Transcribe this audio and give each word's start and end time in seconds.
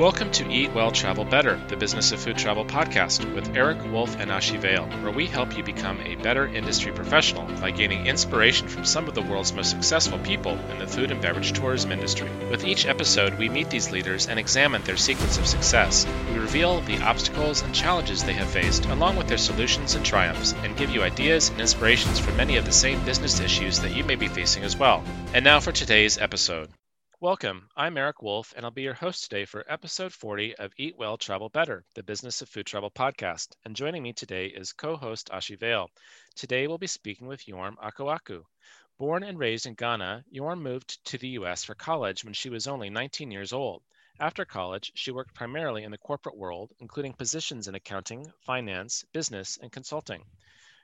Welcome 0.00 0.30
to 0.30 0.50
Eat 0.50 0.72
Well, 0.72 0.92
Travel 0.92 1.26
Better, 1.26 1.60
the 1.68 1.76
Business 1.76 2.10
of 2.10 2.20
Food 2.20 2.38
Travel 2.38 2.64
podcast 2.64 3.34
with 3.34 3.54
Erik 3.54 3.84
Wolf 3.92 4.16
and 4.18 4.30
Ashi 4.30 4.58
Vale, 4.58 4.86
where 5.02 5.12
we 5.12 5.26
help 5.26 5.54
you 5.54 5.62
become 5.62 6.00
a 6.00 6.14
better 6.14 6.46
industry 6.46 6.90
professional 6.90 7.44
by 7.60 7.70
gaining 7.70 8.06
inspiration 8.06 8.66
from 8.66 8.86
some 8.86 9.08
of 9.08 9.14
the 9.14 9.20
world's 9.20 9.52
most 9.52 9.68
successful 9.68 10.18
people 10.20 10.58
in 10.70 10.78
the 10.78 10.86
food 10.86 11.10
and 11.10 11.20
beverage 11.20 11.52
tourism 11.52 11.92
industry. 11.92 12.30
With 12.50 12.64
each 12.64 12.86
episode, 12.86 13.38
we 13.38 13.50
meet 13.50 13.68
these 13.68 13.92
leaders 13.92 14.26
and 14.26 14.38
examine 14.38 14.82
their 14.84 14.96
secrets 14.96 15.36
of 15.36 15.46
success. 15.46 16.06
We 16.32 16.38
reveal 16.38 16.80
the 16.80 17.02
obstacles 17.02 17.60
and 17.60 17.74
challenges 17.74 18.24
they 18.24 18.32
have 18.32 18.48
faced, 18.48 18.86
along 18.86 19.16
with 19.16 19.28
their 19.28 19.36
solutions 19.36 19.96
and 19.96 20.02
triumphs, 20.02 20.54
and 20.62 20.78
give 20.78 20.88
you 20.88 21.02
ideas 21.02 21.50
and 21.50 21.60
inspirations 21.60 22.18
for 22.18 22.32
many 22.32 22.56
of 22.56 22.64
the 22.64 22.72
same 22.72 23.04
business 23.04 23.38
issues 23.38 23.80
that 23.80 23.94
you 23.94 24.04
may 24.04 24.16
be 24.16 24.28
facing 24.28 24.64
as 24.64 24.78
well. 24.78 25.04
And 25.34 25.44
now 25.44 25.60
for 25.60 25.72
today's 25.72 26.16
episode. 26.16 26.70
Welcome. 27.22 27.68
I'm 27.76 27.98
Erik 27.98 28.22
Wolf, 28.22 28.54
and 28.56 28.64
I'll 28.64 28.70
be 28.70 28.80
your 28.80 28.94
host 28.94 29.24
today 29.24 29.44
for 29.44 29.70
episode 29.70 30.10
40 30.10 30.56
of 30.56 30.72
Eat 30.78 30.96
Well, 30.96 31.18
Travel 31.18 31.50
Better, 31.50 31.84
the 31.94 32.02
Business 32.02 32.40
of 32.40 32.48
Food 32.48 32.64
Travel 32.64 32.90
podcast. 32.90 33.48
And 33.62 33.76
joining 33.76 34.02
me 34.02 34.14
today 34.14 34.46
is 34.46 34.72
co 34.72 34.96
host 34.96 35.28
Ashi 35.28 35.58
Vale. 35.58 35.90
Today 36.34 36.66
we'll 36.66 36.78
be 36.78 36.86
speaking 36.86 37.26
with 37.26 37.44
Yorm 37.44 37.76
Ackuaku. 37.76 38.42
Born 38.96 39.22
and 39.22 39.38
raised 39.38 39.66
in 39.66 39.74
Ghana, 39.74 40.24
Yorm 40.34 40.62
moved 40.62 41.04
to 41.04 41.18
the 41.18 41.28
U.S. 41.40 41.62
for 41.62 41.74
college 41.74 42.24
when 42.24 42.32
she 42.32 42.48
was 42.48 42.66
only 42.66 42.88
19 42.88 43.30
years 43.30 43.52
old. 43.52 43.82
After 44.18 44.46
college, 44.46 44.90
she 44.94 45.10
worked 45.10 45.34
primarily 45.34 45.84
in 45.84 45.90
the 45.90 45.98
corporate 45.98 46.38
world, 46.38 46.72
including 46.78 47.12
positions 47.12 47.68
in 47.68 47.74
accounting, 47.74 48.32
finance, 48.46 49.04
business, 49.12 49.58
and 49.60 49.70
consulting. 49.70 50.24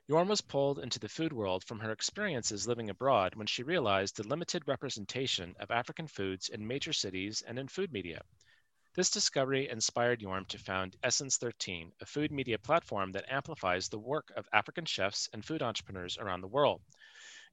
Yorm 0.08 0.28
was 0.28 0.40
pulled 0.40 0.78
into 0.78 1.00
the 1.00 1.08
food 1.08 1.32
world 1.32 1.64
from 1.64 1.80
her 1.80 1.90
experiences 1.90 2.68
living 2.68 2.90
abroad 2.90 3.34
when 3.34 3.48
she 3.48 3.64
realized 3.64 4.16
the 4.16 4.28
limited 4.28 4.62
representation 4.68 5.56
of 5.58 5.72
African 5.72 6.06
foods 6.06 6.48
in 6.48 6.64
major 6.64 6.92
cities 6.92 7.42
and 7.42 7.58
in 7.58 7.66
food 7.66 7.92
media. 7.92 8.22
This 8.94 9.10
discovery 9.10 9.68
inspired 9.68 10.20
Yorm 10.20 10.46
to 10.46 10.58
found 10.58 10.94
Essence 11.02 11.38
13, 11.38 11.90
a 12.00 12.06
food 12.06 12.30
media 12.30 12.56
platform 12.56 13.10
that 13.12 13.28
amplifies 13.28 13.88
the 13.88 13.98
work 13.98 14.30
of 14.36 14.48
African 14.52 14.84
chefs 14.84 15.28
and 15.32 15.44
food 15.44 15.60
entrepreneurs 15.60 16.16
around 16.18 16.40
the 16.40 16.46
world. 16.46 16.80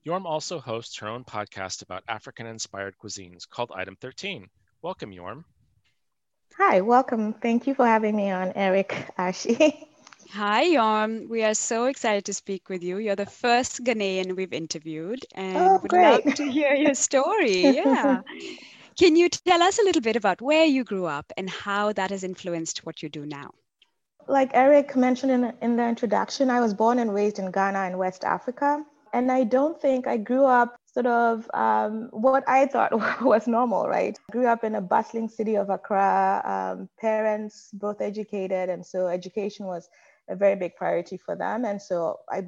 Yorm 0.06 0.26
also 0.26 0.60
hosts 0.60 0.98
her 1.00 1.08
own 1.08 1.24
podcast 1.24 1.82
about 1.82 2.04
African 2.08 2.46
inspired 2.46 2.96
cuisines 3.00 3.50
called 3.50 3.72
Item 3.74 3.96
13. 3.96 4.48
Welcome, 4.84 5.12
Yorm. 5.12 5.44
Hi, 6.60 6.82
welcome. 6.82 7.34
Thank 7.34 7.66
you 7.66 7.74
for 7.74 7.88
having 7.88 8.16
me 8.16 8.30
on, 8.30 8.52
Erik 8.54 8.90
Ashi. 9.18 9.88
Hi, 10.32 10.66
Yorm. 10.66 11.30
We 11.30 11.44
are 11.44 11.54
so 11.54 11.86
excited 11.86 12.26
to 12.26 12.34
speak 12.34 12.70
with 12.70 12.84
you. 12.84 12.98
You're 12.98 13.16
the 13.16 13.26
first 13.26 13.84
Ghanaian 13.84 14.36
we've 14.36 14.54
interviewed, 14.54 15.26
and 15.36 15.58
oh, 15.58 15.80
would 15.82 15.90
great. 15.90 16.26
love 16.26 16.36
to 16.36 16.50
hear 16.50 16.74
your 16.74 16.94
story. 17.10 17.62
Yeah. 17.62 18.22
Can 18.98 19.16
you 19.16 19.30
tell 19.30 19.62
us 19.62 19.80
a 19.80 19.84
little 19.84 20.02
bit 20.02 20.16
about 20.16 20.42
where 20.42 20.66
you 20.66 20.84
grew 20.84 21.06
up 21.06 21.32
and 21.38 21.50
how 21.50 21.94
that 21.94 22.12
has 22.12 22.24
influenced 22.24 22.86
what 22.86 23.02
you 23.02 23.10
do 23.10 23.26
now? 23.26 23.52
Like 24.28 24.52
Erik 24.54 24.96
mentioned 24.96 25.32
in, 25.32 25.54
in 25.62 25.76
the 25.76 25.88
introduction, 25.88 26.50
I 26.50 26.62
was 26.62 26.74
born 26.74 27.00
and 27.00 27.14
raised 27.14 27.40
in 27.40 27.52
Ghana 27.52 27.88
in 27.88 27.98
West 27.98 28.24
Africa. 28.24 28.84
And 29.14 29.32
I 29.32 29.44
don't 29.44 29.80
think 29.80 30.08
I 30.08 30.18
grew 30.18 30.46
up 30.46 30.76
sort 30.86 31.06
of 31.06 31.50
um, 31.54 32.10
what 32.12 32.44
I 32.48 32.66
thought 32.66 32.92
was 33.22 33.48
normal, 33.48 33.88
right? 33.88 34.18
Grew 34.32 34.48
up 34.48 34.64
in 34.64 34.76
a 34.76 34.82
bustling 34.82 35.28
city 35.28 35.56
of 35.56 35.70
Accra, 35.70 36.42
um, 36.46 36.90
parents 37.00 37.70
both 37.74 38.02
educated. 38.02 38.70
And 38.70 38.86
so 38.86 39.08
education 39.08 39.66
was 39.66 39.88
a 40.30 40.36
very 40.36 40.56
big 40.56 40.76
priority 40.76 41.18
for 41.18 41.36
them. 41.36 41.66
And 41.66 41.82
so 41.82 42.20
I 42.30 42.44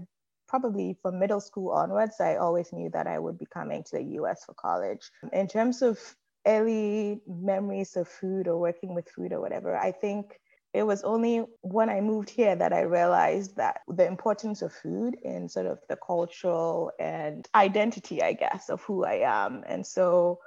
probably 0.47 0.97
from 1.01 1.19
middle 1.19 1.41
school 1.41 1.71
onwards, 1.71 2.15
I 2.19 2.35
always 2.35 2.71
knew 2.71 2.89
that 2.91 3.07
I 3.07 3.19
would 3.19 3.37
be 3.37 3.47
coming 3.47 3.83
to 3.83 3.97
the 3.97 4.03
US 4.19 4.45
for 4.45 4.53
college. 4.53 5.09
In 5.33 5.47
terms 5.47 5.81
of 5.81 5.99
early 6.45 7.21
memories 7.27 7.95
of 7.95 8.07
food 8.07 8.47
or 8.47 8.57
working 8.57 8.93
with 8.93 9.09
food 9.09 9.33
or 9.33 9.41
whatever, 9.41 9.75
I 9.75 9.91
think 9.91 10.39
it 10.73 10.83
was 10.83 11.03
only 11.03 11.45
when 11.61 11.89
I 11.89 12.01
moved 12.01 12.29
here 12.29 12.55
that 12.55 12.73
I 12.73 12.81
realized 12.81 13.55
that 13.55 13.79
the 13.87 14.05
importance 14.05 14.61
of 14.61 14.73
food 14.73 15.15
in 15.23 15.47
sort 15.47 15.67
of 15.67 15.79
the 15.87 15.95
cultural 15.95 16.91
and 16.99 17.47
identity, 17.55 18.21
I 18.21 18.33
guess, 18.33 18.69
of 18.69 18.81
who 18.81 19.05
I 19.05 19.21
am. 19.25 19.63
And 19.67 19.87
so 19.87 20.39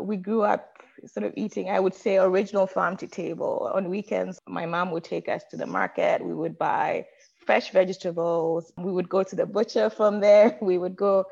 we 0.00 0.16
grew 0.16 0.42
up 0.42 0.74
sort 1.06 1.24
of 1.24 1.32
eating, 1.36 1.68
I 1.70 1.80
would 1.80 1.94
say, 1.94 2.16
original 2.16 2.66
farm 2.66 2.96
to 2.98 3.06
table. 3.06 3.70
On 3.74 3.90
weekends, 3.90 4.38
my 4.46 4.66
mom 4.66 4.90
would 4.92 5.04
take 5.04 5.28
us 5.28 5.42
to 5.50 5.56
the 5.56 5.66
market. 5.66 6.24
We 6.24 6.34
would 6.34 6.58
buy 6.58 7.06
fresh 7.44 7.70
vegetables. 7.70 8.72
We 8.78 8.92
would 8.92 9.08
go 9.08 9.22
to 9.22 9.36
the 9.36 9.46
butcher 9.46 9.90
from 9.90 10.20
there. 10.20 10.58
We 10.62 10.78
would 10.78 10.96
go 10.96 11.24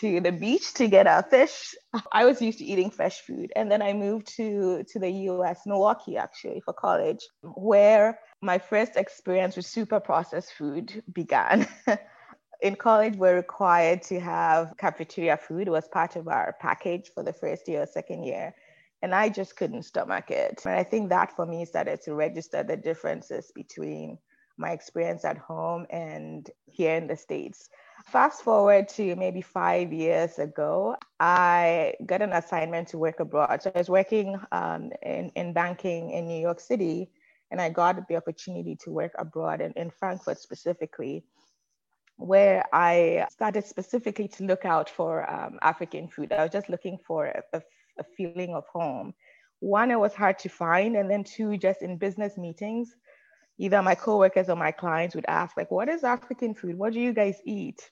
to 0.00 0.20
the 0.20 0.32
beach 0.32 0.74
to 0.74 0.88
get 0.88 1.06
our 1.06 1.22
fish. 1.22 1.74
I 2.12 2.24
was 2.24 2.40
used 2.40 2.58
to 2.58 2.64
eating 2.64 2.90
fresh 2.90 3.20
food. 3.20 3.52
And 3.56 3.70
then 3.70 3.82
I 3.82 3.92
moved 3.92 4.26
to, 4.36 4.84
to 4.84 4.98
the 4.98 5.10
US, 5.30 5.60
Milwaukee, 5.66 6.16
actually, 6.16 6.60
for 6.64 6.72
college, 6.72 7.26
where 7.42 8.18
my 8.42 8.58
first 8.58 8.96
experience 8.96 9.56
with 9.56 9.66
super 9.66 10.00
processed 10.00 10.52
food 10.54 11.02
began. 11.12 11.68
in 12.62 12.76
college, 12.76 13.16
we're 13.16 13.36
required 13.36 14.02
to 14.02 14.20
have 14.20 14.74
cafeteria 14.76 15.36
food. 15.36 15.68
It 15.68 15.70
was 15.70 15.88
part 15.88 16.16
of 16.16 16.28
our 16.28 16.56
package 16.60 17.10
for 17.14 17.22
the 17.22 17.32
first 17.32 17.66
year 17.68 17.82
or 17.82 17.86
second 17.86 18.24
year. 18.24 18.54
And 19.02 19.14
I 19.14 19.30
just 19.30 19.56
couldn't 19.56 19.84
stomach 19.84 20.30
it. 20.30 20.60
And 20.64 20.74
I 20.74 20.82
think 20.82 21.08
that 21.08 21.34
for 21.34 21.46
me 21.46 21.64
started 21.64 22.02
to 22.02 22.14
register 22.14 22.62
the 22.62 22.76
differences 22.76 23.50
between 23.54 24.18
my 24.58 24.72
experience 24.72 25.24
at 25.24 25.38
home 25.38 25.86
and 25.88 26.50
here 26.66 26.94
in 26.96 27.06
the 27.06 27.16
States. 27.16 27.70
Fast 28.06 28.42
forward 28.42 28.88
to 28.88 29.16
maybe 29.16 29.40
five 29.40 29.90
years 29.92 30.38
ago, 30.38 30.96
I 31.18 31.94
got 32.04 32.20
an 32.20 32.32
assignment 32.32 32.88
to 32.88 32.98
work 32.98 33.20
abroad. 33.20 33.62
So 33.62 33.72
I 33.74 33.78
was 33.78 33.88
working 33.88 34.38
um, 34.52 34.90
in, 35.02 35.30
in 35.34 35.54
banking 35.54 36.10
in 36.10 36.26
New 36.26 36.40
York 36.40 36.60
City, 36.60 37.10
and 37.50 37.60
I 37.60 37.70
got 37.70 38.06
the 38.06 38.16
opportunity 38.16 38.76
to 38.76 38.90
work 38.90 39.12
abroad 39.18 39.60
in, 39.62 39.72
in 39.72 39.90
Frankfurt 39.90 40.38
specifically 40.38 41.24
where 42.20 42.64
I 42.72 43.26
started 43.30 43.64
specifically 43.64 44.28
to 44.28 44.44
look 44.44 44.64
out 44.64 44.90
for 44.90 45.28
um, 45.28 45.58
African 45.62 46.08
food. 46.08 46.32
I 46.32 46.42
was 46.42 46.52
just 46.52 46.68
looking 46.68 46.98
for 47.06 47.26
a, 47.26 47.62
a, 47.98 48.04
feeling 48.16 48.54
of 48.54 48.64
home. 48.72 49.14
One, 49.60 49.90
it 49.90 49.98
was 49.98 50.14
hard 50.14 50.38
to 50.40 50.48
find, 50.48 50.96
and 50.96 51.10
then 51.10 51.24
two, 51.24 51.56
just 51.56 51.82
in 51.82 51.98
business 51.98 52.38
meetings, 52.38 52.94
either 53.58 53.82
my 53.82 53.94
coworkers 53.94 54.48
or 54.48 54.56
my 54.56 54.70
clients 54.70 55.14
would 55.14 55.26
ask, 55.28 55.56
like, 55.56 55.70
"What 55.70 55.88
is 55.88 56.04
African 56.04 56.54
food? 56.54 56.78
What 56.78 56.92
do 56.92 57.00
you 57.00 57.12
guys 57.12 57.40
eat?" 57.44 57.90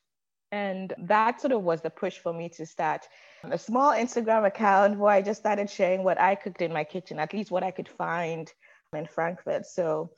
And 0.50 0.95
that 0.99 1.41
sort 1.41 1.53
of 1.53 1.62
was 1.62 1.83
the 1.83 1.91
push 1.91 2.19
for 2.19 2.33
me 2.33 2.49
to 2.50 2.65
start 2.65 3.06
a 3.45 3.59
small 3.59 3.93
Instagram 3.93 4.47
account 4.47 4.99
where 4.99 5.12
I 5.12 5.22
just 5.22 5.41
started 5.41 5.69
sharing 5.69 6.05
what 6.05 6.21
I 6.21 6.34
cooked 6.34 6.62
in 6.62 6.72
my 6.72 6.84
kitchen, 6.84 7.19
at 7.19 7.34
least 7.34 7.50
what 7.50 7.62
I 7.62 7.71
could 7.71 7.89
find 7.89 8.50
in 8.95 9.06
Frankfurt. 9.06 9.66
So 9.66 10.10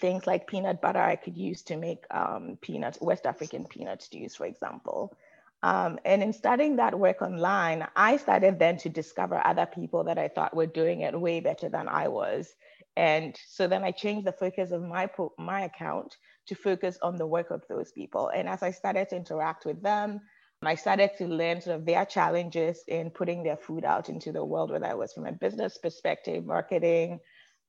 things 0.00 0.26
like 0.26 0.46
peanut 0.46 0.80
butter 0.80 1.00
I 1.00 1.16
could 1.16 1.36
use 1.36 1.62
to 1.62 1.76
make 1.76 2.04
um, 2.10 2.58
peanut, 2.60 2.98
West 3.00 3.26
African 3.26 3.64
peanut 3.64 4.02
stews, 4.02 4.34
for 4.34 4.46
example. 4.46 5.16
Um, 5.62 5.98
and 6.04 6.22
in 6.22 6.32
starting 6.32 6.76
that 6.76 6.98
work 6.98 7.22
online, 7.22 7.86
I 7.94 8.16
started 8.16 8.58
then 8.58 8.78
to 8.78 8.88
discover 8.88 9.40
other 9.46 9.66
people 9.66 10.04
that 10.04 10.18
I 10.18 10.28
thought 10.28 10.56
were 10.56 10.66
doing 10.66 11.02
it 11.02 11.18
way 11.18 11.40
better 11.40 11.68
than 11.68 11.88
I 11.88 12.08
was. 12.08 12.54
And 12.96 13.38
so 13.48 13.68
then 13.68 13.84
I 13.84 13.92
changed 13.92 14.26
the 14.26 14.32
focus 14.32 14.72
of 14.72 14.82
my, 14.82 15.08
my 15.38 15.62
account 15.62 16.16
to 16.46 16.54
focus 16.54 16.98
on 17.00 17.16
the 17.16 17.26
work 17.26 17.50
of 17.50 17.62
those 17.68 17.92
people. 17.92 18.28
And 18.28 18.48
as 18.48 18.62
I 18.62 18.72
started 18.72 19.08
to 19.10 19.16
interact 19.16 19.64
with 19.64 19.82
them, 19.82 20.20
I 20.64 20.74
started 20.74 21.10
to 21.18 21.26
learn 21.26 21.60
sort 21.60 21.76
of 21.76 21.86
their 21.86 22.04
challenges 22.04 22.84
in 22.86 23.10
putting 23.10 23.42
their 23.42 23.56
food 23.56 23.84
out 23.84 24.08
into 24.08 24.30
the 24.30 24.44
world, 24.44 24.70
whether 24.70 24.86
it 24.86 24.98
was 24.98 25.12
from 25.12 25.26
a 25.26 25.32
business 25.32 25.78
perspective, 25.78 26.44
marketing, 26.44 27.20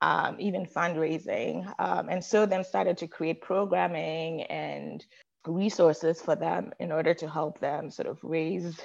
um, 0.04 0.36
even 0.38 0.66
fundraising. 0.66 1.74
Um, 1.80 2.10
and 2.10 2.24
so 2.24 2.46
then 2.46 2.66
started 2.66 2.98
to 2.98 3.08
create 3.08 3.42
programming 3.42 4.44
and 4.44 5.04
resources 5.48 6.22
for 6.22 6.36
them 6.36 6.74
in 6.80 6.92
order 6.92 7.14
to 7.14 7.30
help 7.30 7.60
them 7.60 7.90
sort 7.90 8.10
of 8.10 8.20
raise 8.22 8.78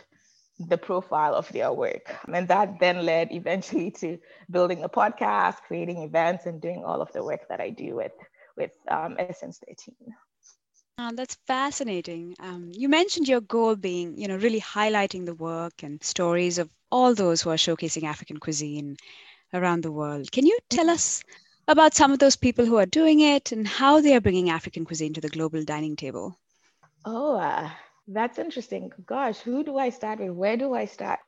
the 0.60 0.78
profile 0.78 1.34
of 1.34 1.48
their 1.48 1.72
work. 1.72 2.14
And 2.32 2.46
that 2.48 2.78
then 2.78 3.04
led 3.04 3.32
eventually 3.32 3.90
to 4.00 4.18
building 4.48 4.84
a 4.84 4.88
podcast, 4.88 5.56
creating 5.66 6.02
events, 6.02 6.46
and 6.46 6.60
doing 6.60 6.84
all 6.84 7.02
of 7.02 7.12
the 7.12 7.24
work 7.24 7.48
that 7.48 7.60
I 7.60 7.70
do 7.70 7.96
with, 7.96 8.12
with 8.56 8.70
um, 8.88 9.16
Essence 9.18 9.60
13. 9.66 9.94
Oh, 11.00 11.10
that's 11.14 11.36
fascinating. 11.48 12.36
Um, 12.38 12.70
you 12.72 12.88
mentioned 12.88 13.28
your 13.28 13.40
goal 13.40 13.74
being, 13.74 14.16
you 14.18 14.28
know, 14.28 14.36
really 14.36 14.60
highlighting 14.60 15.26
the 15.26 15.34
work 15.34 15.82
and 15.82 16.02
stories 16.02 16.58
of 16.58 16.70
all 16.90 17.14
those 17.14 17.42
who 17.42 17.50
are 17.50 17.56
showcasing 17.56 18.04
African 18.04 18.38
cuisine 18.38 18.96
around 19.52 19.82
the 19.82 19.92
world. 19.92 20.30
Can 20.32 20.46
you 20.46 20.58
tell 20.68 20.88
us 20.90 21.22
about 21.66 21.94
some 21.94 22.12
of 22.12 22.18
those 22.18 22.36
people 22.36 22.64
who 22.64 22.76
are 22.76 22.86
doing 22.86 23.20
it 23.20 23.52
and 23.52 23.66
how 23.66 24.00
they 24.00 24.14
are 24.14 24.20
bringing 24.20 24.50
African 24.50 24.84
cuisine 24.84 25.14
to 25.14 25.20
the 25.20 25.28
global 25.28 25.64
dining 25.64 25.96
table? 25.96 26.38
Oh, 27.04 27.36
uh, 27.36 27.70
that's 28.06 28.38
interesting. 28.38 28.92
Gosh, 29.06 29.38
who 29.40 29.64
do 29.64 29.76
I 29.78 29.90
start 29.90 30.20
with? 30.20 30.30
Where 30.30 30.56
do 30.56 30.74
I 30.74 30.86
start? 30.86 31.20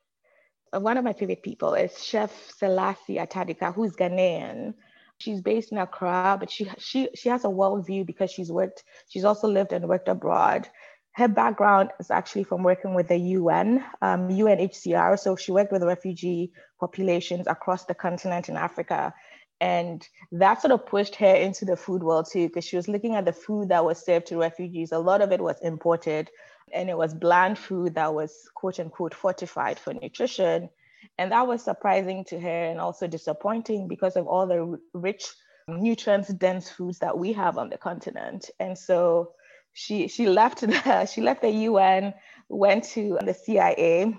Uh, 0.74 0.80
one 0.80 0.96
of 0.98 1.04
my 1.04 1.12
favorite 1.12 1.42
people 1.42 1.74
is 1.74 2.02
Chef 2.04 2.32
Selassie 2.56 3.16
Atadika, 3.16 3.74
who's 3.74 3.96
Ghanaian. 3.96 4.74
She's 5.18 5.40
based 5.42 5.72
in 5.72 5.78
Accra, 5.78 6.30
but 6.32 6.42
she 6.42 6.60
she 6.70 7.00
she 7.08 7.22
has 7.22 7.36
a 7.36 7.42
world 7.42 7.78
view 7.78 7.98
because 7.98 8.24
she's 8.24 8.46
worked. 8.46 8.82
She's 9.08 9.24
also 9.24 9.46
lived 9.48 9.72
and 9.72 9.88
worked 9.88 10.08
abroad 10.08 10.68
her 11.12 11.28
background 11.28 11.90
is 11.98 12.10
actually 12.10 12.44
from 12.44 12.62
working 12.62 12.94
with 12.94 13.08
the 13.08 13.18
UN, 13.18 13.84
um, 14.00 14.28
UNHCR. 14.28 15.18
So 15.18 15.36
she 15.36 15.52
worked 15.52 15.72
with 15.72 15.82
refugee 15.82 16.52
populations 16.78 17.46
across 17.46 17.84
the 17.84 17.94
continent 17.94 18.48
in 18.48 18.56
Africa. 18.56 19.12
And 19.60 20.06
that 20.32 20.62
sort 20.62 20.72
of 20.72 20.86
pushed 20.86 21.16
her 21.16 21.34
into 21.34 21.64
the 21.64 21.76
food 21.76 22.02
world 22.02 22.28
too, 22.30 22.46
because 22.46 22.64
she 22.64 22.76
was 22.76 22.88
looking 22.88 23.14
at 23.14 23.24
the 23.24 23.32
food 23.32 23.68
that 23.68 23.84
was 23.84 24.04
served 24.04 24.26
to 24.28 24.38
refugees. 24.38 24.92
A 24.92 24.98
lot 24.98 25.20
of 25.20 25.32
it 25.32 25.40
was 25.40 25.60
imported 25.62 26.30
and 26.72 26.88
it 26.88 26.96
was 26.96 27.12
bland 27.12 27.58
food 27.58 27.94
that 27.96 28.14
was 28.14 28.48
quote 28.54 28.78
unquote 28.78 29.14
fortified 29.14 29.78
for 29.78 29.92
nutrition. 29.92 30.70
And 31.18 31.32
that 31.32 31.46
was 31.46 31.62
surprising 31.62 32.24
to 32.26 32.38
her 32.40 32.64
and 32.64 32.80
also 32.80 33.06
disappointing 33.06 33.88
because 33.88 34.16
of 34.16 34.26
all 34.26 34.46
the 34.46 34.78
rich, 34.94 35.26
nutrients 35.68 36.28
dense 36.28 36.70
foods 36.70 37.00
that 37.00 37.18
we 37.18 37.32
have 37.32 37.58
on 37.58 37.68
the 37.68 37.78
continent. 37.78 38.48
And 38.60 38.78
so 38.78 39.32
she 39.72 40.08
she 40.08 40.26
left 40.26 40.60
the 40.60 41.06
she 41.12 41.20
left 41.20 41.42
the 41.42 41.50
UN, 41.50 42.14
went 42.48 42.84
to 42.94 43.18
the 43.24 43.34
CIA. 43.34 44.14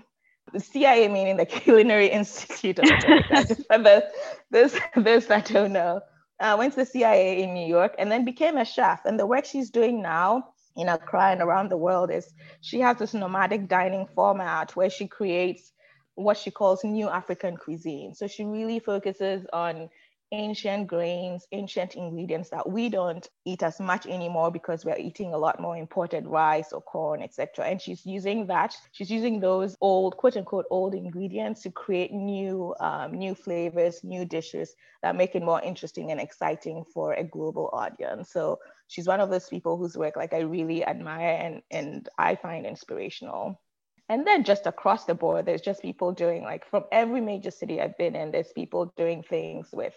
The 0.52 0.60
CIA 0.60 1.08
meaning 1.08 1.36
the 1.36 1.46
Culinary 1.46 2.08
Institute 2.08 2.78
of 2.78 2.88
for 3.68 4.02
this 4.50 4.78
this 4.96 5.30
I 5.30 5.40
don't 5.40 5.72
know. 5.72 6.00
Uh, 6.40 6.56
went 6.58 6.72
to 6.74 6.80
the 6.80 6.86
CIA 6.86 7.42
in 7.42 7.54
New 7.54 7.66
York 7.66 7.94
and 7.98 8.10
then 8.10 8.24
became 8.24 8.56
a 8.56 8.64
chef. 8.64 9.04
And 9.04 9.18
the 9.18 9.26
work 9.26 9.44
she's 9.44 9.70
doing 9.70 10.02
now 10.02 10.52
in 10.76 10.88
Accra 10.88 11.30
and 11.30 11.40
around 11.40 11.68
the 11.70 11.76
world 11.76 12.10
is 12.10 12.34
she 12.60 12.80
has 12.80 12.96
this 12.98 13.14
nomadic 13.14 13.68
dining 13.68 14.08
format 14.14 14.74
where 14.74 14.90
she 14.90 15.06
creates 15.06 15.72
what 16.14 16.36
she 16.36 16.50
calls 16.50 16.82
new 16.82 17.08
African 17.08 17.56
cuisine. 17.56 18.14
So 18.14 18.26
she 18.26 18.44
really 18.44 18.80
focuses 18.80 19.46
on 19.52 19.88
ancient 20.32 20.88
grains, 20.88 21.46
ancient 21.52 21.94
ingredients 21.94 22.48
that 22.50 22.68
we 22.68 22.88
don't 22.88 23.28
eat 23.44 23.62
as 23.62 23.78
much 23.78 24.06
anymore 24.06 24.50
because 24.50 24.84
we're 24.84 24.96
eating 24.96 25.34
a 25.34 25.38
lot 25.38 25.60
more 25.60 25.76
imported 25.76 26.26
rice 26.26 26.72
or 26.72 26.80
corn, 26.80 27.22
etc. 27.22 27.66
And 27.66 27.80
she's 27.80 28.04
using 28.04 28.46
that. 28.46 28.74
She's 28.92 29.10
using 29.10 29.38
those 29.38 29.76
old, 29.80 30.16
quote 30.16 30.36
unquote, 30.36 30.66
old 30.70 30.94
ingredients 30.94 31.62
to 31.62 31.70
create 31.70 32.12
new, 32.12 32.74
um, 32.80 33.12
new 33.12 33.34
flavors, 33.34 34.02
new 34.02 34.24
dishes 34.24 34.74
that 35.02 35.16
make 35.16 35.34
it 35.34 35.42
more 35.42 35.60
interesting 35.60 36.10
and 36.10 36.20
exciting 36.20 36.84
for 36.92 37.12
a 37.12 37.24
global 37.24 37.68
audience. 37.72 38.32
So 38.32 38.58
she's 38.88 39.06
one 39.06 39.20
of 39.20 39.30
those 39.30 39.48
people 39.48 39.76
whose 39.76 39.96
work 39.96 40.16
like 40.16 40.32
I 40.32 40.40
really 40.40 40.84
admire 40.84 41.36
and 41.40 41.62
and 41.70 42.08
I 42.18 42.36
find 42.36 42.66
inspirational. 42.66 43.60
And 44.08 44.26
then 44.26 44.44
just 44.44 44.66
across 44.66 45.04
the 45.04 45.14
board, 45.14 45.46
there's 45.46 45.62
just 45.62 45.80
people 45.80 46.12
doing 46.12 46.42
like 46.42 46.66
from 46.66 46.84
every 46.92 47.20
major 47.20 47.50
city 47.50 47.80
I've 47.80 47.96
been 47.96 48.14
in, 48.14 48.30
there's 48.30 48.52
people 48.52 48.92
doing 48.96 49.22
things 49.22 49.68
with 49.72 49.94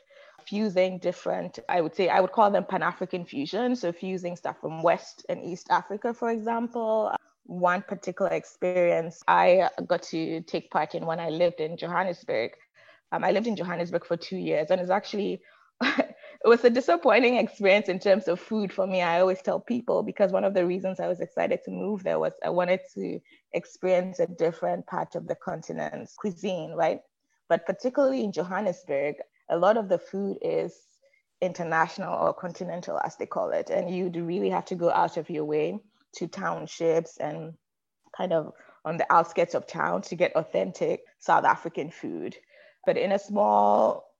fusing 0.47 0.99
different, 0.99 1.59
I 1.69 1.81
would 1.81 1.95
say, 1.95 2.09
I 2.09 2.19
would 2.21 2.31
call 2.31 2.51
them 2.51 2.65
Pan 2.65 2.83
African 2.83 3.25
fusion. 3.25 3.75
So 3.75 3.91
fusing 3.91 4.35
stuff 4.35 4.59
from 4.61 4.81
West 4.81 5.25
and 5.29 5.43
East 5.43 5.67
Africa, 5.69 6.13
for 6.13 6.31
example. 6.31 7.13
One 7.47 7.83
particular 7.83 8.31
experience 8.31 9.21
I 9.27 9.69
got 9.87 10.01
to 10.03 10.41
take 10.41 10.71
part 10.71 10.95
in 10.95 11.05
when 11.05 11.19
I 11.19 11.29
lived 11.29 11.59
in 11.59 11.77
Johannesburg. 11.77 12.51
Um, 13.11 13.23
I 13.23 13.31
lived 13.31 13.47
in 13.47 13.55
Johannesburg 13.55 14.05
for 14.05 14.17
two 14.17 14.37
years, 14.37 14.71
and 14.71 14.81
it's 14.81 14.89
actually 14.89 15.41
it 15.81 16.15
was 16.45 16.63
a 16.63 16.69
disappointing 16.69 17.37
experience 17.37 17.89
in 17.89 17.99
terms 17.99 18.27
of 18.27 18.39
food 18.39 18.71
for 18.71 18.87
me. 18.87 19.01
I 19.01 19.19
always 19.19 19.41
tell 19.41 19.59
people 19.59 20.03
because 20.03 20.31
one 20.31 20.43
of 20.43 20.53
the 20.53 20.65
reasons 20.65 20.99
I 20.99 21.07
was 21.07 21.19
excited 21.19 21.59
to 21.65 21.71
move 21.71 22.03
there 22.03 22.19
was 22.19 22.33
I 22.43 22.49
wanted 22.49 22.79
to 22.95 23.19
experience 23.53 24.19
a 24.19 24.27
different 24.27 24.87
part 24.87 25.15
of 25.15 25.27
the 25.27 25.35
continent's 25.35 26.15
cuisine, 26.15 26.71
right? 26.71 27.01
But 27.47 27.65
particularly 27.65 28.23
in 28.23 28.31
Johannesburg, 28.31 29.15
a 29.49 29.57
lot 29.57 29.77
of 29.77 29.89
the 29.89 29.97
food 29.97 30.37
is 30.41 30.73
international 31.41 32.13
or 32.13 32.33
continental, 32.33 32.99
as 33.03 33.15
they 33.17 33.25
call 33.25 33.51
it. 33.51 33.69
And 33.69 33.93
you 33.93 34.09
do 34.09 34.23
really 34.23 34.49
have 34.49 34.65
to 34.65 34.75
go 34.75 34.89
out 34.89 35.17
of 35.17 35.29
your 35.29 35.45
way 35.45 35.79
to 36.15 36.27
townships 36.27 37.17
and 37.17 37.53
kind 38.15 38.33
of 38.33 38.53
on 38.83 38.97
the 38.97 39.11
outskirts 39.11 39.55
of 39.55 39.67
town 39.67 40.01
to 40.03 40.15
get 40.15 40.35
authentic 40.35 41.01
South 41.19 41.43
African 41.43 41.89
food. 41.91 42.35
But 42.85 42.97
in 42.97 43.11
a 43.11 43.19
small 43.19 44.11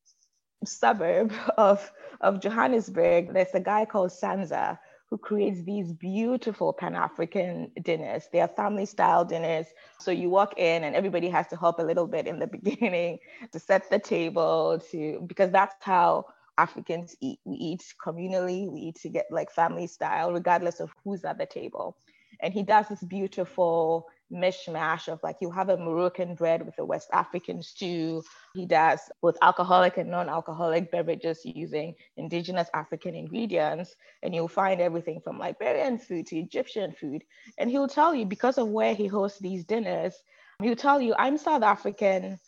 suburb 0.65 1.33
of, 1.57 1.91
of 2.21 2.41
Johannesburg, 2.41 3.33
there's 3.33 3.53
a 3.53 3.59
guy 3.59 3.85
called 3.85 4.11
Sanza 4.11 4.79
who 5.09 5.17
creates 5.17 5.63
these 5.63 5.93
beautiful 5.93 6.73
Pan 6.73 6.95
African 6.95 7.71
dinners. 7.81 8.27
They 8.31 8.41
are 8.41 8.47
family 8.47 8.85
style 8.85 9.23
dinners. 9.23 9.67
So 9.99 10.11
you 10.11 10.29
walk 10.29 10.57
in 10.57 10.83
and 10.83 10.95
everybody 10.95 11.29
has 11.29 11.47
to 11.47 11.57
help 11.57 11.79
a 11.79 11.83
little 11.83 12.07
bit 12.07 12.27
in 12.27 12.39
the 12.39 12.47
beginning 12.63 13.19
to 13.51 13.59
set 13.59 13.89
the 13.89 13.99
table, 13.99 14.81
to 14.91 15.23
because 15.27 15.51
that's 15.51 15.75
how 15.81 16.25
Africans 16.57 17.15
eat. 17.21 17.39
We 17.45 17.55
eat 17.57 17.83
communally, 18.03 18.69
we 18.69 18.79
eat 18.81 18.95
to 19.01 19.09
get 19.09 19.27
like 19.31 19.51
family 19.51 19.87
style, 19.87 20.33
regardless 20.33 20.79
of 20.79 20.91
who's 21.03 21.23
at 21.23 21.37
the 21.37 21.45
table. 21.45 21.97
And 22.41 22.53
he 22.53 22.63
does 22.63 22.87
this 22.89 23.03
beautiful 23.03 24.07
mishmash 24.31 25.07
of 25.07 25.21
like 25.23 25.37
you 25.41 25.51
have 25.51 25.69
a 25.69 25.77
Moroccan 25.77 26.35
bread 26.35 26.65
with 26.65 26.77
a 26.79 26.85
West 26.85 27.09
African 27.13 27.61
stew. 27.61 28.23
He 28.53 28.65
does 28.65 28.99
both 29.21 29.37
alcoholic 29.41 29.97
and 29.97 30.09
non-alcoholic 30.09 30.91
beverages 30.91 31.41
using 31.43 31.95
indigenous 32.17 32.69
African 32.73 33.15
ingredients. 33.15 33.95
And 34.23 34.33
you'll 34.33 34.47
find 34.47 34.81
everything 34.81 35.21
from 35.23 35.39
Liberian 35.39 35.97
food 35.97 36.27
to 36.27 36.37
Egyptian 36.37 36.93
food. 36.93 37.23
And 37.57 37.69
he'll 37.69 37.87
tell 37.87 38.15
you 38.15 38.25
because 38.25 38.57
of 38.57 38.69
where 38.69 38.95
he 38.95 39.07
hosts 39.07 39.39
these 39.39 39.63
dinners, 39.65 40.15
he'll 40.61 40.75
tell 40.75 41.01
you, 41.01 41.13
I'm 41.17 41.37
South 41.37 41.63
African. 41.63 42.39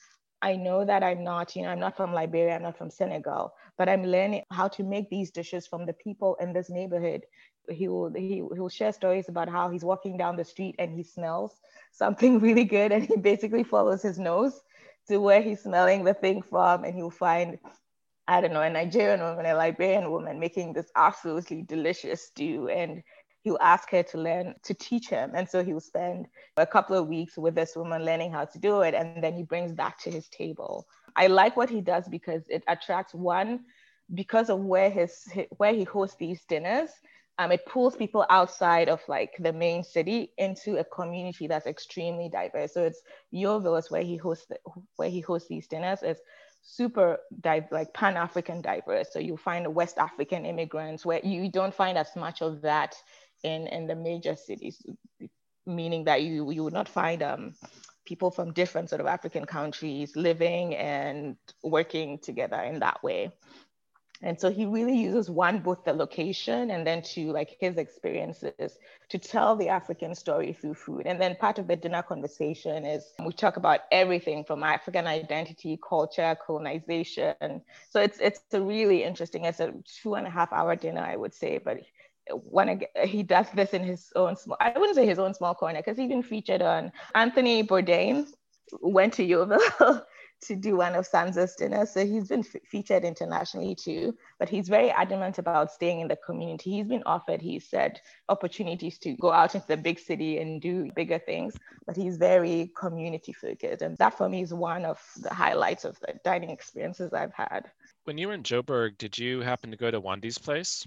I 0.41 0.55
know 0.55 0.85
that 0.85 1.03
I'm 1.03 1.23
not, 1.23 1.55
you 1.55 1.63
know, 1.63 1.69
I'm 1.69 1.79
not 1.79 1.97
from 1.97 2.13
Liberia, 2.13 2.55
I'm 2.55 2.61
not 2.61 2.77
from 2.77 2.91
Senegal, 2.91 3.53
but 3.75 3.89
I'm 3.89 4.03
learning 4.03 4.43
how 4.51 4.67
to 4.69 4.83
make 4.83 5.09
these 5.09 5.31
dishes 5.31 5.65
from 5.65 5.87
the 5.87 5.93
people 5.93 6.37
in 6.39 6.53
this 6.53 6.69
neighborhood 6.69 7.23
he 7.69 7.87
will 7.87 8.11
he 8.13 8.41
will 8.41 8.69
share 8.69 8.91
stories 8.91 9.29
about 9.29 9.49
how 9.49 9.69
he's 9.69 9.83
walking 9.83 10.17
down 10.17 10.35
the 10.35 10.43
street 10.43 10.75
and 10.79 10.93
he 10.93 11.03
smells 11.03 11.59
something 11.91 12.39
really 12.41 12.63
good 12.63 12.91
and 12.91 13.05
he 13.05 13.17
basically 13.17 13.63
follows 13.63 14.01
his 14.01 14.19
nose 14.19 14.61
to 15.07 15.17
where 15.17 15.41
he's 15.41 15.63
smelling 15.63 16.03
the 16.03 16.13
thing 16.13 16.41
from 16.41 16.83
and 16.83 16.95
he'll 16.95 17.09
find 17.09 17.57
I 18.27 18.41
don't 18.41 18.53
know 18.53 18.61
a 18.61 18.69
Nigerian 18.69 19.21
woman 19.21 19.45
a 19.45 19.53
Liberian 19.53 20.11
woman 20.11 20.39
making 20.39 20.73
this 20.73 20.91
absolutely 20.95 21.61
delicious 21.63 22.27
stew 22.27 22.67
and 22.69 23.03
he'll 23.43 23.57
ask 23.61 23.89
her 23.91 24.03
to 24.03 24.17
learn 24.17 24.55
to 24.63 24.73
teach 24.73 25.07
him. 25.07 25.31
And 25.33 25.47
so 25.47 25.63
he'll 25.63 25.79
spend 25.79 26.27
a 26.57 26.65
couple 26.65 26.97
of 26.97 27.07
weeks 27.07 27.37
with 27.37 27.55
this 27.55 27.77
woman 27.77 28.03
learning 28.03 28.33
how 28.33 28.43
to 28.43 28.59
do 28.59 28.81
it 28.81 28.93
and 28.93 29.23
then 29.23 29.33
he 29.33 29.43
brings 29.43 29.73
that 29.75 29.97
to 29.99 30.11
his 30.11 30.27
table. 30.27 30.85
I 31.15 31.27
like 31.27 31.55
what 31.55 31.69
he 31.69 31.79
does 31.79 32.07
because 32.09 32.43
it 32.49 32.63
attracts 32.67 33.13
one 33.13 33.61
because 34.13 34.49
of 34.49 34.59
where 34.59 34.89
his 34.89 35.27
where 35.57 35.73
he 35.73 35.83
hosts 35.85 36.17
these 36.17 36.43
dinners 36.45 36.89
um, 37.39 37.51
it 37.51 37.65
pulls 37.65 37.95
people 37.95 38.25
outside 38.29 38.89
of 38.89 39.01
like 39.07 39.35
the 39.39 39.53
main 39.53 39.83
city 39.83 40.31
into 40.37 40.77
a 40.77 40.83
community 40.83 41.47
that's 41.47 41.67
extremely 41.67 42.29
diverse. 42.29 42.73
So 42.73 42.83
it's 42.83 43.01
Yeoville 43.33 43.79
is 43.79 43.91
where 43.91 44.03
he 44.03 44.17
hosts 44.17 44.47
the, 44.47 44.57
where 44.95 45.09
he 45.09 45.21
hosts 45.21 45.47
these 45.47 45.67
dinners. 45.67 45.99
It's 46.01 46.21
super 46.61 47.19
like 47.71 47.93
Pan 47.93 48.17
African 48.17 48.61
diverse. 48.61 49.09
So 49.11 49.19
you 49.19 49.37
find 49.37 49.75
West 49.75 49.97
African 49.99 50.45
immigrants 50.45 51.05
where 51.05 51.19
you 51.23 51.51
don't 51.51 51.73
find 51.73 51.97
as 51.97 52.15
much 52.15 52.41
of 52.41 52.61
that 52.61 52.95
in 53.43 53.67
in 53.67 53.87
the 53.87 53.95
major 53.95 54.35
cities, 54.35 54.81
meaning 55.65 56.05
that 56.05 56.23
you 56.23 56.49
you 56.51 56.63
would 56.63 56.73
not 56.73 56.89
find 56.89 57.21
um, 57.21 57.53
people 58.05 58.31
from 58.31 58.53
different 58.53 58.89
sort 58.89 59.01
of 59.01 59.07
African 59.07 59.45
countries 59.45 60.15
living 60.15 60.75
and 60.75 61.35
working 61.61 62.17
together 62.17 62.59
in 62.61 62.79
that 62.79 63.03
way. 63.03 63.31
And 64.21 64.39
so 64.39 64.49
he 64.49 64.65
really 64.65 64.97
uses 64.97 65.29
one, 65.29 65.59
both 65.59 65.83
the 65.83 65.93
location 65.93 66.71
and 66.71 66.85
then 66.85 67.01
to 67.03 67.31
like 67.31 67.55
his 67.59 67.77
experiences 67.77 68.77
to 69.09 69.17
tell 69.17 69.55
the 69.55 69.69
African 69.69 70.15
story 70.15 70.53
through 70.53 70.73
food. 70.73 71.05
And 71.05 71.21
then 71.21 71.35
part 71.35 71.59
of 71.59 71.67
the 71.67 71.75
dinner 71.75 72.01
conversation 72.01 72.85
is 72.85 73.13
we 73.23 73.31
talk 73.31 73.57
about 73.57 73.81
everything 73.91 74.43
from 74.43 74.63
African 74.63 75.05
identity, 75.05 75.79
culture, 75.87 76.35
colonization. 76.45 77.61
So 77.89 78.01
it's 78.01 78.19
it's 78.19 78.41
a 78.53 78.61
really 78.61 79.03
interesting, 79.03 79.45
it's 79.45 79.59
a 79.59 79.73
two 80.01 80.15
and 80.15 80.25
a 80.25 80.31
half 80.31 80.51
hour 80.51 80.75
dinner, 80.75 81.01
I 81.01 81.15
would 81.15 81.33
say, 81.33 81.59
but 81.59 81.81
when 82.29 82.81
he 83.05 83.23
does 83.23 83.47
this 83.51 83.73
in 83.73 83.83
his 83.83 84.11
own 84.15 84.35
small, 84.35 84.57
I 84.59 84.77
wouldn't 84.77 84.95
say 84.95 85.05
his 85.05 85.19
own 85.19 85.33
small 85.33 85.55
corner, 85.55 85.79
because 85.79 85.97
he's 85.97 86.09
been 86.09 86.23
featured 86.23 86.61
on 86.61 86.91
Anthony 87.15 87.63
Bourdain 87.63 88.27
went 88.81 89.13
to 89.13 89.25
Yeoville 89.25 90.03
to 90.41 90.55
do 90.55 90.77
one 90.77 90.95
of 90.95 91.07
Sanza's 91.07 91.55
dinners. 91.55 91.91
So 91.91 92.05
he's 92.05 92.27
been 92.27 92.41
f- 92.41 92.61
featured 92.65 93.03
internationally 93.03 93.75
too, 93.75 94.15
but 94.39 94.49
he's 94.49 94.69
very 94.69 94.91
adamant 94.91 95.37
about 95.37 95.71
staying 95.71 96.01
in 96.01 96.07
the 96.07 96.15
community. 96.15 96.71
He's 96.71 96.87
been 96.87 97.03
offered, 97.05 97.41
he 97.41 97.59
said, 97.59 97.99
opportunities 98.29 98.97
to 98.99 99.13
go 99.13 99.31
out 99.31 99.55
into 99.55 99.67
the 99.67 99.77
big 99.77 99.99
city 99.99 100.39
and 100.39 100.61
do 100.61 100.91
bigger 100.95 101.19
things, 101.19 101.55
but 101.85 101.95
he's 101.95 102.17
very 102.17 102.71
community 102.75 103.33
focused. 103.33 103.81
And 103.81 103.97
that 103.97 104.17
for 104.17 104.29
me 104.29 104.41
is 104.41 104.53
one 104.53 104.85
of 104.85 105.01
the 105.17 105.33
highlights 105.33 105.85
of 105.85 105.99
the 105.99 106.13
dining 106.23 106.49
experiences 106.49 107.13
I've 107.13 107.33
had. 107.33 107.71
When 108.03 108.17
you 108.17 108.27
were 108.27 108.33
in 108.33 108.43
Joburg, 108.43 108.97
did 108.97 109.17
you 109.17 109.41
happen 109.41 109.71
to 109.71 109.77
go 109.77 109.91
to 109.91 109.99
Wandie's 109.99 110.37
place? 110.37 110.85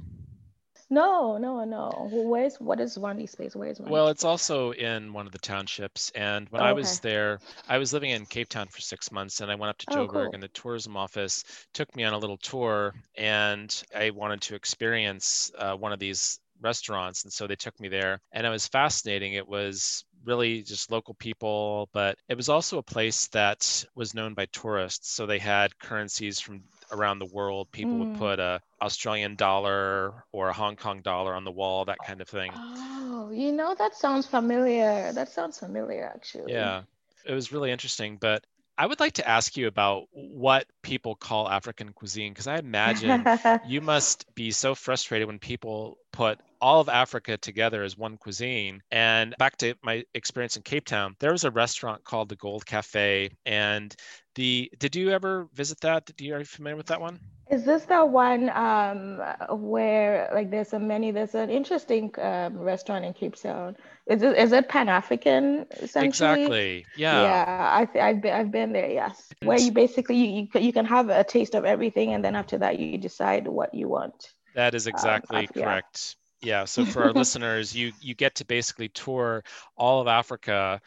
No, 0.91 1.39
no, 1.39 1.65
no. 1.65 2.09
Where's 2.13 2.61
what 2.61 2.81
is 2.81 2.99
Wandie's 2.99 3.35
place? 3.35 3.57
Where 3.57 3.71
is 3.71 3.81
Wandie's 3.81 3.91
Well, 3.91 4.09
it's 4.09 4.25
also 4.25 4.73
in 4.73 5.13
one 5.13 5.27
of 5.27 5.33
the 5.33 5.39
townships. 5.39 6.11
And 6.15 6.49
when 6.51 6.61
Oh, 6.61 6.65
I 6.65 6.73
okay. 6.75 6.75
was 6.75 7.01
there, 7.01 7.41
I 7.67 7.79
was 7.79 7.93
living 7.93 8.11
in 8.11 8.27
Cape 8.27 8.49
Town 8.49 8.69
for 8.69 8.81
six 8.81 9.11
months, 9.11 9.41
and 9.41 9.51
I 9.51 9.55
went 9.55 9.71
up 9.71 9.79
to 9.79 9.87
Oh, 9.89 10.07
Joburg, 10.07 10.07
cool. 10.07 10.35
and 10.35 10.43
the 10.43 10.49
tourism 10.49 10.97
office 10.97 11.45
took 11.73 11.95
me 11.97 12.05
on 12.05 12.13
a 12.13 12.19
little 12.19 12.37
tour, 12.39 12.95
and 13.17 13.83
I 13.95 14.11
wanted 14.11 14.43
to 14.43 14.55
experience 14.55 15.51
uh, 15.59 15.75
one 15.77 15.93
of 15.93 15.99
these 15.99 16.41
restaurants, 16.61 17.25
and 17.25 17.33
so 17.33 17.47
they 17.47 17.57
took 17.57 17.79
me 17.81 17.89
there, 17.89 18.21
and 18.33 18.47
it 18.47 18.51
was 18.51 18.69
fascinating. 18.69 19.33
It 19.35 19.49
was 19.49 20.05
really 20.25 20.63
just 20.63 20.91
local 20.91 21.15
people, 21.15 21.89
but 21.93 22.19
it 22.29 22.37
was 22.37 22.49
also 22.49 22.79
a 22.79 22.83
place 22.83 23.29
that 23.29 23.85
was 23.95 24.15
known 24.15 24.35
by 24.35 24.47
tourists. 24.47 25.11
So 25.11 25.27
they 25.27 25.39
had 25.39 25.79
currencies 25.79 26.41
from 26.41 26.63
around 26.93 27.19
the 27.19 27.27
world. 27.27 27.71
People 27.73 27.95
mm. 27.95 27.99
would 28.11 28.19
put 28.19 28.39
a 28.41 28.61
Australian 28.83 29.37
dollar 29.37 30.25
or 30.33 30.49
a 30.49 30.53
Hong 30.53 30.77
Kong 30.77 31.01
dollar 31.03 31.35
on 31.35 31.45
the 31.45 31.51
wall, 31.51 31.85
that 31.87 31.99
kind 32.05 32.21
of 32.21 32.29
thing. 32.29 32.53
Oh, 32.55 33.31
you 33.33 33.53
know 33.53 33.75
that 33.79 33.95
sounds 33.95 34.27
familiar. 34.27 35.13
That 35.13 35.29
sounds 35.31 35.59
familiar 35.59 36.11
actually. 36.15 36.53
Yeah. 36.53 36.83
It 37.25 37.35
was 37.35 37.53
really 37.53 37.71
interesting, 37.71 38.17
but 38.17 38.45
I 38.81 38.87
would 38.87 38.99
like 38.99 39.13
to 39.15 39.29
ask 39.29 39.59
you 39.59 39.67
about 39.67 40.05
what 40.13 40.67
people 40.81 41.15
call 41.15 41.47
African 41.47 41.93
cuisine 41.93 42.33
because 42.33 42.47
I 42.47 42.57
imagine 42.57 43.27
you 43.67 43.83
must 43.83 44.35
be 44.35 44.53
so 44.53 44.75
frustrated 44.75 45.29
when 45.29 45.39
people 45.39 45.99
put 46.21 46.39
all 46.61 46.83
of 46.83 46.91
Africa 46.91 47.39
together 47.39 47.83
as 47.83 47.97
one 47.97 48.19
cuisine. 48.19 48.83
And 48.91 49.35
back 49.39 49.57
to 49.59 49.75
my 49.83 50.05
experience 50.15 50.59
in 50.59 50.63
Cape 50.63 50.85
Town, 50.85 51.17
there 51.19 51.33
was 51.33 51.45
a 51.45 51.51
restaurant 51.51 52.05
called 52.05 52.29
the 52.29 52.37
Gold 52.37 52.67
Cafe. 52.67 53.31
And 53.47 53.97
the 54.35 54.71
did 54.79 54.95
you 54.95 55.11
ever 55.11 55.49
visit 55.55 55.81
that? 55.81 56.05
Did 56.05 56.21
you 56.21 56.35
are 56.35 56.41
you 56.41 56.45
familiar 56.45 56.77
with 56.77 56.89
that 56.89 57.01
one? 57.01 57.19
Is 57.51 57.65
this 57.65 57.87
the 57.87 58.05
one 58.05 58.51
um, 58.51 59.21
where 59.49 60.31
like 60.35 60.51
there's 60.51 60.75
a 60.75 60.79
many 60.79 61.11
there's 61.11 61.35
an 61.35 61.49
interesting 61.49 62.13
um, 62.21 62.59
restaurant 62.59 63.07
in 63.07 63.15
Cape 63.15 63.37
Town? 63.37 63.75
Is 64.07 64.23
it 64.23 64.37
is 64.37 64.53
it 64.53 64.69
Pan 64.69 64.91
African 64.91 65.65
Exactly. 65.97 66.85
Yeah. 66.97 67.23
Yeah, 67.23 67.71
I 67.73 67.87
th- 67.87 68.05
I've 68.05 68.21
been 68.21 68.35
I've 68.35 68.53
been 68.53 68.73
there. 68.73 68.91
Yes, 68.91 69.33
where 69.43 69.59
you 69.59 69.73
basically 69.73 70.17
you, 70.17 70.49
you 70.53 70.61
you 70.61 70.73
can 70.73 70.85
have 70.85 71.09
a 71.09 71.25
taste 71.25 71.55
of 71.55 71.65
everything, 71.65 72.13
and 72.13 72.23
then 72.23 72.37
after 72.37 72.59
that 72.59 72.79
you 72.79 72.99
decide 72.99 73.49
what 73.49 73.73
you 73.73 73.89
want. 73.89 74.35
That 74.55 74.75
is 74.75 74.87
um, 74.87 74.91
exactly 74.95 75.39
um, 75.41 75.47
correct. 75.47 76.17
Yeah. 76.41 76.61
yeah. 76.61 76.65
So 76.65 76.85
for 76.85 77.05
our 77.05 77.13
listeners, 77.15 77.75
you 77.75 77.93
you 78.01 78.15
get 78.15 78.37
to 78.37 78.45
basically 78.45 78.89
tour 78.89 79.45
all 79.77 80.01
of 80.01 80.09
Africa 80.09 80.81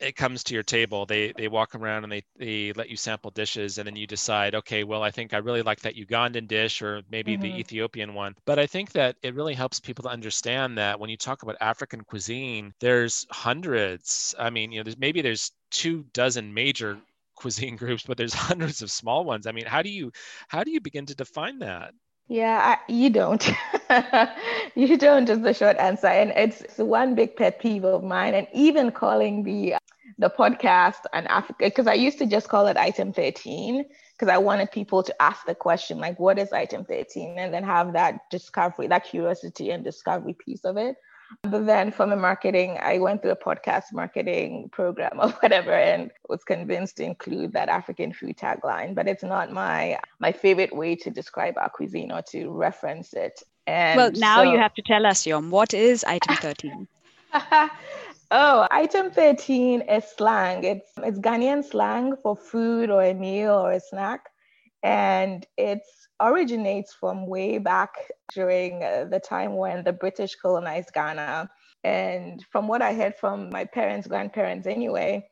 it 0.00 0.16
comes 0.16 0.44
to 0.44 0.54
your 0.54 0.62
table 0.62 1.06
they 1.06 1.32
they 1.36 1.48
walk 1.48 1.74
around 1.74 2.04
and 2.04 2.12
they 2.12 2.22
they 2.36 2.72
let 2.74 2.88
you 2.88 2.96
sample 2.96 3.30
dishes 3.30 3.78
and 3.78 3.86
then 3.86 3.96
you 3.96 4.06
decide 4.06 4.54
okay 4.54 4.84
well 4.84 5.02
i 5.02 5.10
think 5.10 5.34
i 5.34 5.38
really 5.38 5.62
like 5.62 5.80
that 5.80 5.96
ugandan 5.96 6.46
dish 6.46 6.82
or 6.82 7.02
maybe 7.10 7.32
mm-hmm. 7.32 7.42
the 7.42 7.58
ethiopian 7.58 8.14
one 8.14 8.34
but 8.44 8.58
i 8.58 8.66
think 8.66 8.92
that 8.92 9.16
it 9.22 9.34
really 9.34 9.54
helps 9.54 9.80
people 9.80 10.04
to 10.04 10.08
understand 10.08 10.78
that 10.78 11.00
when 11.00 11.10
you 11.10 11.16
talk 11.16 11.42
about 11.42 11.56
african 11.60 12.02
cuisine 12.02 12.72
there's 12.80 13.26
hundreds 13.30 14.34
i 14.38 14.50
mean 14.50 14.72
you 14.72 14.78
know 14.78 14.84
there's 14.84 14.98
maybe 14.98 15.22
there's 15.22 15.52
two 15.70 16.04
dozen 16.12 16.52
major 16.54 16.98
cuisine 17.34 17.76
groups 17.76 18.02
but 18.02 18.16
there's 18.16 18.34
hundreds 18.34 18.82
of 18.82 18.90
small 18.90 19.24
ones 19.24 19.46
i 19.46 19.52
mean 19.52 19.66
how 19.66 19.82
do 19.82 19.90
you 19.90 20.10
how 20.48 20.64
do 20.64 20.70
you 20.70 20.80
begin 20.80 21.06
to 21.06 21.14
define 21.14 21.60
that 21.60 21.92
yeah, 22.28 22.76
I, 22.88 22.92
you 22.92 23.10
don't. 23.10 23.46
you 24.74 24.96
don't 24.98 25.28
is 25.28 25.40
the 25.40 25.54
short 25.54 25.76
answer. 25.78 26.08
And 26.08 26.32
it's 26.36 26.78
one 26.78 27.14
big 27.14 27.36
pet 27.36 27.60
peeve 27.60 27.84
of 27.84 28.02
mine. 28.04 28.34
And 28.34 28.46
even 28.52 28.90
calling 28.92 29.44
the 29.44 29.74
the 30.18 30.30
podcast 30.30 31.00
on 31.12 31.26
Africa 31.26 31.64
because 31.64 31.86
I 31.86 31.94
used 31.94 32.18
to 32.18 32.26
just 32.26 32.48
call 32.48 32.66
it 32.66 32.76
item 32.76 33.12
13 33.12 33.84
because 34.12 34.28
I 34.28 34.38
wanted 34.38 34.72
people 34.72 35.02
to 35.04 35.22
ask 35.22 35.46
the 35.46 35.54
question 35.54 35.98
like 35.98 36.18
what 36.18 36.38
is 36.38 36.52
item 36.52 36.84
13 36.84 37.38
and 37.38 37.54
then 37.54 37.62
have 37.64 37.92
that 37.92 38.28
discovery 38.30 38.88
that 38.88 39.04
curiosity 39.04 39.70
and 39.70 39.84
discovery 39.84 40.34
piece 40.34 40.64
of 40.64 40.76
it 40.76 40.96
but 41.42 41.66
then 41.66 41.90
for 41.90 42.06
the 42.06 42.16
marketing 42.16 42.78
I 42.80 42.98
went 42.98 43.22
through 43.22 43.32
a 43.32 43.36
podcast 43.36 43.92
marketing 43.92 44.68
program 44.72 45.18
or 45.20 45.30
whatever 45.40 45.72
and 45.72 46.10
was 46.28 46.44
convinced 46.44 46.96
to 46.98 47.04
include 47.04 47.52
that 47.52 47.68
African 47.68 48.12
food 48.12 48.36
tagline 48.36 48.94
but 48.94 49.08
it's 49.08 49.24
not 49.24 49.52
my 49.52 49.98
my 50.18 50.32
favorite 50.32 50.74
way 50.74 50.96
to 50.96 51.10
describe 51.10 51.54
our 51.58 51.70
cuisine 51.70 52.12
or 52.12 52.22
to 52.30 52.50
reference 52.50 53.12
it 53.12 53.42
and 53.66 53.96
well 53.96 54.12
now 54.12 54.42
so, 54.42 54.52
you 54.52 54.58
have 54.58 54.74
to 54.74 54.82
tell 54.82 55.06
us 55.06 55.26
Yom 55.26 55.50
what 55.50 55.74
is 55.74 56.04
item 56.04 56.36
13 56.36 56.88
Oh, 58.30 58.68
item 58.70 59.10
13 59.10 59.80
is 59.82 60.04
slang. 60.04 60.62
It's 60.62 60.90
it's 60.98 61.18
Ghanaian 61.18 61.64
slang 61.64 62.14
for 62.22 62.36
food 62.36 62.90
or 62.90 63.02
a 63.02 63.14
meal 63.14 63.54
or 63.54 63.72
a 63.72 63.80
snack. 63.80 64.28
And 64.82 65.46
it 65.56 65.82
originates 66.20 66.92
from 66.94 67.26
way 67.26 67.58
back 67.58 67.90
during 68.34 68.82
uh, 68.82 69.06
the 69.10 69.20
time 69.20 69.56
when 69.56 69.84
the 69.84 69.92
British 69.92 70.36
colonized 70.36 70.92
Ghana. 70.92 71.50
And 71.84 72.44
from 72.50 72.66
what 72.68 72.82
I 72.82 72.94
heard 72.94 73.16
from 73.16 73.50
my 73.50 73.64
parents, 73.64 74.06
grandparents 74.06 74.66
anyway, 74.66 75.28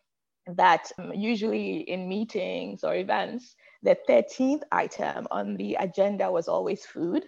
that 0.46 0.90
um, 0.98 1.12
usually 1.14 1.78
in 1.80 2.08
meetings 2.08 2.84
or 2.84 2.94
events, 2.94 3.56
the 3.82 3.96
13th 4.06 4.62
item 4.72 5.26
on 5.30 5.56
the 5.56 5.74
agenda 5.78 6.30
was 6.30 6.48
always 6.48 6.84
food. 6.86 7.24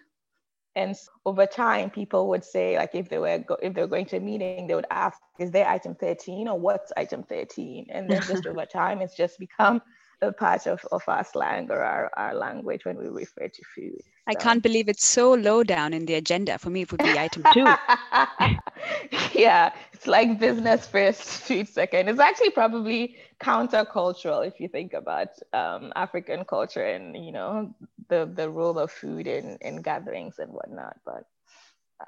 And 0.76 0.94
over 1.26 1.46
time, 1.46 1.90
people 1.90 2.28
would 2.28 2.44
say, 2.44 2.76
like, 2.78 2.94
if 2.94 3.08
they 3.08 3.18
were 3.18 3.38
go- 3.38 3.58
if 3.62 3.74
they 3.74 3.82
were 3.82 3.88
going 3.88 4.06
to 4.06 4.16
a 4.18 4.20
meeting, 4.20 4.56
they 4.56 4.64
would 4.64 4.76
ask, 4.78 5.10
"Is 5.26 5.40
there 5.40 5.56
item 5.56 5.84
13 5.84 6.48
or 6.48 6.58
what's 6.58 6.92
item 6.96 7.22
13?" 7.22 7.86
And 7.90 8.10
then 8.10 8.26
just 8.26 8.46
over 8.46 8.64
time, 8.64 9.00
it's 9.00 9.16
just 9.16 9.38
become 9.38 9.82
a 10.20 10.32
part 10.32 10.66
of, 10.66 10.84
of 10.90 11.02
our 11.06 11.24
slang 11.24 11.70
or 11.70 11.80
our, 11.82 12.10
our 12.16 12.34
language 12.34 12.84
when 12.84 12.96
we 12.98 13.08
refer 13.08 13.48
to 13.48 13.62
food. 13.74 14.00
I 14.26 14.34
can't 14.34 14.62
believe 14.62 14.88
it's 14.88 15.06
so 15.06 15.32
low 15.32 15.62
down 15.64 15.94
in 15.94 16.04
the 16.04 16.14
agenda. 16.14 16.58
For 16.58 16.68
me, 16.70 16.82
it 16.82 16.92
would 16.92 17.02
be 17.02 17.18
item 17.18 17.44
two. 17.52 17.64
yeah, 19.32 19.72
it's 19.92 20.06
like 20.06 20.38
business 20.38 20.86
first, 20.86 21.22
food 21.46 21.66
second. 21.68 22.08
It's 22.08 22.20
actually 22.20 22.50
probably 22.50 23.16
countercultural 23.40 24.46
if 24.46 24.60
you 24.60 24.68
think 24.68 24.92
about 24.92 25.28
um, 25.54 25.92
African 25.96 26.44
culture 26.44 26.84
and 26.84 27.16
you 27.16 27.32
know 27.32 27.74
the 28.08 28.30
the 28.32 28.50
role 28.50 28.78
of 28.78 28.90
food 28.90 29.26
in 29.26 29.56
in 29.62 29.80
gatherings 29.80 30.38
and 30.38 30.52
whatnot. 30.52 30.96
But 31.06 31.24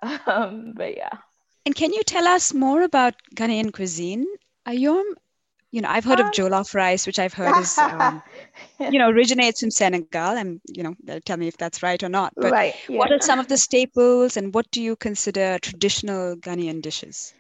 um, 0.27 0.75
but 0.77 0.97
yeah. 0.97 1.17
And 1.65 1.75
can 1.75 1.93
you 1.93 2.03
tell 2.03 2.27
us 2.27 2.53
more 2.53 2.83
about 2.83 3.15
Ghanaian 3.35 3.73
cuisine? 3.73 4.27
Ayom, 4.67 5.05
you 5.73 5.81
know, 5.81 5.89
I've 5.89 6.05
heard 6.05 6.21
of 6.21 6.27
jollof 6.27 6.75
rice, 6.75 7.07
which 7.07 7.19
I've 7.19 7.35
heard 7.35 7.57
is, 7.59 7.79
um, 7.79 8.23
you 8.81 8.99
know, 8.99 9.09
originates 9.11 9.61
from 9.61 9.71
Senegal. 9.71 10.37
And, 10.37 10.61
you 10.69 10.83
know, 10.83 10.95
tell 11.25 11.37
me 11.37 11.49
if 11.49 11.57
that's 11.57 11.83
right 11.83 12.03
or 12.03 12.09
not. 12.09 12.33
But 12.37 12.53
right, 12.53 12.75
yeah. 12.89 12.99
what 12.99 13.13
are 13.13 13.21
some 13.21 13.39
of 13.39 13.49
the 13.49 13.57
staples 13.57 14.37
and 14.37 14.53
what 14.53 14.71
do 14.71 14.83
you 14.83 14.97
consider 14.97 15.59
traditional 15.61 16.37
Ghanaian 16.37 16.83
dishes? 16.83 17.35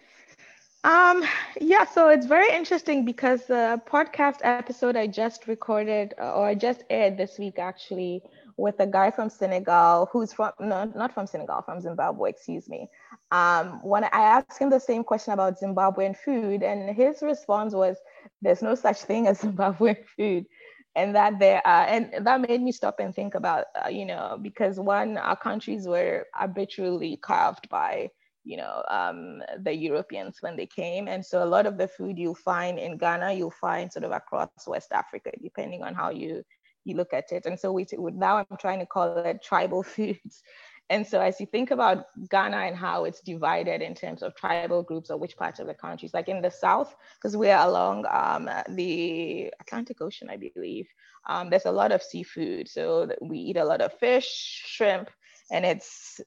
Um, 0.82 1.24
yeah, 1.60 1.84
so 1.84 2.08
it's 2.08 2.24
very 2.24 2.54
interesting 2.54 3.04
because 3.04 3.44
the 3.46 3.80
podcast 3.86 4.38
episode 4.44 4.96
I 4.96 5.08
just 5.08 5.46
recorded 5.46 6.14
uh, 6.18 6.32
or 6.32 6.46
I 6.46 6.54
just 6.54 6.84
aired 6.88 7.18
this 7.18 7.38
week 7.38 7.58
actually 7.58 8.22
with 8.60 8.78
a 8.78 8.86
guy 8.86 9.10
from 9.10 9.30
Senegal 9.30 10.08
who's 10.12 10.32
from 10.32 10.52
no, 10.60 10.84
not 10.94 11.14
from 11.14 11.26
Senegal, 11.26 11.62
from 11.62 11.80
Zimbabwe, 11.80 12.30
excuse 12.30 12.68
me. 12.68 12.88
Um, 13.30 13.80
when 13.82 14.04
I 14.04 14.08
asked 14.12 14.58
him 14.58 14.70
the 14.70 14.78
same 14.78 15.02
question 15.02 15.32
about 15.32 15.58
Zimbabwean 15.58 16.16
food, 16.16 16.62
and 16.62 16.94
his 16.94 17.22
response 17.22 17.74
was, 17.74 17.96
"There's 18.42 18.62
no 18.62 18.74
such 18.74 18.98
thing 19.02 19.26
as 19.26 19.40
Zimbabwean 19.42 20.04
food." 20.16 20.46
And 20.94 21.14
that 21.14 21.38
there, 21.38 21.62
uh, 21.66 21.86
and 21.88 22.26
that 22.26 22.40
made 22.40 22.60
me 22.60 22.72
stop 22.72 22.98
and 23.00 23.14
think 23.14 23.34
about, 23.34 23.66
uh, 23.82 23.88
you 23.88 24.04
know, 24.04 24.38
because 24.42 24.78
one, 24.78 25.16
our 25.16 25.36
countries 25.36 25.86
were 25.86 26.26
arbitrarily 26.34 27.16
carved 27.16 27.68
by, 27.68 28.10
you 28.44 28.56
know, 28.56 28.82
um, 28.88 29.40
the 29.60 29.72
Europeans 29.72 30.38
when 30.40 30.56
they 30.56 30.66
came, 30.66 31.08
and 31.08 31.24
so 31.24 31.42
a 31.42 31.52
lot 31.54 31.66
of 31.66 31.78
the 31.78 31.88
food 31.88 32.18
you'll 32.18 32.34
find 32.34 32.78
in 32.78 32.98
Ghana, 32.98 33.32
you'll 33.32 33.52
find 33.52 33.90
sort 33.90 34.04
of 34.04 34.12
across 34.12 34.50
West 34.66 34.92
Africa, 34.92 35.30
depending 35.42 35.82
on 35.82 35.94
how 35.94 36.10
you 36.10 36.44
you 36.84 36.96
look 36.96 37.12
at 37.12 37.32
it. 37.32 37.46
And 37.46 37.58
so 37.58 37.72
we 37.72 37.86
now 37.98 38.38
I'm 38.38 38.56
trying 38.58 38.80
to 38.80 38.86
call 38.86 39.18
it 39.18 39.42
tribal 39.42 39.82
foods. 39.94 40.42
And 40.90 41.06
so 41.06 41.20
as 41.20 41.38
you 41.38 41.46
think 41.46 41.70
about 41.70 42.06
Ghana 42.30 42.56
and 42.56 42.76
how 42.76 43.04
it's 43.04 43.20
divided 43.20 43.80
in 43.80 43.94
terms 43.94 44.24
of 44.24 44.34
tribal 44.34 44.82
groups 44.82 45.08
or 45.08 45.18
which 45.18 45.36
parts 45.36 45.60
of 45.60 45.68
the 45.68 45.74
countries, 45.74 46.12
like 46.12 46.28
in 46.28 46.42
the 46.42 46.50
south, 46.50 46.96
because 47.14 47.36
we're 47.36 47.56
along 47.56 48.06
um, 48.10 48.50
the 48.70 49.52
Atlantic 49.60 50.00
Ocean, 50.00 50.28
I 50.28 50.36
believe, 50.36 50.88
um, 51.28 51.48
there's 51.48 51.66
a 51.66 51.70
lot 51.70 51.92
of 51.92 52.02
seafood. 52.02 52.68
So 52.68 53.08
we 53.20 53.38
eat 53.38 53.56
a 53.56 53.64
lot 53.64 53.80
of 53.80 53.96
fish, 53.98 54.64
shrimp, 54.66 55.10
and 55.52 55.64
it's 55.64 56.20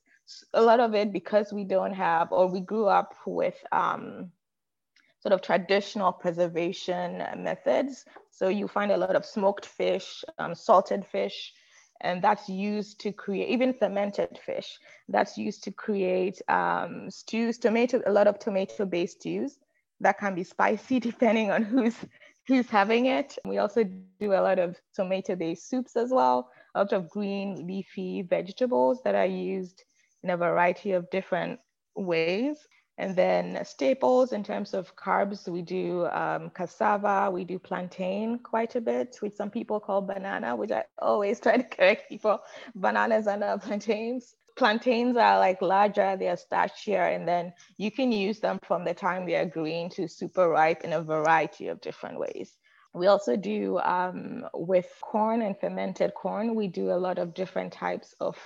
a 0.54 0.62
lot 0.62 0.80
of 0.80 0.96
it 0.96 1.12
because 1.12 1.52
we 1.52 1.66
don't 1.66 1.94
have, 1.94 2.32
or 2.32 2.48
we 2.48 2.62
grew 2.62 2.86
up 2.86 3.14
with 3.26 3.62
um, 3.74 4.32
sort 5.24 5.40
of 5.40 5.48
traditional 5.48 6.14
preservation 6.14 7.24
methods. 7.44 8.06
So 8.32 8.50
you 8.50 8.70
find 8.70 8.92
a 8.92 9.02
lot 9.02 9.18
of 9.18 9.26
smoked 9.26 9.70
fish, 9.70 10.30
um, 10.40 10.56
salted 10.56 11.06
fish, 11.06 11.54
and 12.02 12.24
that's 12.24 12.50
used 12.50 13.02
to 13.02 13.14
create 13.14 13.50
even 13.50 13.74
fermented 13.74 14.38
fish. 14.46 14.80
That's 15.10 15.38
used 15.38 15.64
to 15.66 15.72
create 15.72 16.42
um, 16.50 17.10
stews, 17.10 17.60
tomato, 17.60 18.02
a 18.06 18.12
lot 18.12 18.28
of 18.28 18.40
tomato-based 18.40 19.22
stews 19.22 19.58
that 20.02 20.20
can 20.20 20.36
be 20.36 20.44
spicy 20.44 21.00
depending 21.12 21.52
on 21.52 21.64
who's 21.64 21.98
who's 22.48 22.70
having 22.70 23.06
it. 23.08 23.38
We 23.48 23.60
also 23.60 23.84
do 23.86 24.34
a 24.34 24.42
lot 24.42 24.60
of 24.60 24.78
tomato-based 24.94 25.70
soups 25.70 25.96
as 25.96 26.12
well, 26.12 26.50
a 26.76 26.80
lot 26.80 26.94
of 26.94 27.10
green 27.10 27.66
leafy 27.66 28.22
vegetables 28.24 29.02
that 29.04 29.16
are 29.16 29.26
used 29.26 29.84
in 30.24 30.30
a 30.32 30.38
variety 30.38 30.92
of 30.92 31.10
different 31.12 31.60
ways. 31.96 32.68
And 32.98 33.16
then 33.16 33.60
staples 33.66 34.34
in 34.34 34.44
terms 34.44 34.74
of 34.74 34.96
carbs, 34.96 35.48
we 35.48 35.64
do 35.64 36.06
um, 36.08 36.52
cassava, 36.52 37.32
we 37.32 37.44
do 37.44 37.58
plantain 37.58 38.38
quite 38.38 38.76
a 38.76 38.82
bit, 38.82 39.18
which 39.20 39.34
some 39.34 39.50
people 39.50 39.80
call 39.80 40.02
banana, 40.02 40.56
which 40.56 40.72
I 40.72 40.84
always 41.00 41.40
try 41.42 41.58
to 41.58 41.64
correct 41.64 42.08
people. 42.08 42.40
Bananas 42.76 43.28
are 43.28 43.38
not 43.38 43.62
plantains. 43.64 44.36
plantains 44.56 45.18
are 45.18 45.40
like 45.40 45.62
larger, 45.62 46.16
they're 46.18 46.36
starchier, 46.36 47.16
and 47.16 47.28
then 47.28 47.54
you 47.78 47.90
can 47.90 48.12
use 48.12 48.40
them 48.40 48.60
from 48.64 48.86
the 48.86 48.94
time 48.94 49.26
they're 49.26 49.46
green 49.46 49.90
to 49.92 50.08
super 50.08 50.48
ripe 50.50 50.84
in 50.84 50.94
a 50.94 51.02
variety 51.02 51.70
of 51.70 51.82
different 51.82 52.20
ways. 52.20 52.58
We 52.94 53.08
also 53.08 53.36
do 53.36 53.80
um, 53.80 54.46
with 54.54 54.88
corn 55.02 55.42
and 55.42 55.60
fermented 55.60 56.14
corn, 56.14 56.54
we 56.54 56.68
do 56.68 56.92
a 56.92 57.02
lot 57.02 57.18
of 57.18 57.34
different 57.34 57.74
types 57.74 58.14
of 58.20 58.38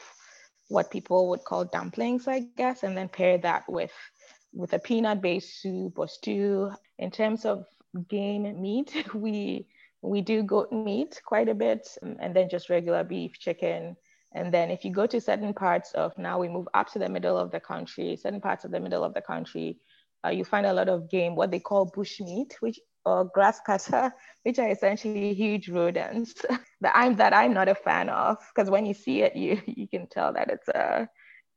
what 0.69 0.89
people 0.89 1.29
would 1.29 1.43
call 1.43 1.65
dumplings, 1.65 2.29
I 2.29 2.45
guess, 2.55 2.83
and 2.83 2.95
then 2.95 3.09
pair 3.09 3.37
that 3.39 3.63
with 3.67 3.91
with 4.57 4.73
a 4.73 4.79
peanut-based 4.79 5.61
soup 5.61 5.99
or 5.99 6.07
stew. 6.07 6.71
In 6.97 7.11
terms 7.11 7.45
of 7.45 7.65
game 8.09 8.61
meat, 8.61 8.91
we 9.13 9.67
we 10.01 10.21
do 10.21 10.43
goat 10.43 10.71
meat 10.71 11.21
quite 11.25 11.49
a 11.49 11.55
bit, 11.55 11.87
and 12.01 12.35
then 12.35 12.49
just 12.49 12.69
regular 12.69 13.03
beef, 13.03 13.39
chicken, 13.39 13.95
and 14.33 14.53
then 14.53 14.69
if 14.69 14.85
you 14.85 14.91
go 14.91 15.05
to 15.07 15.21
certain 15.21 15.53
parts 15.53 15.91
of 15.93 16.17
now 16.17 16.39
we 16.39 16.49
move 16.49 16.67
up 16.73 16.91
to 16.93 16.99
the 16.99 17.09
middle 17.09 17.37
of 17.37 17.51
the 17.51 17.59
country, 17.59 18.15
certain 18.15 18.41
parts 18.41 18.65
of 18.65 18.71
the 18.71 18.79
middle 18.79 19.03
of 19.03 19.13
the 19.13 19.21
country, 19.21 19.77
uh, 20.25 20.29
you 20.29 20.43
find 20.43 20.65
a 20.65 20.73
lot 20.73 20.89
of 20.89 21.09
game, 21.09 21.35
what 21.35 21.51
they 21.51 21.59
call 21.59 21.85
bush 21.85 22.19
meat, 22.19 22.55
which 22.59 22.79
or 23.05 23.25
grass 23.25 23.59
cutter, 23.65 24.13
which 24.43 24.59
are 24.59 24.69
essentially 24.69 25.33
huge 25.33 25.69
rodents 25.69 26.33
that 26.81 26.91
I'm 26.95 27.15
that 27.15 27.33
I'm 27.33 27.53
not 27.53 27.69
a 27.69 27.75
fan 27.75 28.09
of 28.09 28.37
because 28.53 28.69
when 28.69 28.85
you 28.85 28.93
see 28.93 29.21
it, 29.21 29.35
you 29.35 29.61
you 29.65 29.87
can 29.87 30.07
tell 30.07 30.33
that 30.33 30.49
it's 30.49 30.67
a 30.67 31.07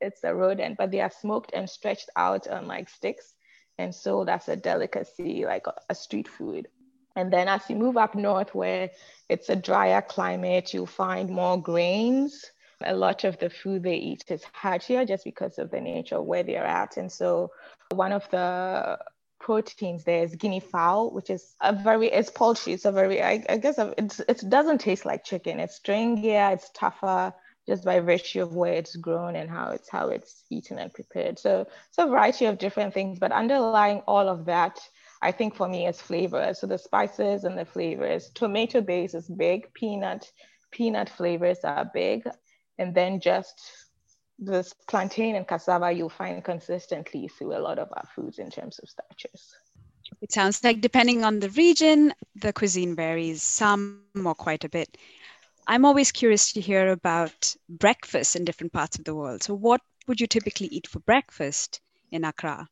it's 0.01 0.25
a 0.25 0.35
rodent, 0.35 0.77
but 0.79 0.91
they 0.91 1.01
are 1.01 1.11
smoked 1.11 1.53
and 1.55 1.69
stretched 1.69 2.11
out 2.17 2.49
on 2.49 2.67
like 2.67 2.89
sticks, 2.89 3.35
and 3.81 3.95
sold 3.95 4.29
as 4.29 4.49
a 4.49 4.57
delicacy, 4.57 5.45
like 5.45 5.65
a, 5.89 5.95
street 5.95 6.29
food. 6.29 6.69
And 7.17 7.33
then 7.33 7.49
as 7.49 7.63
you 7.69 7.77
move 7.77 7.97
up 7.97 8.15
north, 8.15 8.55
where 8.55 8.91
it's 9.29 9.49
a 9.49 9.57
drier 9.57 10.03
climate, 10.03 10.73
you'll 10.73 10.87
find 10.87 11.31
more 11.31 11.61
grains. 11.61 12.45
A 12.85 12.95
lot 12.95 13.25
of 13.25 13.39
the 13.39 13.51
food 13.51 13.83
they 13.83 13.97
eat 13.97 14.25
is 14.29 14.45
heartier 14.53 15.05
just 15.05 15.25
because 15.25 15.59
of 15.59 15.71
the 15.71 15.81
nature 15.81 16.17
of 16.17 16.25
where 16.25 16.43
they're 16.43 16.65
at. 16.65 16.97
And 16.97 17.11
so 17.11 17.51
one 17.91 18.13
of 18.13 18.29
the 18.31 18.99
proteins 19.41 20.05
there's 20.05 20.35
guinea 20.35 20.61
fowl 20.61 21.11
which 21.11 21.31
is 21.31 21.57
a 21.63 21.73
very 21.73 22.09
it's 22.09 22.31
poultry 22.31 22.75
it's 22.75 22.85
a 22.85 22.93
very 22.93 23.23
i, 23.23 23.43
I 23.49 23.57
guess 23.57 23.77
it's, 23.97 24.21
it 24.21 24.43
doesn't 24.47 24.83
taste 24.83 25.07
like 25.07 25.25
chicken 25.25 25.59
it's 25.59 25.81
stringier 25.81 26.53
it's 26.53 26.71
tougher 26.75 27.33
just 27.67 27.85
by 27.85 28.01
virtue 28.01 28.43
of 28.43 28.55
where 28.55 28.73
it's 28.75 28.97
grown 28.97 29.37
and 29.37 29.51
how 29.51 29.71
it's 29.71 29.89
how 29.89 30.09
it's 30.09 30.45
eaten 30.51 30.79
and 30.79 30.93
prepared. 30.93 31.39
So 31.39 31.67
it's 31.89 31.99
a 31.99 32.07
variety 32.07 32.47
of 32.47 32.59
different 32.59 32.95
things 32.95 33.19
but 33.19 33.33
underlying 33.33 34.03
all 34.07 34.29
of 34.29 34.45
that 34.47 34.79
i 35.23 35.31
think 35.31 35.55
for 35.55 35.69
me 35.69 35.87
is 35.87 36.01
flavor. 36.01 36.55
So 36.55 36.67
the 36.67 36.79
spices 36.79 37.45
and 37.45 37.59
the 37.59 37.65
flavors. 37.65 38.31
Tomato 38.35 38.81
base 38.81 39.15
is 39.15 39.29
big. 39.29 39.73
Peanut 39.75 40.31
peanut 40.71 41.09
flavors 41.09 41.59
are 41.65 41.91
big. 41.93 42.29
And 42.79 42.95
then 42.95 43.21
just 43.21 43.61
this 44.39 44.73
plantain 44.89 45.37
and 45.37 45.47
cassava 45.47 45.93
you'll 45.93 46.09
find 46.09 46.43
consistently 46.43 47.29
through 47.29 47.57
a 47.57 47.61
lot 47.61 47.79
of 47.79 47.89
our 47.93 48.09
foods 48.15 48.39
in 48.39 48.51
terms 48.51 48.79
of 48.79 48.89
starches. 48.89 49.55
It 50.23 50.33
sounds 50.33 50.65
like 50.65 50.81
depending 50.81 51.25
on 51.25 51.41
the 51.41 51.51
region, 51.51 52.13
the 52.35 52.53
cuisine 52.53 52.97
varies, 52.97 53.43
some 53.43 54.03
or 54.25 54.35
quite 54.35 54.65
a 54.65 54.69
bit. 54.69 54.97
I'm 55.67 55.85
always 55.85 56.13
curious 56.13 56.53
to 56.53 56.61
hear 56.61 56.89
about 56.91 57.55
breakfast 57.69 58.37
in 58.37 58.45
different 58.45 58.73
parts 58.73 58.99
of 58.99 59.05
the 59.05 59.15
world. 59.15 59.43
So, 59.43 59.55
what 59.55 59.81
would 60.07 60.21
you 60.21 60.27
typically 60.27 60.67
eat 60.69 60.87
for 60.87 61.01
breakfast 61.01 61.81
in 62.11 62.25
Accra? 62.25 62.69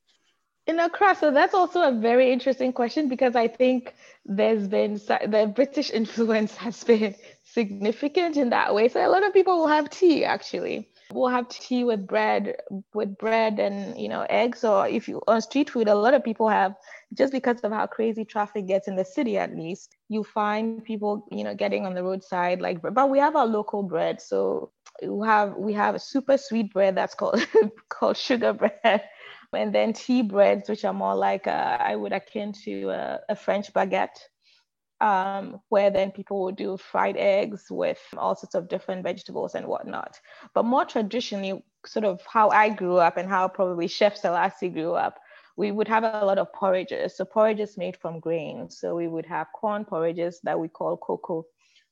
In 0.69 0.79
Accra, 0.79 1.17
so 1.17 1.31
that's 1.33 1.55
also 1.55 1.83
a 1.83 1.91
very 1.93 2.31
interesting 2.33 2.73
question 2.73 3.09
because 3.09 3.35
I 3.35 3.49
think 3.49 3.95
there's 4.25 4.69
been 4.69 4.95
the 4.95 5.51
British 5.53 5.91
influence 6.01 6.57
has 6.57 6.85
been 6.85 7.17
significant 7.45 8.37
in 8.37 8.51
that 8.51 8.75
way. 8.75 8.89
So, 8.89 9.05
a 9.05 9.11
lot 9.11 9.27
of 9.27 9.33
people 9.33 9.59
will 9.59 9.67
have 9.69 9.91
tea 9.91 10.25
actually. 10.25 10.89
We'll 11.13 11.29
have 11.29 11.49
tea 11.49 11.85
with 11.85 12.07
bread, 12.07 12.57
with 12.95 13.19
bread 13.19 13.59
and 13.59 13.99
you 13.99 14.09
know 14.09 14.27
eggs. 14.29 14.65
Or 14.65 14.87
if 14.89 15.09
you 15.09 15.23
on 15.29 15.41
street 15.41 15.71
food, 15.71 15.89
a 15.89 15.95
lot 15.95 16.15
of 16.15 16.25
people 16.25 16.49
have 16.49 16.75
just 17.15 17.33
because 17.33 17.61
of 17.63 17.73
how 17.73 17.87
crazy 17.87 18.25
traffic 18.25 18.67
gets 18.67 18.89
in 18.89 18.97
the 18.97 19.05
city. 19.05 19.39
At 19.39 19.55
least 19.57 19.97
you 20.09 20.23
find 20.25 20.75
people 20.75 21.27
you 21.31 21.45
know 21.45 21.55
getting 21.55 21.77
on 21.87 21.95
the 21.95 21.95
roadside 21.95 22.61
like. 22.61 22.75
But 22.83 23.11
we 23.11 23.19
have 23.19 23.37
our 23.37 23.47
local 23.47 23.83
bread, 23.83 24.21
so 24.21 24.71
we 25.03 25.27
have 25.27 25.55
we 25.57 25.73
have 25.73 25.95
a 25.95 25.99
super 25.99 26.37
sweet 26.37 26.73
bread 26.73 26.95
that's 26.97 27.15
called 27.15 27.41
called 27.89 28.17
sugar 28.17 28.53
bread. 28.53 29.03
And 29.53 29.75
then 29.75 29.93
tea 29.95 30.23
breads, 30.23 30.69
which 30.69 30.85
are 30.85 30.93
more 30.95 31.15
like 31.15 31.47
uh, 31.47 31.79
I 31.81 31.97
would 31.97 32.13
akin 32.13 32.53
to 32.65 32.91
a, 32.91 33.21
a 33.31 33.37
French 33.37 33.73
baguette 33.73 34.19
um, 35.01 35.61
where 35.69 35.91
then 35.91 36.11
people 36.11 36.43
would 36.43 36.57
do 36.57 36.77
fried 36.77 37.17
eggs 37.17 37.67
with 37.71 38.01
all 38.17 38.35
sorts 38.35 38.55
of 38.55 38.69
different 38.69 39.03
vegetables 39.03 39.55
and 39.55 39.67
whatnot. 39.67 40.19
But 40.55 40.65
more 40.65 40.85
traditionally, 40.85 41.63
sort 41.87 42.05
of 42.05 42.21
how 42.27 42.51
I 42.51 42.71
grew 42.71 42.97
up 42.97 43.17
and 43.17 43.29
how 43.29 43.49
probably 43.49 43.87
Chef 43.87 44.17
Selassie 44.17 44.69
grew 44.69 44.95
up, 44.95 45.19
we 45.57 45.71
would 45.71 45.89
have 45.89 46.05
a 46.05 46.25
lot 46.25 46.39
of 46.39 46.53
porridges. 46.53 47.17
So 47.17 47.25
porridges 47.25 47.77
made 47.77 47.97
from 47.97 48.21
grain. 48.21 48.71
So 48.71 48.95
we 48.95 49.09
would 49.09 49.27
have 49.27 49.49
corn 49.55 49.85
porridges 49.85 50.41
that 50.45 50.59
we 50.59 50.69
call 50.69 50.97
koko. 50.97 51.47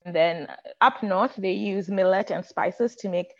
And 0.04 0.14
then 0.14 0.48
up 0.80 1.02
north, 1.02 1.34
they 1.36 1.52
use 1.52 1.88
millet 1.88 2.30
and 2.30 2.44
spices 2.44 2.94
to 2.96 3.08
make, 3.08 3.34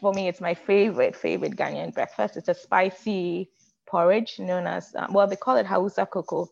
for 0.00 0.12
me, 0.12 0.26
it's 0.26 0.40
my 0.40 0.54
favorite, 0.54 1.14
favorite 1.14 1.56
Ghanaian 1.56 1.94
breakfast. 1.94 2.36
It's 2.36 2.48
a 2.48 2.54
spicy 2.54 3.50
porridge 3.86 4.38
known 4.38 4.66
as, 4.66 4.92
uh, 4.96 5.06
well, 5.10 5.28
they 5.28 5.36
call 5.36 5.56
it 5.56 5.66
Hausa 5.66 6.06
koko 6.06 6.48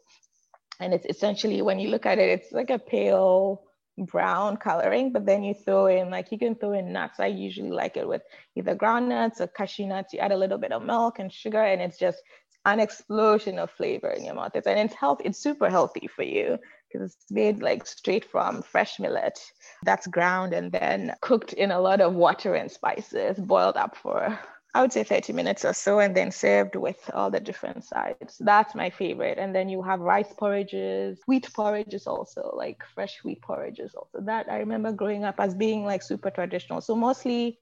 and 0.81 0.95
it's 0.95 1.07
essentially 1.07 1.63
when 1.63 1.79
you 1.79 1.89
look 1.89 2.07
at 2.07 2.19
it 2.19 2.29
it's 2.29 2.53
like 2.53 2.71
a 2.71 2.79
pale 2.79 3.63
brown 4.07 4.57
coloring 4.57 5.13
but 5.13 5.27
then 5.27 5.43
you 5.43 5.55
throw 5.55 5.87
in 5.87 6.11
like 6.11 6.31
you 6.31 6.39
can 6.39 6.55
throw 6.55 6.73
in 6.73 6.93
nuts. 6.93 7.21
I 7.21 7.27
usually 7.27 7.71
like 7.71 7.97
it 7.97 8.07
with 8.07 8.23
either 8.57 8.75
ground 8.75 9.09
nuts 9.09 9.41
or 9.41 9.49
cashew 9.49 9.87
nuts. 9.87 10.13
You 10.13 10.21
add 10.21 10.33
a 10.33 10.37
little 10.37 10.59
bit 10.59 10.73
of 10.73 10.85
milk 10.85 11.19
and 11.19 11.33
sugar 11.33 11.63
and 11.63 11.81
it's 11.83 11.99
just 11.99 12.19
an 12.65 12.81
explosion 12.81 13.59
of 13.59 13.71
flavor 13.71 14.11
in 14.11 14.25
your 14.25 14.35
mouth. 14.35 14.53
It's, 14.55 14.67
and 14.67 14.79
it's 14.79 14.95
healthy 14.95 15.25
it's 15.25 15.39
super 15.39 15.69
healthy 15.69 16.09
for 16.15 16.23
you 16.23 16.59
because 16.91 17.15
it's 17.15 17.31
made 17.31 17.61
like 17.61 17.87
straight 17.87 18.25
from 18.25 18.63
fresh 18.63 18.99
millet 18.99 19.39
that's 19.85 20.07
ground 20.07 20.55
and 20.55 20.73
then 20.73 21.15
cooked 21.21 21.53
in 21.53 21.71
a 21.71 21.81
lot 21.81 22.01
of 22.01 22.15
water 22.15 22.55
and 22.55 22.71
spices 22.71 23.39
boiled 23.39 23.77
up 23.77 23.97
for 23.97 24.39
I 24.75 24.83
would 24.83 24.93
say 24.93 25.03
30 25.05 25.33
minutes 25.33 25.65
or 25.65 25.73
so, 25.75 25.99
and 26.01 26.17
then 26.17 26.31
served 26.31 26.77
with 26.77 27.11
all 27.15 27.31
the 27.31 27.41
different 27.41 27.85
sides. 27.85 28.39
That's 28.39 28.75
my 28.75 28.91
favorite. 28.91 29.39
And 29.39 29.55
then 29.55 29.69
you 29.69 29.83
have 29.83 30.01
rice 30.01 30.33
porridges, 30.37 31.21
wheat 31.27 31.49
porridges 31.55 32.07
also, 32.07 32.53
like 32.55 32.83
fresh 32.95 33.23
wheat 33.25 33.41
porridges 33.43 33.95
also. 33.95 34.21
That 34.21 34.51
I 34.51 34.59
remember 34.59 34.93
growing 34.93 35.25
up 35.25 35.37
as 35.41 35.55
being 35.55 35.85
like 35.85 36.03
super 36.03 36.31
traditional. 36.31 36.81
So 36.81 36.95
mostly 36.95 37.59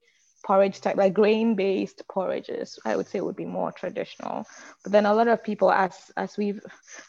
porridge 0.46 0.80
type, 0.80 0.96
like 0.96 1.12
grain-based 1.12 2.06
porridges, 2.08 2.78
I 2.84 2.94
would 2.94 3.08
say 3.08 3.20
would 3.20 3.34
be 3.34 3.44
more 3.44 3.72
traditional. 3.72 4.46
But 4.84 4.92
then 4.92 5.04
a 5.04 5.12
lot 5.12 5.26
of 5.26 5.42
people, 5.42 5.72
as 5.72 6.12
as 6.16 6.36
we've, 6.36 6.60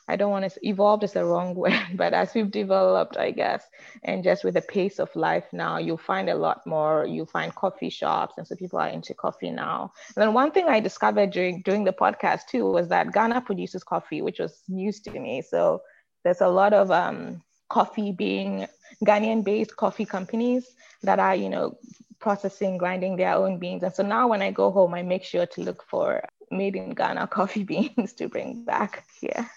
I 0.08 0.16
don't 0.16 0.32
want 0.32 0.52
to 0.52 0.68
evolved 0.68 1.04
is 1.04 1.14
the 1.14 1.24
wrong 1.24 1.54
word, 1.64 1.88
but 1.94 2.14
as 2.14 2.34
we've 2.34 2.50
developed, 2.50 3.16
I 3.16 3.30
guess, 3.30 3.64
and 4.04 4.24
just 4.24 4.44
with 4.44 4.56
the 4.56 4.62
pace 4.62 4.98
of 5.00 5.16
life 5.16 5.46
now, 5.54 5.78
you'll 5.78 5.98
find 5.98 6.30
a 6.30 6.36
lot 6.36 6.66
more. 6.66 7.06
You 7.06 7.26
find 7.26 7.54
coffee 7.54 7.92
shops, 7.92 8.34
and 8.38 8.48
so 8.48 8.56
people 8.56 8.80
are 8.80 8.90
into 8.90 9.14
coffee 9.14 9.52
now. 9.52 9.92
And 10.16 10.24
then 10.24 10.34
one 10.34 10.52
thing 10.52 10.68
I 10.68 10.80
discovered 10.80 11.30
during 11.30 11.62
doing 11.62 11.84
the 11.84 11.94
podcast 11.94 12.48
too 12.50 12.66
was 12.72 12.88
that 12.88 13.14
Ghana 13.14 13.42
produces 13.42 13.84
coffee, 13.84 14.24
which 14.24 14.40
was 14.40 14.64
news 14.68 15.00
to 15.02 15.20
me. 15.20 15.44
So 15.44 15.84
there's 16.24 16.42
a 16.42 16.50
lot 16.50 16.74
of 16.74 16.90
um, 16.90 17.44
coffee 17.70 18.12
being 18.12 18.66
Ghanaian-based 19.06 19.76
coffee 19.76 20.06
companies 20.06 20.66
that 21.04 21.20
are, 21.20 21.36
you 21.36 21.50
know, 21.50 21.78
processing, 22.20 22.78
grinding 22.78 23.16
their 23.16 23.34
own 23.34 23.58
beans. 23.60 23.84
And 23.84 23.94
so 23.94 24.04
now 24.04 24.28
when 24.28 24.42
I 24.42 24.52
go 24.52 24.72
home, 24.72 24.94
I 24.94 25.04
make 25.04 25.24
sure 25.24 25.46
to 25.46 25.62
look 25.62 25.84
for 25.84 26.24
made 26.52 26.76
in 26.76 26.92
Ghana 26.92 27.28
coffee 27.32 27.64
beans 27.64 28.14
to 28.14 28.28
bring 28.28 28.64
back 28.64 29.06
here. 29.20 29.50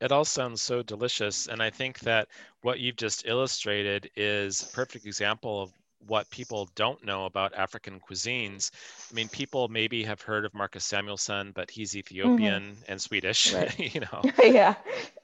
It 0.00 0.12
all 0.12 0.24
sounds 0.24 0.62
so 0.62 0.82
delicious. 0.82 1.46
And 1.46 1.62
I 1.62 1.70
think 1.70 2.00
that 2.00 2.28
what 2.62 2.80
you've 2.80 2.96
just 2.96 3.26
illustrated 3.26 4.10
is 4.16 4.62
a 4.62 4.74
perfect 4.74 5.04
example 5.04 5.62
of 5.62 5.72
what 6.06 6.30
people 6.30 6.68
don't 6.74 7.04
know 7.04 7.26
about 7.26 7.54
African 7.54 8.00
cuisines. 8.00 8.70
I 9.10 9.14
mean, 9.14 9.28
people 9.28 9.68
maybe 9.68 10.02
have 10.04 10.22
heard 10.22 10.44
of 10.44 10.54
Marcus 10.54 10.84
Samuelsson, 10.84 11.52
but 11.52 11.70
he's 11.70 11.94
Ethiopian 11.94 12.62
mm-hmm. 12.62 12.82
and 12.88 13.00
Swedish, 13.00 13.52
right. 13.54 13.78
you 13.78 14.00
know. 14.00 14.22
yeah. 14.42 14.74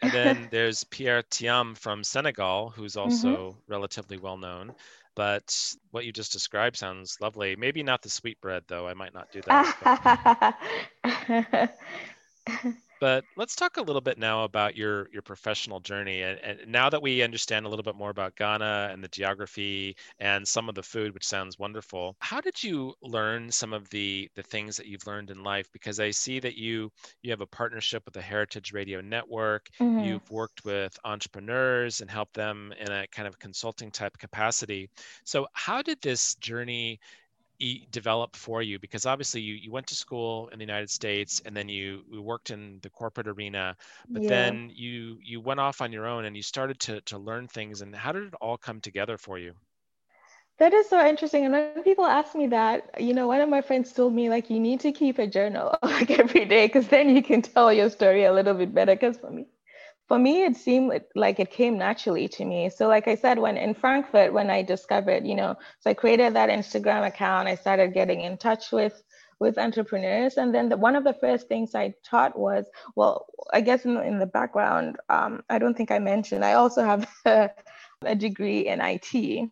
and 0.03 0.13
then 0.13 0.49
there's 0.51 0.85
Pierre 0.85 1.23
Thiam 1.23 1.77
from 1.77 2.05
Senegal, 2.05 2.71
who's 2.71 2.97
also 2.97 3.29
mm-hmm. 3.29 3.73
relatively 3.73 4.19
well 4.19 4.37
known. 4.37 4.75
But 5.17 5.75
what 5.91 6.05
you 6.05 6.13
just 6.13 6.33
described 6.33 6.77
sounds 6.77 7.17
lovely. 7.21 7.57
Maybe 7.57 7.83
not 7.83 8.03
the 8.03 8.11
sweet 8.11 8.41
bread, 8.41 8.65
though. 8.69 8.87
I 8.87 8.95
might 8.95 9.15
not 9.15 9.33
do 9.33 9.43
that. 9.47 10.57
but 13.01 13.25
let's 13.37 13.57
talk 13.57 13.77
a 13.77 13.83
little 13.83 14.01
bit 14.01 14.19
now 14.19 14.45
about 14.45 14.77
your 14.77 15.09
your 15.13 15.23
professional 15.23 15.81
journey 15.81 16.23
and, 16.23 16.39
and, 16.41 16.61
now 16.67 16.91
that 16.91 17.03
we 17.03 17.23
understand 17.23 17.67
a 17.67 17.69
little 17.69 17.83
bit 17.83 17.97
more 17.97 18.11
about 18.11 18.37
ghana 18.37 18.89
and 18.93 19.03
the 19.03 19.09
geography 19.09 19.97
and 20.21 20.47
some 20.47 20.69
of 20.69 20.75
the 20.75 20.83
food 20.83 21.15
which 21.15 21.27
sounds 21.27 21.59
wonderful 21.59 22.17
how 22.21 22.41
did 22.41 22.63
you 22.63 22.95
learn 23.03 23.51
some 23.51 23.73
of 23.73 23.89
the 23.91 24.29
the 24.35 24.43
things 24.43 24.77
that 24.77 24.87
you've 24.87 25.07
learned 25.07 25.31
in 25.31 25.43
life? 25.43 25.69
Because 25.73 26.01
i 26.01 26.11
see 26.11 26.41
that 26.41 26.57
you 26.57 26.91
you 27.23 27.31
have 27.31 27.41
a 27.41 27.47
partnership 27.47 28.03
with 28.05 28.15
the 28.15 28.21
heritage 28.23 28.73
radio 28.73 29.01
network. 29.01 29.69
Mm-hmm. 29.81 30.05
you've 30.05 30.31
worked 30.31 30.65
with 30.65 30.99
entrepreneurs 31.05 32.01
and 32.01 32.11
helped 32.11 32.35
them 32.35 32.73
in 32.79 32.91
a 32.91 33.07
kind 33.09 33.29
of 33.29 33.39
consulting 33.39 33.91
type 33.91 34.17
capacity. 34.19 34.89
So 35.25 35.47
how 35.53 35.83
did 35.83 36.01
this 36.01 36.35
journey 36.37 37.01
e- 37.59 37.87
develop 37.91 38.37
for 38.37 38.63
you? 38.63 38.79
Because 38.79 39.07
obviously 39.07 39.41
you, 39.41 39.55
you 39.55 39.71
went 39.73 39.87
to 39.89 39.95
school 39.95 40.49
in 40.49 40.59
the 40.59 40.65
United 40.65 40.91
States 40.91 41.41
and 41.45 41.57
then 41.57 41.69
you, 41.69 42.05
you 42.11 42.23
worked 42.23 42.51
in 42.51 42.79
the 42.83 42.91
corporate 42.91 43.29
arena, 43.29 43.77
but 44.13 44.27
yeah. 44.27 44.27
then 44.27 44.71
you 44.75 45.19
you 45.23 45.41
went 45.41 45.61
off 45.61 45.81
on 45.81 45.93
your 45.93 46.07
own 46.07 46.25
and 46.25 46.37
you 46.37 46.43
started 46.43 46.79
to 46.81 47.01
to 47.03 47.19
learn 47.19 47.49
things. 47.49 47.83
And 47.83 47.95
how 47.95 48.13
did 48.13 48.25
it 48.25 48.35
all 48.41 48.57
come 48.59 48.81
together 48.81 49.17
for 49.19 49.39
you? 49.39 49.55
That 50.59 50.73
is 50.75 50.89
so 50.89 51.07
interesting. 51.07 51.45
And 51.45 51.53
when 51.55 51.83
people 51.83 52.05
ask 52.05 52.35
me 52.35 52.47
that, 52.49 53.01
you 53.01 53.15
know, 53.15 53.27
one 53.27 53.41
of 53.41 53.49
my 53.49 53.61
friends 53.63 53.93
told 53.93 54.13
me 54.15 54.29
like 54.31 54.51
you 54.51 54.59
need 54.61 54.81
to 54.81 54.93
keep 54.93 55.19
a 55.19 55.27
journal 55.27 55.77
like 55.83 56.11
every 56.11 56.45
day 56.45 56.67
because 56.67 56.89
then 56.89 57.09
you 57.15 57.23
can 57.23 57.43
tell 57.43 57.73
your 57.73 57.89
story 57.91 58.25
a 58.25 58.33
little 58.33 58.55
bit 58.55 58.75
better. 58.75 58.95
Because 58.95 59.19
for 59.19 59.31
me, 59.31 59.47
for 60.09 60.19
me, 60.19 60.45
it 60.45 60.57
seemed 60.57 61.01
like 61.15 61.41
it 61.41 61.51
came 61.51 61.77
naturally 61.79 62.29
to 62.29 62.45
me. 62.45 62.71
So, 62.71 62.87
like 62.87 63.09
I 63.09 63.17
said, 63.17 63.39
when 63.39 63.57
in 63.57 63.75
Frankfurt, 63.75 64.33
when 64.33 64.51
I 64.51 64.63
discovered, 64.63 65.27
you 65.27 65.35
know, 65.35 65.57
so 65.81 65.91
I 65.91 65.95
created 65.95 66.35
that 66.35 66.49
Instagram 66.49 67.07
account, 67.07 67.49
I 67.49 67.57
started 67.57 67.95
getting 67.95 68.21
in 68.21 68.37
touch 68.39 68.73
with 68.73 69.03
with 69.39 69.59
entrepreneurs, 69.59 70.39
and 70.39 70.55
then 70.55 70.71
the, 70.71 70.79
one 70.79 70.97
of 70.97 71.05
the 71.05 71.13
first 71.13 71.47
things 71.47 71.75
I 71.75 71.93
taught 72.03 72.39
was, 72.39 72.65
well, 72.95 73.27
I 73.53 73.61
guess 73.61 73.85
in, 73.85 73.99
in 73.99 74.19
the 74.19 74.25
background, 74.25 74.97
um, 75.11 75.43
I 75.51 75.59
don't 75.59 75.77
think 75.77 75.91
I 75.91 75.99
mentioned, 75.99 76.43
I 76.43 76.55
also 76.55 76.83
have 76.83 77.07
a, 77.27 77.51
a 78.03 78.15
degree 78.15 78.67
in 78.67 78.81
IT 78.81 79.51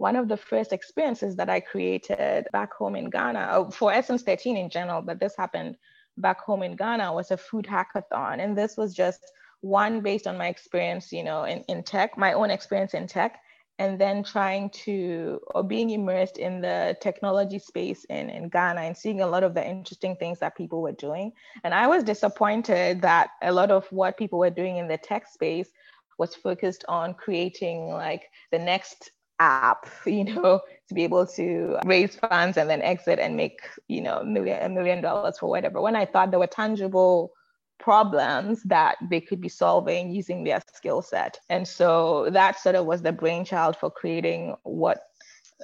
one 0.00 0.16
of 0.16 0.28
the 0.28 0.36
first 0.36 0.72
experiences 0.72 1.36
that 1.36 1.50
I 1.50 1.60
created 1.60 2.46
back 2.52 2.72
home 2.72 2.96
in 2.96 3.10
Ghana 3.10 3.38
uh, 3.38 3.70
for 3.70 3.92
Essence 3.92 4.22
13 4.22 4.56
in 4.56 4.70
general, 4.70 5.02
but 5.02 5.20
this 5.20 5.36
happened 5.36 5.76
back 6.16 6.40
home 6.40 6.62
in 6.62 6.74
Ghana 6.74 7.12
was 7.12 7.30
a 7.30 7.36
food 7.36 7.66
hackathon. 7.66 8.42
And 8.42 8.56
this 8.56 8.78
was 8.78 8.94
just 8.94 9.30
one 9.60 10.00
based 10.00 10.26
on 10.26 10.38
my 10.38 10.48
experience, 10.48 11.12
you 11.12 11.22
know, 11.22 11.44
in, 11.44 11.62
in 11.68 11.82
tech, 11.82 12.16
my 12.16 12.32
own 12.32 12.50
experience 12.50 12.94
in 12.94 13.06
tech, 13.06 13.40
and 13.78 13.98
then 13.98 14.22
trying 14.22 14.68
to 14.70 15.40
or 15.54 15.62
being 15.62 15.90
immersed 15.90 16.36
in 16.36 16.60
the 16.60 16.96
technology 17.00 17.58
space 17.58 18.04
in, 18.04 18.28
in 18.28 18.50
Ghana 18.50 18.82
and 18.82 18.96
seeing 18.96 19.22
a 19.22 19.26
lot 19.26 19.42
of 19.42 19.54
the 19.54 19.66
interesting 19.66 20.16
things 20.16 20.38
that 20.40 20.56
people 20.56 20.82
were 20.82 20.92
doing. 20.92 21.32
And 21.64 21.72
I 21.72 21.86
was 21.86 22.04
disappointed 22.04 23.00
that 23.00 23.30
a 23.42 23.52
lot 23.52 23.70
of 23.70 23.86
what 23.90 24.18
people 24.18 24.38
were 24.38 24.50
doing 24.50 24.76
in 24.76 24.86
the 24.86 24.98
tech 24.98 25.26
space 25.26 25.70
was 26.18 26.34
focused 26.34 26.84
on 26.88 27.14
creating 27.14 27.88
like 27.88 28.30
the 28.52 28.58
next 28.58 29.12
app, 29.38 29.86
you 30.06 30.24
know, 30.24 30.60
to 30.88 30.94
be 30.94 31.02
able 31.02 31.26
to 31.26 31.78
raise 31.86 32.14
funds 32.16 32.58
and 32.58 32.68
then 32.68 32.82
exit 32.82 33.18
and 33.18 33.34
make, 33.34 33.60
you 33.88 34.02
know, 34.02 34.22
million, 34.22 34.62
a 34.62 34.68
million 34.68 35.00
dollars 35.00 35.38
for 35.38 35.48
whatever. 35.48 35.80
When 35.80 35.96
I 35.96 36.04
thought 36.04 36.30
there 36.30 36.38
were 36.38 36.46
tangible 36.46 37.32
problems 37.80 38.62
that 38.64 38.96
they 39.10 39.20
could 39.20 39.40
be 39.40 39.48
solving 39.48 40.10
using 40.10 40.44
their 40.44 40.60
skill 40.72 41.02
set. 41.02 41.40
And 41.48 41.66
so 41.66 42.28
that 42.30 42.60
sort 42.60 42.76
of 42.76 42.86
was 42.86 43.02
the 43.02 43.12
brainchild 43.12 43.76
for 43.76 43.90
creating 43.90 44.54
what 44.62 45.02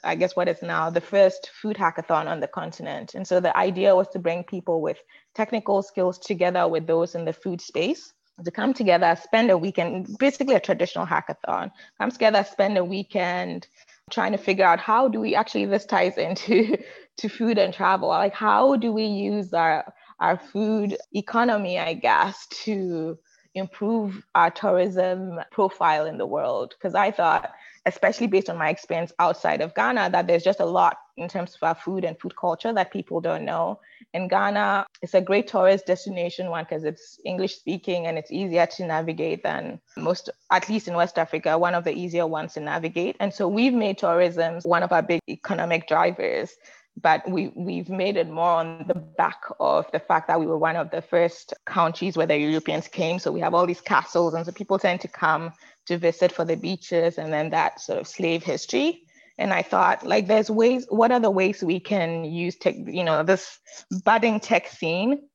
I 0.05 0.15
guess 0.15 0.37
what 0.37 0.49
is 0.49 0.61
now 0.61 0.91
the 0.91 1.01
first 1.01 1.51
food 1.61 1.77
hackathon 1.77 2.27
on 2.27 2.41
the 2.41 2.49
continent. 2.49 3.15
And 3.15 3.27
so 3.27 3.41
the 3.41 3.57
idea 3.57 3.97
was 3.97 4.09
to 4.09 4.19
bring 4.19 4.45
people 4.45 4.83
with 4.83 4.99
technical 5.35 5.83
skills 5.83 6.19
together 6.19 6.69
with 6.69 6.87
those 6.87 7.15
in 7.15 7.25
the 7.25 7.33
food 7.33 7.63
space 7.63 8.13
to 8.45 8.51
come 8.51 8.75
together, 8.75 9.17
spend 9.23 9.51
a 9.51 9.57
weekend, 9.57 10.19
basically 10.19 10.55
a 10.55 10.61
traditional 10.61 11.07
hackathon, 11.07 11.71
come 11.99 12.11
together, 12.11 12.45
spend 12.45 12.77
a 12.77 12.85
weekend 12.85 13.67
trying 14.11 14.33
to 14.33 14.39
figure 14.39 14.65
out 14.65 14.79
how 14.79 15.09
do 15.09 15.21
we 15.21 15.35
actually 15.35 15.65
this 15.65 15.87
ties 15.87 16.19
into 16.19 16.77
to 17.17 17.29
food 17.29 17.59
and 17.59 17.73
travel. 17.73 18.09
Like 18.09 18.35
how 18.35 18.77
do 18.77 18.93
we 18.93 19.05
use 19.05 19.55
our 19.55 19.93
our 20.21 20.39
food 20.39 20.97
economy, 21.15 21.79
I 21.79 21.95
guess, 21.95 22.47
to 22.65 23.19
improve 23.55 24.23
our 24.35 24.51
tourism 24.51 25.41
profile 25.51 26.07
in 26.07 26.19
the 26.19 26.27
world? 26.27 26.75
Because 26.79 26.95
I 26.95 27.11
thought 27.11 27.53
especially 27.87 28.27
based 28.27 28.51
on 28.51 28.59
my 28.59 28.69
experience 28.69 29.13
outside 29.21 29.61
of 29.61 29.75
Ghana, 29.75 30.11
that 30.11 30.27
there's 30.27 30.43
just 30.43 30.59
a 30.61 30.65
lot 30.65 30.99
in 31.17 31.29
terms 31.29 31.55
of 31.55 31.63
our 31.63 31.75
food 31.75 32.05
and 32.05 32.19
food 32.19 32.37
culture 32.37 32.73
that 32.73 32.93
people 32.93 33.21
don't 33.21 33.45
know. 33.45 33.81
In 34.13 34.29
Ghana, 34.29 34.87
it's 35.03 35.15
a 35.15 35.21
great 35.21 35.47
tourist 35.47 35.87
destination 35.87 36.51
one 36.51 36.65
because 36.65 36.85
it's 36.85 37.21
English 37.25 37.57
speaking 37.57 38.07
and 38.07 38.19
it's 38.19 38.33
easier 38.33 38.67
to 38.67 38.87
navigate 38.87 39.45
than 39.45 39.81
most, 39.97 40.29
at 40.51 40.69
least 40.69 40.89
in 40.89 40.95
West 40.95 41.17
Africa, 41.17 41.57
one 41.57 41.75
of 41.75 41.85
the 41.85 41.93
easier 41.93 42.27
ones 42.27 42.55
to 42.55 42.61
navigate. 42.61 43.17
And 43.21 43.33
so 43.33 43.47
we've 43.47 43.73
made 43.73 43.99
tourism 43.99 44.61
one 44.65 44.83
of 44.83 44.93
our 44.93 45.03
big 45.03 45.21
economic 45.29 45.87
drivers 45.87 46.57
but 47.01 47.29
we, 47.29 47.53
we've 47.55 47.89
made 47.89 48.17
it 48.17 48.29
more 48.29 48.53
on 48.53 48.85
the 48.89 48.95
back 48.95 49.43
of 49.61 49.91
the 49.93 49.99
fact 49.99 50.29
that 50.29 50.41
we 50.41 50.47
were 50.47 50.59
one 50.59 50.77
of 50.77 50.91
the 50.91 51.03
first 51.03 51.53
countries 51.67 52.17
where 52.17 52.27
the 52.27 52.39
Europeans 52.39 52.89
came. 52.89 53.19
So 53.19 53.31
we 53.31 53.41
have 53.41 53.55
all 53.55 53.67
these 53.67 53.83
castles, 53.83 54.35
and 54.35 54.47
so 54.47 54.53
people 54.53 54.79
tend 54.79 55.03
to 55.03 55.09
come 55.09 55.53
to 55.87 55.99
visit 55.99 56.33
for 56.33 56.45
the 56.45 56.57
beaches 56.57 57.19
and 57.19 57.33
then 57.33 57.51
that 57.51 57.81
sort 57.81 57.99
of 57.99 58.09
slave 58.09 58.43
history. 58.43 59.03
And 59.39 59.53
I 59.53 59.63
thought, 59.63 60.07
like, 60.07 60.27
there's 60.27 60.51
ways, 60.51 60.87
what 60.89 61.13
are 61.13 61.21
the 61.21 61.31
ways 61.31 61.63
we 61.63 61.79
can 61.79 62.25
use 62.25 62.57
tech, 62.57 62.75
you 62.87 63.05
know, 63.05 63.23
this 63.23 63.59
budding 64.05 64.41
tech 64.41 64.67
scene 64.69 65.29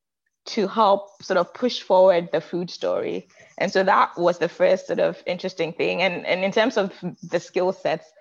to 0.44 0.66
help 0.66 1.22
sort 1.22 1.38
of 1.38 1.54
push 1.54 1.80
forward 1.80 2.28
the 2.32 2.40
food 2.40 2.68
story? 2.70 3.28
And 3.58 3.70
so 3.70 3.84
that 3.84 4.18
was 4.18 4.38
the 4.38 4.48
first 4.48 4.88
sort 4.88 4.98
of 4.98 5.22
interesting 5.24 5.72
thing. 5.72 6.02
And, 6.02 6.26
and 6.26 6.44
in 6.44 6.50
terms 6.50 6.76
of 6.76 6.92
the 7.22 7.38
skill 7.38 7.72
sets, 7.72 8.12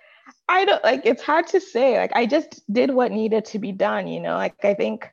I 0.47 0.65
don't 0.65 0.83
like 0.83 1.01
it's 1.05 1.21
hard 1.23 1.47
to 1.47 1.61
say. 1.61 1.97
Like 1.97 2.11
I 2.13 2.25
just 2.25 2.61
did 2.71 2.91
what 2.91 3.11
needed 3.11 3.45
to 3.45 3.59
be 3.59 3.71
done, 3.71 4.07
you 4.07 4.19
know. 4.19 4.35
Like 4.35 4.63
I 4.63 4.73
think 4.73 5.09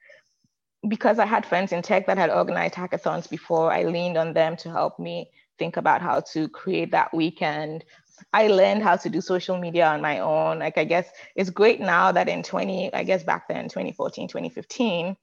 because 0.89 1.19
I 1.19 1.27
had 1.27 1.47
friends 1.47 1.73
in 1.73 1.83
tech 1.83 2.07
that 2.07 2.19
had 2.19 2.31
organized 2.31 2.75
hackathons 2.75 3.29
before, 3.29 3.73
I 3.73 3.85
leaned 3.85 4.17
on 4.17 4.33
them 4.33 4.57
to 4.59 4.71
help 4.71 4.99
me 4.99 5.31
think 5.59 5.77
about 5.77 6.03
how 6.03 6.21
to 6.21 6.49
create 6.49 6.93
that 6.93 7.13
weekend. 7.13 7.85
I 8.33 8.49
learned 8.49 8.83
how 8.83 8.97
to 8.97 9.09
do 9.09 9.21
social 9.21 9.59
media 9.59 9.87
on 9.87 10.01
my 10.01 10.21
own. 10.21 10.59
Like 10.61 10.79
I 10.79 10.85
guess 10.85 11.09
it's 11.37 11.51
great 11.51 11.81
now 11.81 12.13
that 12.13 12.29
in 12.29 12.43
20, 12.43 12.93
I 12.95 13.05
guess 13.05 13.23
back 13.23 13.49
then 13.49 13.69
2014, 13.69 14.29
2015, 14.29 15.17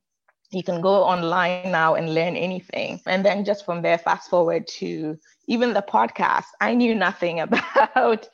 you 0.52 0.64
can 0.64 0.82
go 0.82 1.04
online 1.04 1.72
now 1.72 1.96
and 1.96 2.14
learn 2.14 2.36
anything. 2.36 3.02
And 3.06 3.26
then 3.26 3.44
just 3.44 3.66
from 3.66 3.82
there, 3.82 3.98
fast 3.98 4.30
forward 4.30 4.68
to 4.80 5.18
even 5.48 5.74
the 5.74 5.82
podcast. 5.82 6.46
I 6.62 6.74
knew 6.74 6.96
nothing 6.96 7.40
about 7.96 8.30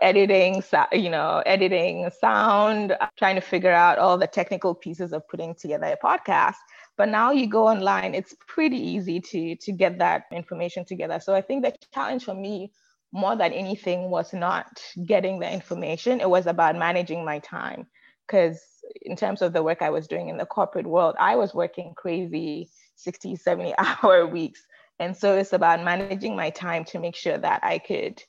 editing, 0.00 0.62
you 0.92 1.10
know, 1.10 1.42
editing 1.46 2.10
sound, 2.20 2.92
uh, 2.92 3.06
trying 3.16 3.34
to 3.34 3.40
figure 3.40 3.72
out 3.72 3.98
all 3.98 4.18
the 4.18 4.26
technical 4.26 4.74
pieces 4.74 5.12
of 5.12 5.26
putting 5.28 5.54
together 5.54 5.86
a 5.86 6.06
podcast. 6.06 6.56
But 6.96 7.08
now 7.08 7.30
you 7.30 7.46
go 7.46 7.68
online, 7.68 8.14
it's 8.14 8.34
pretty 8.46 8.78
easy 8.78 9.20
to 9.20 9.56
to 9.56 9.72
get 9.72 9.98
that 9.98 10.24
information 10.32 10.84
together. 10.84 11.20
So 11.20 11.34
I 11.34 11.42
think 11.42 11.64
the 11.64 11.74
challenge 11.92 12.24
for 12.24 12.34
me 12.34 12.72
more 13.12 13.36
than 13.36 13.52
anything 13.52 14.10
was 14.10 14.32
not 14.32 14.82
getting 15.04 15.38
the 15.38 15.50
information. 15.50 16.20
It 16.20 16.28
was 16.28 16.46
about 16.46 16.76
managing 16.76 17.24
my 17.24 17.38
time. 17.40 17.86
Because 18.26 18.60
in 19.02 19.16
terms 19.16 19.40
of 19.40 19.52
the 19.52 19.62
work 19.62 19.82
I 19.82 19.90
was 19.90 20.08
doing 20.08 20.28
in 20.28 20.36
the 20.36 20.46
corporate 20.46 20.86
world, 20.86 21.14
I 21.18 21.36
was 21.36 21.54
working 21.54 21.94
crazy 21.96 22.70
60, 22.96 23.36
70 23.36 23.74
hour 23.78 24.26
weeks. 24.26 24.66
And 24.98 25.16
so 25.16 25.36
it's 25.36 25.52
about 25.52 25.84
managing 25.84 26.34
my 26.34 26.50
time 26.50 26.84
to 26.86 26.98
make 26.98 27.16
sure 27.16 27.38
that 27.38 27.60
I 27.62 27.78
could 27.78 28.22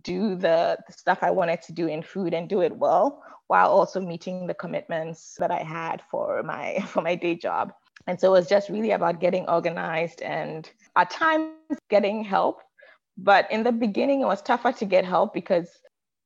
do 0.00 0.34
the, 0.34 0.78
the 0.86 0.92
stuff 0.92 1.18
I 1.22 1.30
wanted 1.30 1.62
to 1.62 1.72
do 1.72 1.86
in 1.86 2.02
food 2.02 2.32
and 2.32 2.48
do 2.48 2.62
it 2.62 2.74
well 2.74 3.22
while 3.48 3.70
also 3.70 4.00
meeting 4.00 4.46
the 4.46 4.54
commitments 4.54 5.36
that 5.38 5.50
I 5.50 5.62
had 5.62 6.02
for 6.10 6.42
my 6.42 6.80
for 6.86 7.02
my 7.02 7.14
day 7.14 7.34
job. 7.34 7.72
And 8.06 8.18
so 8.18 8.28
it 8.28 8.38
was 8.38 8.48
just 8.48 8.68
really 8.68 8.92
about 8.92 9.20
getting 9.20 9.48
organized 9.48 10.22
and 10.22 10.68
at 10.96 11.10
times 11.10 11.52
getting 11.88 12.24
help. 12.24 12.62
But 13.16 13.50
in 13.52 13.62
the 13.62 13.72
beginning, 13.72 14.22
it 14.22 14.26
was 14.26 14.42
tougher 14.42 14.72
to 14.72 14.84
get 14.86 15.04
help 15.04 15.34
because 15.34 15.68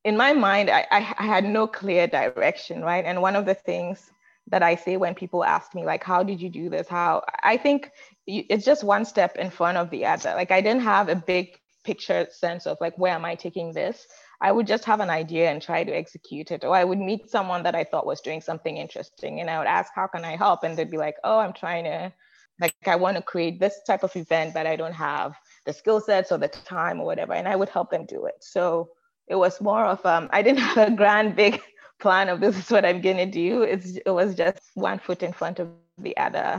in 0.05 0.17
my 0.17 0.33
mind, 0.33 0.71
I, 0.71 0.87
I, 0.91 1.15
I 1.19 1.27
had 1.27 1.45
no 1.45 1.67
clear 1.67 2.07
direction, 2.07 2.81
right? 2.81 3.05
And 3.05 3.21
one 3.21 3.35
of 3.35 3.45
the 3.45 3.55
things 3.55 4.11
that 4.47 4.63
I 4.63 4.77
say 4.77 4.97
when 4.97 5.15
people 5.15 5.43
ask 5.43 5.75
me, 5.75 5.85
like, 5.85 6.05
how 6.05 6.23
did 6.23 6.41
you 6.41 6.49
do 6.49 6.71
this? 6.71 6.87
How 6.89 7.25
I 7.43 7.57
think 7.57 7.91
it's 8.27 8.65
just 8.65 8.85
one 8.85 9.05
step 9.05 9.37
in 9.37 9.51
front 9.51 9.77
of 9.77 9.91
the 9.91 10.07
other. 10.07 10.33
Like, 10.35 10.53
I 10.53 10.61
didn't 10.61 10.83
have 10.83 11.09
a 11.09 11.17
big 11.17 11.61
picture 11.87 12.27
sense 12.31 12.67
of 12.67 12.77
like 12.81 12.97
where 12.99 13.15
am 13.15 13.25
i 13.25 13.35
taking 13.35 13.73
this? 13.73 14.07
I 14.41 14.53
would 14.53 14.67
just 14.67 14.85
have 14.85 15.01
an 15.01 15.09
idea 15.09 15.51
and 15.51 15.63
try 15.63 15.83
to 15.85 15.97
execute 16.03 16.51
it. 16.51 16.65
Or 16.65 16.75
i 16.75 16.85
would 16.89 16.99
meet 17.11 17.31
someone 17.31 17.63
that 17.63 17.77
i 17.81 17.85
thought 17.85 18.13
was 18.13 18.21
doing 18.29 18.41
something 18.41 18.77
interesting 18.77 19.41
and 19.41 19.49
i 19.49 19.59
would 19.59 19.73
ask 19.79 19.93
how 19.95 20.09
can 20.09 20.25
i 20.25 20.37
help? 20.45 20.65
And 20.65 20.77
they'd 20.77 20.97
be 20.99 21.05
like 21.07 21.19
oh 21.25 21.39
i'm 21.39 21.53
trying 21.65 21.85
to 21.85 22.13
like 22.61 22.75
i 22.95 22.97
want 23.05 23.17
to 23.17 23.23
create 23.33 23.57
this 23.61 23.77
type 23.87 24.03
of 24.03 24.17
event 24.17 24.55
but 24.55 24.67
i 24.67 24.77
don't 24.81 25.01
have 25.11 25.31
the 25.67 25.73
skill 25.81 26.01
sets 26.01 26.33
or 26.33 26.39
the 26.39 26.49
time 26.49 27.01
or 27.01 27.07
whatever 27.11 27.35
and 27.35 27.49
i 27.53 27.57
would 27.57 27.69
help 27.77 27.91
them 27.91 28.05
do 28.07 28.27
it. 28.27 28.39
So 28.41 28.91
it 29.29 29.39
was 29.45 29.61
more 29.71 29.85
of 29.95 30.05
um, 30.15 30.29
i 30.39 30.43
didn't 30.43 30.65
have 30.71 30.89
a 30.89 30.97
grand 31.03 31.37
big 31.37 31.55
plan 32.05 32.29
of 32.29 32.41
this 32.41 32.57
is 32.63 32.71
what 32.75 32.85
i'm 32.85 33.01
going 33.01 33.23
to 33.27 33.33
do. 33.45 33.63
It's, 33.63 33.89
it 34.09 34.15
was 34.21 34.35
just 34.35 34.61
one 34.75 34.99
foot 34.99 35.23
in 35.23 35.33
front 35.33 35.61
of 35.61 35.69
the 36.07 36.17
other 36.27 36.51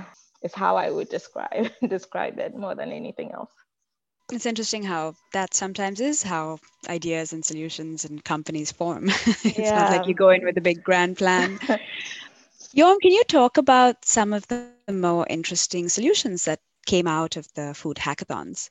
is 0.42 0.54
how 0.63 0.74
i 0.86 0.90
would 0.90 1.10
describe 1.10 1.70
describe 1.96 2.36
it 2.46 2.56
more 2.66 2.76
than 2.80 2.92
anything 2.92 3.32
else 3.40 3.54
it's 4.32 4.46
interesting 4.46 4.84
how 4.84 5.16
that 5.34 5.54
sometimes 5.54 6.02
is 6.02 6.24
how 6.24 6.60
ideas 6.90 7.34
and 7.34 7.46
solutions 7.46 8.06
and 8.06 8.24
companies 8.24 8.72
form. 8.72 9.06
it's 9.44 9.58
yeah. 9.58 9.80
not 9.80 9.92
like 9.92 10.08
you 10.08 10.13
go 10.13 10.30
in 10.30 10.44
with 10.44 10.58
a 10.58 10.62
big 10.62 10.84
grand 10.84 11.18
plan. 11.18 11.60
Yom, 12.74 13.00
can 13.00 13.12
you 13.12 13.24
talk 13.24 13.58
about 13.58 14.06
some 14.06 14.34
of 14.34 14.48
the 14.48 14.70
more 14.92 15.26
interesting 15.30 15.90
solutions 15.90 16.46
that 16.46 16.60
came 16.86 17.08
out 17.08 17.38
of 17.38 17.48
the 17.54 17.74
food 17.74 17.98
hackathons? 17.98 18.70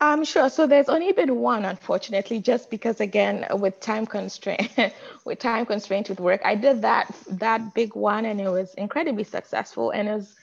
Um, 0.00 0.24
sure. 0.24 0.50
So 0.50 0.66
there's 0.66 0.88
only 0.88 1.12
been 1.12 1.36
one, 1.36 1.64
unfortunately, 1.64 2.40
just 2.40 2.70
because 2.70 3.00
again, 3.00 3.46
with 3.52 3.78
time 3.78 4.04
constraint, 4.04 4.72
with 5.24 5.38
time 5.38 5.64
constraint 5.64 6.08
with 6.08 6.18
work, 6.18 6.40
I 6.44 6.56
did 6.56 6.82
that 6.82 7.14
that 7.28 7.72
big 7.72 7.94
one, 7.94 8.24
and 8.24 8.40
it 8.40 8.48
was 8.48 8.74
incredibly 8.74 9.22
successful. 9.22 9.90
And 9.92 10.08
it 10.08 10.14
was 10.14 10.34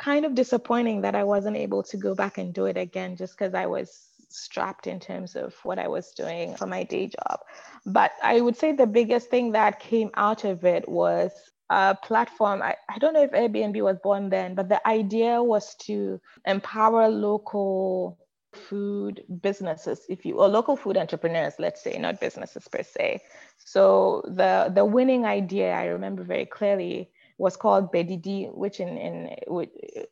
kind 0.00 0.24
of 0.24 0.34
disappointing 0.34 1.02
that 1.02 1.14
I 1.14 1.24
wasn't 1.24 1.56
able 1.56 1.82
to 1.84 1.96
go 1.96 2.14
back 2.14 2.38
and 2.38 2.54
do 2.54 2.64
it 2.66 2.76
again, 2.76 3.16
just 3.16 3.38
because 3.38 3.54
I 3.54 3.66
was 3.66 4.06
strapped 4.30 4.86
in 4.86 4.98
terms 4.98 5.36
of 5.36 5.54
what 5.62 5.78
I 5.78 5.88
was 5.88 6.12
doing 6.12 6.56
for 6.56 6.66
my 6.66 6.84
day 6.84 7.08
job. 7.08 7.40
But 7.84 8.12
I 8.22 8.40
would 8.40 8.56
say 8.56 8.72
the 8.72 8.86
biggest 8.86 9.28
thing 9.28 9.52
that 9.52 9.78
came 9.80 10.10
out 10.14 10.44
of 10.44 10.64
it 10.64 10.88
was 10.88 11.30
a 11.68 11.94
platform. 11.94 12.62
I, 12.62 12.76
I 12.88 12.98
don't 12.98 13.12
know 13.12 13.22
if 13.24 13.32
Airbnb 13.32 13.82
was 13.82 13.98
born 14.02 14.30
then, 14.30 14.54
but 14.54 14.68
the 14.68 14.86
idea 14.88 15.42
was 15.42 15.74
to 15.86 16.20
empower 16.46 17.08
local 17.08 18.18
food 18.52 19.22
businesses 19.42 20.00
if 20.08 20.24
you 20.26 20.34
or 20.40 20.48
local 20.48 20.76
food 20.76 20.96
entrepreneurs 20.96 21.54
let's 21.60 21.82
say 21.82 21.96
not 21.98 22.18
businesses 22.20 22.66
per 22.66 22.82
se 22.82 23.20
so 23.58 24.22
the 24.26 24.72
the 24.74 24.84
winning 24.84 25.24
idea 25.24 25.72
i 25.72 25.84
remember 25.84 26.24
very 26.24 26.46
clearly 26.46 27.08
was 27.40 27.56
called 27.56 27.90
bedidi 27.90 28.52
which 28.54 28.80
in 28.80 28.98
in 28.98 29.14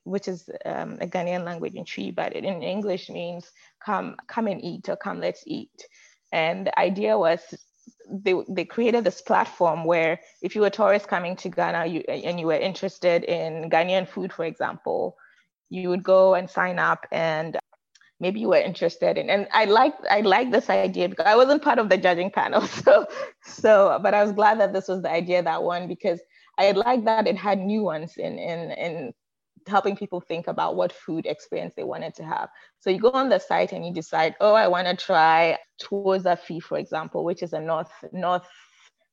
which 0.04 0.26
is 0.28 0.48
um, 0.64 0.96
a 1.00 1.06
ghanaian 1.06 1.44
language 1.44 1.74
in 1.74 1.84
Twi, 1.84 2.10
but 2.10 2.32
in 2.32 2.62
english 2.62 3.10
means 3.10 3.52
come 3.84 4.16
come 4.26 4.46
and 4.46 4.64
eat 4.64 4.88
or 4.88 4.96
come 4.96 5.20
let's 5.20 5.44
eat 5.46 5.78
and 6.32 6.66
the 6.66 6.78
idea 6.78 7.18
was 7.18 7.40
they, 8.10 8.34
they 8.48 8.64
created 8.64 9.04
this 9.04 9.20
platform 9.20 9.84
where 9.84 10.18
if 10.40 10.54
you 10.54 10.62
were 10.62 10.68
a 10.68 10.78
tourist 10.80 11.06
coming 11.06 11.36
to 11.36 11.50
ghana 11.50 11.84
you, 11.86 12.00
and 12.08 12.40
you 12.40 12.46
were 12.46 12.64
interested 12.70 13.24
in 13.24 13.68
ghanaian 13.68 14.08
food 14.08 14.32
for 14.32 14.46
example 14.46 15.14
you 15.68 15.90
would 15.90 16.02
go 16.02 16.34
and 16.34 16.48
sign 16.48 16.78
up 16.78 17.06
and 17.12 17.58
maybe 18.20 18.40
you 18.40 18.48
were 18.48 18.56
interested 18.56 19.16
in. 19.16 19.30
And 19.30 19.46
I 19.52 19.66
like 19.66 19.94
I 20.10 20.22
like 20.22 20.50
this 20.50 20.68
idea 20.70 21.08
because 21.08 21.26
I 21.26 21.36
wasn't 21.36 21.62
part 21.62 21.78
of 21.78 21.88
the 21.88 21.96
judging 21.96 22.30
panel. 22.30 22.62
So 22.84 23.06
so 23.42 23.98
but 24.02 24.14
I 24.14 24.22
was 24.22 24.32
glad 24.32 24.60
that 24.60 24.72
this 24.72 24.88
was 24.88 25.02
the 25.02 25.10
idea 25.10 25.42
that 25.42 25.62
won 25.62 25.88
because 25.88 26.20
I 26.58 26.72
like 26.72 27.04
that 27.04 27.26
it 27.26 27.36
had 27.36 27.58
nuance 27.58 28.16
in 28.16 28.38
in 28.38 28.72
in 28.72 29.14
helping 29.66 29.96
people 29.96 30.20
think 30.20 30.46
about 30.46 30.76
what 30.76 30.92
food 30.92 31.26
experience 31.26 31.74
they 31.76 31.84
wanted 31.84 32.14
to 32.14 32.24
have. 32.24 32.48
So 32.80 32.90
you 32.90 32.98
go 32.98 33.10
on 33.10 33.28
the 33.28 33.38
site 33.38 33.72
and 33.72 33.84
you 33.86 33.92
decide, 33.92 34.34
oh, 34.40 34.54
I 34.54 34.66
want 34.66 34.88
to 34.88 34.96
try 34.96 35.58
Tuo 35.80 36.18
Zaafi, 36.18 36.62
for 36.62 36.78
example, 36.78 37.24
which 37.24 37.42
is 37.42 37.52
a 37.52 37.60
North 37.60 37.92
North 38.12 38.46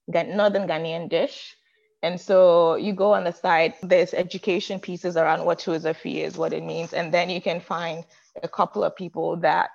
Northern 0.08 0.67
Ghanaian 0.67 1.10
dish. 1.10 1.55
And 2.03 2.19
so 2.21 2.75
you 2.75 2.93
go 2.93 3.13
on 3.13 3.23
the 3.23 3.31
site, 3.31 3.75
there's 3.81 4.13
education 4.13 4.79
pieces 4.79 5.17
around 5.17 5.43
what 5.43 5.60
Tuo 5.60 5.79
Zaafi 5.79 6.23
is, 6.23 6.38
what 6.38 6.53
it 6.53 6.63
means, 6.63 6.93
and 6.93 7.13
then 7.13 7.29
you 7.29 7.41
can 7.41 7.60
find 7.60 8.03
a 8.43 8.47
couple 8.47 8.84
of 8.84 8.95
people 8.95 9.38
that 9.38 9.69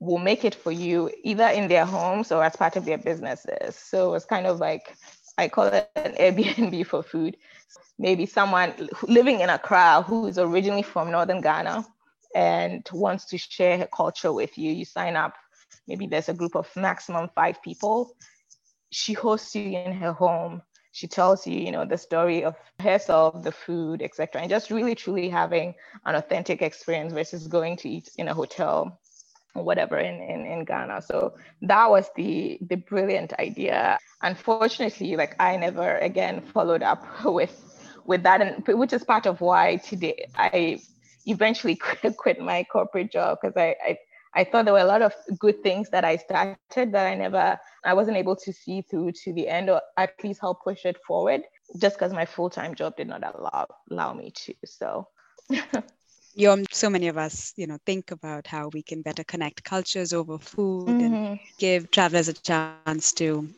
will 0.00 0.18
make 0.18 0.44
it 0.46 0.54
for 0.54 0.72
you 0.72 1.10
either 1.22 1.48
in 1.48 1.68
their 1.68 1.84
homes 1.84 2.32
or 2.32 2.42
as 2.42 2.56
part 2.56 2.76
of 2.76 2.86
their 2.86 2.96
businesses. 2.96 3.76
So 3.76 4.14
it's 4.14 4.24
kind 4.24 4.46
of 4.46 4.58
like 4.58 4.96
I 5.40 5.48
call 5.48 5.64
it 5.64 5.90
an 5.96 6.12
Airbnb 6.12 6.86
for 6.90 7.02
food. 7.02 7.36
Maybe 7.98 8.26
someone 8.26 8.88
living 9.02 9.40
in 9.40 9.50
Accra 9.50 10.02
who 10.02 10.26
is 10.26 10.38
originally 10.38 10.82
from 10.82 11.10
Northern 11.10 11.40
Ghana 11.40 11.84
and 12.34 12.86
wants 12.92 13.24
to 13.26 13.38
share 13.38 13.78
her 13.78 13.88
culture 13.94 14.32
with 14.32 14.56
you. 14.56 14.72
You 14.72 14.84
sign 14.84 15.16
up. 15.16 15.34
Maybe 15.88 16.06
there's 16.06 16.28
a 16.28 16.34
group 16.34 16.54
of 16.54 16.68
maximum 16.76 17.30
five 17.34 17.62
people. 17.62 18.14
She 18.90 19.12
hosts 19.12 19.54
you 19.54 19.76
in 19.76 19.92
her 19.92 20.12
home 20.12 20.62
she 20.92 21.06
tells 21.06 21.46
you, 21.46 21.58
you 21.58 21.70
know, 21.70 21.84
the 21.84 21.96
story 21.96 22.44
of 22.44 22.56
herself, 22.80 23.42
the 23.42 23.52
food, 23.52 24.02
etc., 24.02 24.40
and 24.40 24.50
just 24.50 24.70
really 24.70 24.94
truly 24.94 25.28
having 25.28 25.74
an 26.04 26.16
authentic 26.16 26.62
experience 26.62 27.12
versus 27.12 27.46
going 27.46 27.76
to 27.76 27.88
eat 27.88 28.10
in 28.16 28.28
a 28.28 28.34
hotel 28.34 28.99
whatever 29.54 29.98
in, 29.98 30.20
in, 30.22 30.46
in 30.46 30.64
Ghana. 30.64 31.02
So 31.02 31.34
that 31.62 31.90
was 31.90 32.10
the 32.16 32.58
the 32.68 32.76
brilliant 32.76 33.32
idea. 33.34 33.98
Unfortunately, 34.22 35.16
like 35.16 35.34
I 35.40 35.56
never 35.56 35.98
again 35.98 36.40
followed 36.40 36.82
up 36.82 37.04
with 37.24 37.54
with 38.04 38.22
that, 38.22 38.40
and 38.40 38.66
which 38.78 38.92
is 38.92 39.04
part 39.04 39.26
of 39.26 39.40
why 39.40 39.76
today 39.76 40.26
I 40.36 40.80
eventually 41.26 41.76
quit 42.16 42.40
my 42.40 42.64
corporate 42.72 43.12
job 43.12 43.38
because 43.40 43.56
I, 43.56 43.76
I 43.84 43.98
I 44.34 44.44
thought 44.44 44.64
there 44.64 44.74
were 44.74 44.80
a 44.80 44.84
lot 44.84 45.02
of 45.02 45.12
good 45.38 45.62
things 45.62 45.90
that 45.90 46.04
I 46.04 46.16
started 46.16 46.92
that 46.92 47.06
I 47.06 47.14
never, 47.16 47.58
I 47.84 47.94
wasn't 47.94 48.16
able 48.16 48.36
to 48.36 48.52
see 48.52 48.82
through 48.82 49.12
to 49.24 49.32
the 49.32 49.48
end 49.48 49.68
or 49.70 49.82
at 49.96 50.12
least 50.22 50.40
help 50.40 50.62
push 50.62 50.84
it 50.84 50.96
forward 51.04 51.42
just 51.80 51.96
because 51.96 52.12
my 52.12 52.26
full 52.26 52.48
time 52.48 52.76
job 52.76 52.96
did 52.96 53.08
not 53.08 53.24
allow, 53.24 53.66
allow 53.90 54.12
me 54.14 54.30
to. 54.30 54.54
So. 54.64 55.08
you 56.34 56.64
so 56.70 56.88
many 56.90 57.08
of 57.08 57.16
us 57.18 57.52
you 57.56 57.66
know 57.66 57.78
think 57.84 58.10
about 58.10 58.46
how 58.46 58.68
we 58.68 58.82
can 58.82 59.02
better 59.02 59.24
connect 59.24 59.64
cultures 59.64 60.12
over 60.12 60.38
food 60.38 60.88
mm-hmm. 60.88 61.14
and 61.14 61.38
give 61.58 61.90
travelers 61.90 62.28
a 62.28 62.32
chance 62.32 63.12
to 63.12 63.48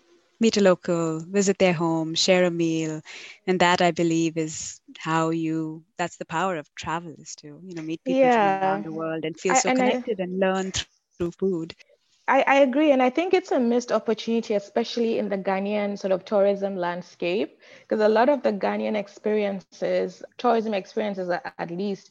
meet 0.43 0.57
a 0.57 0.61
local, 0.61 1.21
visit 1.21 1.59
their 1.59 1.73
home, 1.73 2.15
share 2.15 2.45
a 2.45 2.51
meal. 2.51 3.01
And 3.47 3.61
that 3.61 3.81
I 3.81 3.93
believe 3.93 4.37
is 4.37 4.81
how 4.99 5.31
you 5.31 5.85
that's 5.97 6.17
the 6.17 6.25
power 6.25 6.57
of 6.57 6.69
travel 6.75 7.15
is 7.19 7.37
to, 7.37 7.61
you 7.63 7.75
know, 7.75 7.83
meet 7.83 8.03
people 8.05 8.21
yeah. 8.21 8.59
from 8.59 8.69
around 8.69 8.85
the 8.85 8.93
world 8.93 9.25
and 9.25 9.39
feel 9.39 9.55
so 9.55 9.71
and 9.71 9.79
connected 9.79 10.21
I, 10.21 10.25
and 10.25 10.41
learn 10.41 10.73
through 10.73 11.31
food. 11.33 11.75
I, 12.27 12.43
I 12.55 12.55
agree. 12.57 12.91
And 12.91 13.03
I 13.03 13.11
think 13.11 13.35
it's 13.35 13.53
a 13.53 13.61
missed 13.61 13.93
opportunity, 13.93 14.55
especially 14.55 15.19
in 15.19 15.29
the 15.29 15.39
Ghanaian 15.39 15.99
sort 15.99 16.13
of 16.13 16.25
tourism 16.25 16.77
landscape, 16.77 17.59
because 17.83 18.01
a 18.01 18.09
lot 18.09 18.29
of 18.29 18.43
the 18.43 18.53
Ghanaian 18.53 18.97
experiences, 18.97 20.23
tourism 20.39 20.75
experiences 20.75 21.31
at 21.31 21.71
least, 21.71 22.11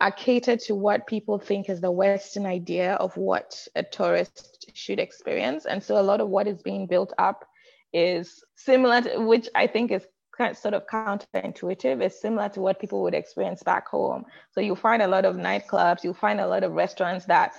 are 0.00 0.10
catered 0.10 0.60
to 0.60 0.74
what 0.74 1.06
people 1.06 1.38
think 1.38 1.68
is 1.68 1.80
the 1.80 1.90
Western 1.90 2.46
idea 2.46 2.94
of 2.94 3.16
what 3.16 3.66
a 3.74 3.82
tourist 3.82 4.70
should 4.74 4.98
experience. 4.98 5.66
And 5.66 5.82
so 5.82 5.98
a 5.98 6.02
lot 6.02 6.20
of 6.20 6.28
what 6.28 6.46
is 6.46 6.62
being 6.62 6.86
built 6.86 7.12
up 7.18 7.46
is 7.92 8.42
similar 8.56 9.02
to, 9.02 9.18
which 9.20 9.48
I 9.54 9.66
think 9.66 9.92
is 9.92 10.06
kind 10.36 10.50
of 10.50 10.56
sort 10.56 10.74
of 10.74 10.86
counterintuitive, 10.88 12.04
is 12.04 12.20
similar 12.20 12.48
to 12.50 12.60
what 12.60 12.80
people 12.80 13.02
would 13.02 13.14
experience 13.14 13.62
back 13.62 13.88
home. 13.88 14.24
So 14.50 14.60
you'll 14.60 14.74
find 14.74 15.00
a 15.00 15.08
lot 15.08 15.24
of 15.24 15.36
nightclubs, 15.36 16.02
you'll 16.02 16.14
find 16.14 16.40
a 16.40 16.48
lot 16.48 16.64
of 16.64 16.72
restaurants 16.72 17.26
that 17.26 17.54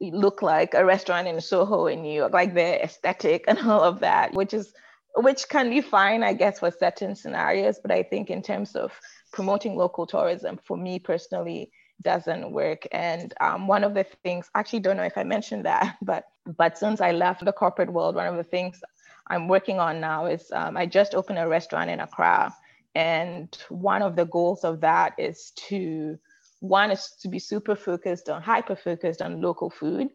look 0.00 0.42
like 0.42 0.74
a 0.74 0.84
restaurant 0.84 1.28
in 1.28 1.40
Soho 1.40 1.86
in 1.86 2.02
New 2.02 2.12
York, 2.12 2.32
like 2.32 2.54
their 2.54 2.78
aesthetic 2.80 3.44
and 3.46 3.58
all 3.58 3.82
of 3.82 4.00
that, 4.00 4.32
which 4.32 4.54
is 4.54 4.72
which 5.18 5.48
can 5.48 5.70
be 5.70 5.80
fine, 5.80 6.22
I 6.22 6.32
guess, 6.32 6.60
for 6.60 6.70
certain 6.70 7.14
scenarios. 7.14 7.78
But 7.80 7.90
I 7.90 8.02
think 8.02 8.30
in 8.30 8.42
terms 8.42 8.76
of 8.76 8.92
promoting 9.32 9.76
local 9.76 10.06
tourism, 10.06 10.58
for 10.64 10.76
me 10.76 10.98
personally, 10.98 11.70
doesn't 12.02 12.52
work. 12.52 12.86
And 12.92 13.34
um, 13.40 13.66
one 13.66 13.84
of 13.84 13.94
the 13.94 14.04
things, 14.22 14.50
actually 14.54 14.80
don't 14.80 14.96
know 14.96 15.02
if 15.02 15.18
I 15.18 15.24
mentioned 15.24 15.64
that, 15.64 15.96
but 16.02 16.24
but 16.56 16.78
since 16.78 17.00
I 17.00 17.12
left 17.12 17.44
the 17.44 17.52
corporate 17.52 17.92
world, 17.92 18.14
one 18.14 18.26
of 18.26 18.36
the 18.36 18.44
things 18.44 18.80
I'm 19.28 19.48
working 19.48 19.78
on 19.78 20.00
now 20.00 20.26
is 20.26 20.50
um, 20.52 20.76
I 20.76 20.86
just 20.86 21.14
opened 21.14 21.38
a 21.38 21.46
restaurant 21.46 21.90
in 21.90 22.00
Accra. 22.00 22.54
And 22.94 23.56
one 23.68 24.02
of 24.02 24.16
the 24.16 24.24
goals 24.24 24.64
of 24.64 24.80
that 24.80 25.12
is 25.18 25.52
to, 25.68 26.18
one 26.60 26.90
is 26.90 27.14
to 27.20 27.28
be 27.28 27.38
super 27.38 27.76
focused 27.76 28.28
on, 28.28 28.42
hyper 28.42 28.74
focused 28.74 29.20
on 29.20 29.42
local 29.42 29.70
food, 29.70 30.08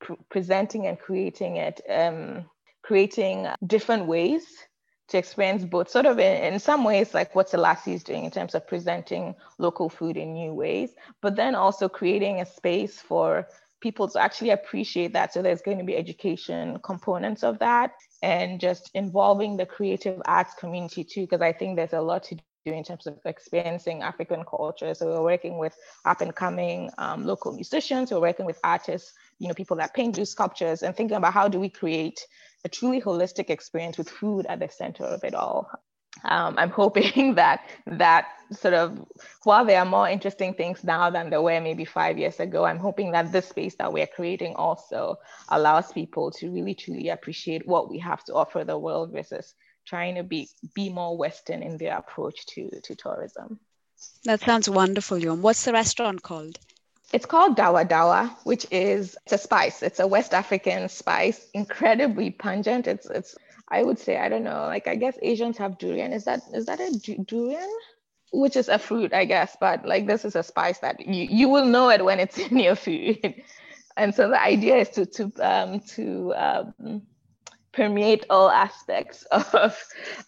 pr- 0.00 0.14
presenting 0.28 0.86
and 0.86 0.98
creating 0.98 1.56
it, 1.56 1.80
um, 1.88 2.44
creating 2.90 3.46
different 3.68 4.04
ways 4.06 4.42
to 5.06 5.16
experience 5.16 5.64
both 5.64 5.88
sort 5.88 6.06
of 6.06 6.18
in, 6.18 6.54
in 6.54 6.58
some 6.58 6.82
ways 6.82 7.14
like 7.14 7.36
what 7.36 7.48
Selassie 7.48 7.94
is 7.94 8.02
doing 8.02 8.24
in 8.24 8.32
terms 8.32 8.52
of 8.56 8.66
presenting 8.66 9.32
local 9.58 9.88
food 9.88 10.16
in 10.16 10.32
new 10.32 10.52
ways, 10.52 10.90
but 11.22 11.36
then 11.36 11.54
also 11.54 11.88
creating 11.88 12.40
a 12.40 12.44
space 12.44 13.00
for 13.00 13.46
people 13.80 14.08
to 14.08 14.18
actually 14.20 14.50
appreciate 14.50 15.12
that. 15.12 15.32
So 15.32 15.40
there's 15.40 15.62
going 15.62 15.78
to 15.78 15.84
be 15.84 15.96
education 15.96 16.80
components 16.82 17.44
of 17.44 17.60
that 17.60 17.92
and 18.24 18.58
just 18.58 18.90
involving 18.94 19.56
the 19.56 19.66
creative 19.66 20.20
arts 20.24 20.54
community 20.54 21.04
too, 21.04 21.22
because 21.22 21.42
I 21.42 21.52
think 21.52 21.76
there's 21.76 21.92
a 21.92 22.00
lot 22.00 22.24
to 22.24 22.34
do 22.34 22.72
in 22.72 22.82
terms 22.82 23.06
of 23.06 23.18
experiencing 23.24 24.02
African 24.02 24.42
culture. 24.44 24.92
So 24.94 25.06
we're 25.06 25.22
working 25.22 25.58
with 25.58 25.74
up 26.04 26.20
and 26.22 26.34
coming 26.34 26.90
um, 26.98 27.24
local 27.24 27.52
musicians, 27.52 28.10
we're 28.10 28.20
working 28.20 28.46
with 28.46 28.58
artists, 28.64 29.12
you 29.38 29.48
know, 29.48 29.54
people 29.54 29.76
that 29.76 29.94
paint, 29.94 30.16
do 30.16 30.24
sculptures, 30.24 30.82
and 30.82 30.94
thinking 30.94 31.16
about 31.16 31.32
how 31.32 31.48
do 31.48 31.58
we 31.60 31.70
create 31.70 32.20
a 32.64 32.68
truly 32.68 33.00
holistic 33.00 33.50
experience 33.50 33.98
with 33.98 34.08
food 34.08 34.46
at 34.46 34.60
the 34.60 34.68
center 34.68 35.04
of 35.04 35.24
it 35.24 35.34
all 35.34 35.70
um, 36.24 36.56
I'm 36.58 36.70
hoping 36.70 37.34
that 37.36 37.68
that 37.86 38.26
sort 38.50 38.74
of 38.74 39.06
while 39.44 39.64
there 39.64 39.78
are 39.78 39.84
more 39.84 40.08
interesting 40.08 40.54
things 40.54 40.82
now 40.82 41.10
than 41.10 41.30
there 41.30 41.42
were 41.42 41.60
maybe 41.60 41.84
five 41.84 42.18
years 42.18 42.40
ago, 42.40 42.64
I'm 42.64 42.78
hoping 42.78 43.12
that 43.12 43.32
this 43.32 43.48
space 43.48 43.76
that 43.76 43.92
we're 43.92 44.08
creating 44.08 44.54
also 44.56 45.16
allows 45.48 45.92
people 45.92 46.30
to 46.32 46.50
really 46.50 46.74
truly 46.74 47.08
appreciate 47.08 47.66
what 47.66 47.88
we 47.88 47.98
have 48.00 48.24
to 48.24 48.34
offer 48.34 48.64
the 48.64 48.78
world 48.78 49.12
versus 49.12 49.54
trying 49.86 50.16
to 50.16 50.22
be 50.22 50.48
be 50.74 50.90
more 50.90 51.16
Western 51.16 51.62
in 51.62 51.78
their 51.78 51.96
approach 51.96 52.44
to 52.46 52.68
to 52.82 52.94
tourism. 52.94 53.60
That 54.24 54.40
sounds 54.40 54.68
wonderful, 54.68 55.18
Yom. 55.18 55.42
What's 55.42 55.64
the 55.64 55.72
restaurant 55.72 56.22
called? 56.22 56.58
It's 57.12 57.26
called 57.26 57.56
Dawa 57.56 57.88
Dawa, 57.88 58.36
which 58.44 58.66
is 58.70 59.16
it's 59.24 59.32
a 59.32 59.38
spice. 59.38 59.82
It's 59.82 59.98
a 60.00 60.06
West 60.06 60.32
African 60.32 60.88
spice, 60.88 61.48
incredibly 61.54 62.30
pungent. 62.30 62.86
It's 62.86 63.06
it's 63.10 63.36
I 63.68 63.82
would 63.82 63.98
say 63.98 64.16
I 64.18 64.28
don't 64.28 64.44
know. 64.44 64.66
Like 64.66 64.86
I 64.86 64.94
guess 64.94 65.18
Asians 65.22 65.58
have 65.58 65.78
durian. 65.78 66.12
Is 66.12 66.24
that 66.24 66.42
is 66.54 66.66
that 66.66 66.80
a 66.80 66.90
durian? 67.24 67.68
Which 68.32 68.56
is 68.56 68.68
a 68.68 68.78
fruit, 68.78 69.12
I 69.12 69.24
guess. 69.24 69.56
But 69.60 69.84
like 69.84 70.06
this 70.06 70.24
is 70.24 70.36
a 70.36 70.42
spice 70.42 70.78
that 70.78 71.04
you 71.04 71.26
you 71.28 71.48
will 71.48 71.64
know 71.64 71.90
it 71.90 72.04
when 72.04 72.20
it's 72.20 72.38
in 72.50 72.58
your 72.58 72.76
food. 72.76 73.42
And 73.96 74.14
so 74.14 74.28
the 74.28 74.40
idea 74.40 74.76
is 74.76 74.90
to 74.90 75.06
to 75.06 75.32
um, 75.40 75.80
to 75.96 76.34
um, 76.36 77.02
permeate 77.72 78.24
all 78.30 78.50
aspects 78.50 79.24
of 79.32 79.76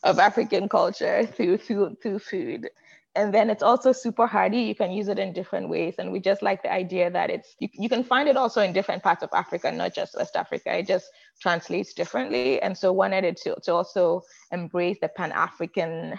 of 0.03 0.19
African 0.19 0.69
culture 0.69 1.27
through 1.27 1.59
through 1.59 1.97
through 2.03 2.19
food 2.19 2.69
and 3.15 3.33
then 3.35 3.51
it's 3.51 3.63
also 3.63 3.93
super 3.93 4.27
hardy. 4.27 4.63
You 4.63 4.75
can 4.75 4.91
use 4.91 5.09
it 5.09 5.19
in 5.19 5.35
different 5.35 5.69
ways. 5.69 5.97
And 5.99 6.11
we 6.13 6.19
just 6.19 6.41
like 6.41 6.63
the 6.63 6.73
idea 6.73 7.11
that 7.11 7.29
it's 7.29 7.55
you, 7.59 7.69
you 7.75 7.91
can 7.91 8.03
find 8.03 8.27
it 8.27 8.39
also 8.39 8.63
in 8.63 8.73
different 8.73 9.03
parts 9.03 9.23
of 9.23 9.29
africa 9.35 9.71
not 9.71 9.95
just 9.95 10.17
west 10.17 10.35
africa. 10.35 10.79
It 10.79 10.87
just 10.87 11.11
translates 11.41 11.93
differently. 11.93 12.61
And 12.63 12.77
so 12.77 12.93
wanted 12.93 13.25
it 13.25 13.37
to, 13.43 13.55
to 13.65 13.75
also 13.75 14.23
embrace 14.51 14.97
the 15.01 15.09
pan-africanism 15.09 16.17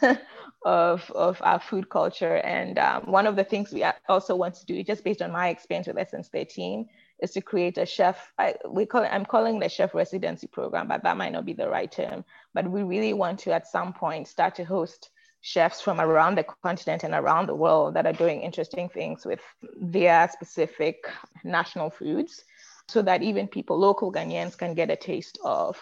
of, 0.64 1.10
of 1.10 1.42
our 1.42 1.60
food 1.60 1.90
culture. 1.90 2.36
And 2.36 2.78
um, 2.78 3.02
one 3.02 3.26
of 3.26 3.36
the 3.36 3.44
things 3.44 3.70
we 3.70 3.84
also 4.08 4.34
want 4.34 4.54
to 4.54 4.64
do 4.64 4.82
just 4.82 5.04
based 5.04 5.20
on 5.20 5.30
my 5.30 5.50
experience 5.50 5.88
with 5.88 5.98
essence 5.98 6.28
13 6.28 6.88
is 7.20 7.32
to 7.32 7.42
create 7.42 7.76
a 7.76 7.84
chef. 7.84 8.32
I, 8.38 8.54
we 8.68 8.86
call 8.86 9.02
it, 9.02 9.10
i'm 9.12 9.26
calling 9.26 9.58
the 9.58 9.68
chef 9.68 9.94
residency 9.94 10.46
program 10.46 10.88
but 10.88 11.02
that 11.02 11.18
might 11.18 11.32
not 11.32 11.44
be 11.44 11.52
the 11.52 11.68
right 11.68 11.92
term. 11.92 12.24
But 12.54 12.70
we 12.70 12.82
really 12.82 13.12
want 13.12 13.40
to 13.40 13.52
at 13.52 13.66
some 13.66 13.92
point 13.92 14.26
start 14.26 14.54
to 14.54 14.64
host 14.64 15.10
chefs 15.46 15.80
from 15.80 16.00
around 16.00 16.36
the 16.36 16.44
continent 16.64 17.04
and 17.04 17.14
around 17.14 17.46
the 17.46 17.54
world 17.54 17.94
that 17.94 18.04
are 18.04 18.12
doing 18.12 18.42
interesting 18.42 18.88
things 18.88 19.24
with 19.24 19.38
their 19.80 20.28
specific 20.28 21.08
national 21.44 21.88
foods 21.88 22.42
so 22.88 23.00
that 23.00 23.22
even 23.22 23.46
people, 23.46 23.78
local 23.78 24.12
Ghanaians, 24.12 24.58
can 24.58 24.74
get 24.74 24.90
a 24.90 24.96
taste 24.96 25.38
of 25.44 25.78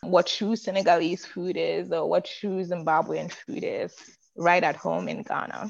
what 0.00 0.28
true 0.28 0.56
Senegalese 0.56 1.26
food 1.26 1.58
is 1.58 1.92
or 1.92 2.08
what 2.08 2.24
true 2.24 2.64
Zimbabwean 2.64 3.30
food 3.30 3.64
is 3.64 3.94
right 4.34 4.64
at 4.64 4.76
home 4.76 5.08
in 5.08 5.22
Ghana. 5.22 5.68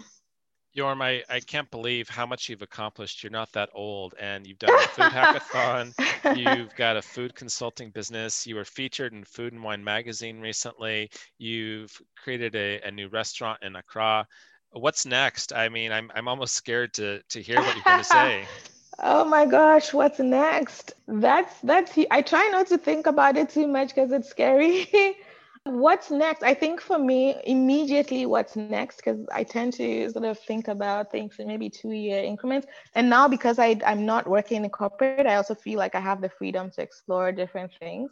Yorm, 0.77 1.03
I, 1.03 1.23
I 1.29 1.41
can't 1.41 1.71
believe 1.71 2.09
how 2.09 2.25
much 2.25 2.49
you've 2.49 2.63
accomplished. 2.63 3.23
You're 3.23 3.33
not 3.33 3.53
that 3.53 3.69
old, 3.75 4.15
and 4.19 4.47
you've 4.47 4.59
done 4.59 4.75
a 4.75 4.89
food 4.89 5.05
hackathon. 5.05 5.93
You've 6.37 6.75
got 6.77 6.97
a 6.97 7.03
food 7.03 7.35
consulting 7.35 7.91
business. 7.91 8.47
You 8.47 8.55
were 8.55 8.65
featured 8.65 9.13
in 9.13 9.25
Food 9.25 9.53
and 9.53 9.63
Wine 9.63 9.85
magazine 9.85 10.41
recently. 10.41 11.11
You've 11.37 12.01
created 12.17 12.55
a, 12.55 12.81
a 12.87 12.91
new 12.91 13.09
restaurant 13.09 13.63
in 13.63 13.77
Accra. 13.77 14.27
What's 14.71 15.05
next? 15.05 15.53
I 15.53 15.69
mean, 15.69 15.93
I'm, 15.93 16.11
I'm 16.15 16.29
almost 16.29 16.55
scared 16.55 16.95
to, 16.95 17.21
to 17.31 17.43
hear 17.43 17.57
what 17.57 17.75
you're 17.75 17.85
going 17.85 17.99
to 17.99 18.05
say. 18.05 18.47
oh 19.01 19.25
my 19.25 19.45
gosh, 19.45 19.93
what's 19.93 20.21
next? 20.21 20.95
That's 21.07 21.61
that's. 21.61 21.99
I 22.11 22.23
try 22.23 22.49
not 22.51 22.69
to 22.69 22.79
think 22.79 23.07
about 23.07 23.37
it 23.37 23.51
too 23.51 23.67
much 23.67 23.89
because 23.89 24.13
it's 24.13 24.31
scary. 24.31 24.89
What's 25.65 26.11
next? 26.11 26.43
I 26.43 26.55
think 26.55 26.81
for 26.81 26.99
me, 26.99 27.37
immediately 27.45 28.27
what's 28.27 28.57
next, 28.57 28.97
because 28.97 29.25
I 29.33 29.45
tend 29.45 29.75
to 29.75 30.11
sort 30.11 30.25
of 30.25 30.37
think 30.41 30.67
about 30.67 31.13
things 31.13 31.37
in 31.39 31.47
maybe 31.47 31.71
two 31.71 31.93
year 31.93 32.23
increments. 32.23 32.67
And 32.97 33.09
now 33.09 33.29
because 33.29 33.61
I, 33.61 33.81
I'm 33.87 34.05
not 34.05 34.27
working 34.27 34.65
in 34.65 34.71
corporate, 34.71 35.25
I 35.25 35.37
also 35.37 35.55
feel 35.55 35.79
like 35.79 35.95
I 35.95 36.01
have 36.01 36.21
the 36.21 36.29
freedom 36.29 36.73
to 36.73 36.83
explore 36.83 37.31
different 37.31 37.71
things. 37.79 38.11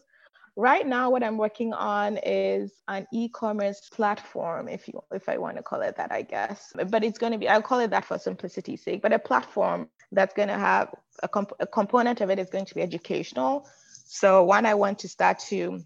Right 0.55 0.87
now, 0.87 1.11
what 1.11 1.25
I'm 1.25 1.39
working 1.39 1.73
on 1.73 2.19
is 2.19 2.73
an 2.87 3.07
e-commerce 3.13 3.89
platform, 3.93 4.69
if 4.69 4.87
you 4.87 5.03
if 5.11 5.29
I 5.29 5.39
want 5.39 5.57
to 5.57 5.63
call 5.63 5.81
it 5.81 5.97
that, 5.97 6.13
I 6.13 6.23
guess. 6.23 6.73
But 6.89 7.03
it's 7.03 7.19
going 7.19 7.33
to 7.33 7.39
be 7.39 7.49
I'll 7.49 7.63
call 7.63 7.81
it 7.81 7.91
that 7.91 8.05
for 8.05 8.19
simplicity's 8.19 8.85
sake. 8.85 9.03
But 9.03 9.13
a 9.13 9.19
platform 9.19 9.89
that's 10.13 10.35
going 10.35 10.49
to 10.49 10.59
have 10.59 10.95
a, 11.23 11.29
comp- 11.29 11.53
a 11.59 11.67
component 11.67 12.21
of 12.21 12.31
it 12.31 12.39
is 12.39 12.51
going 12.51 12.67
to 12.67 12.75
be 12.75 12.83
educational. 12.83 13.67
So 14.05 14.45
one, 14.45 14.67
I 14.67 14.75
want 14.75 15.01
to 15.01 15.09
start 15.09 15.41
to 15.51 15.81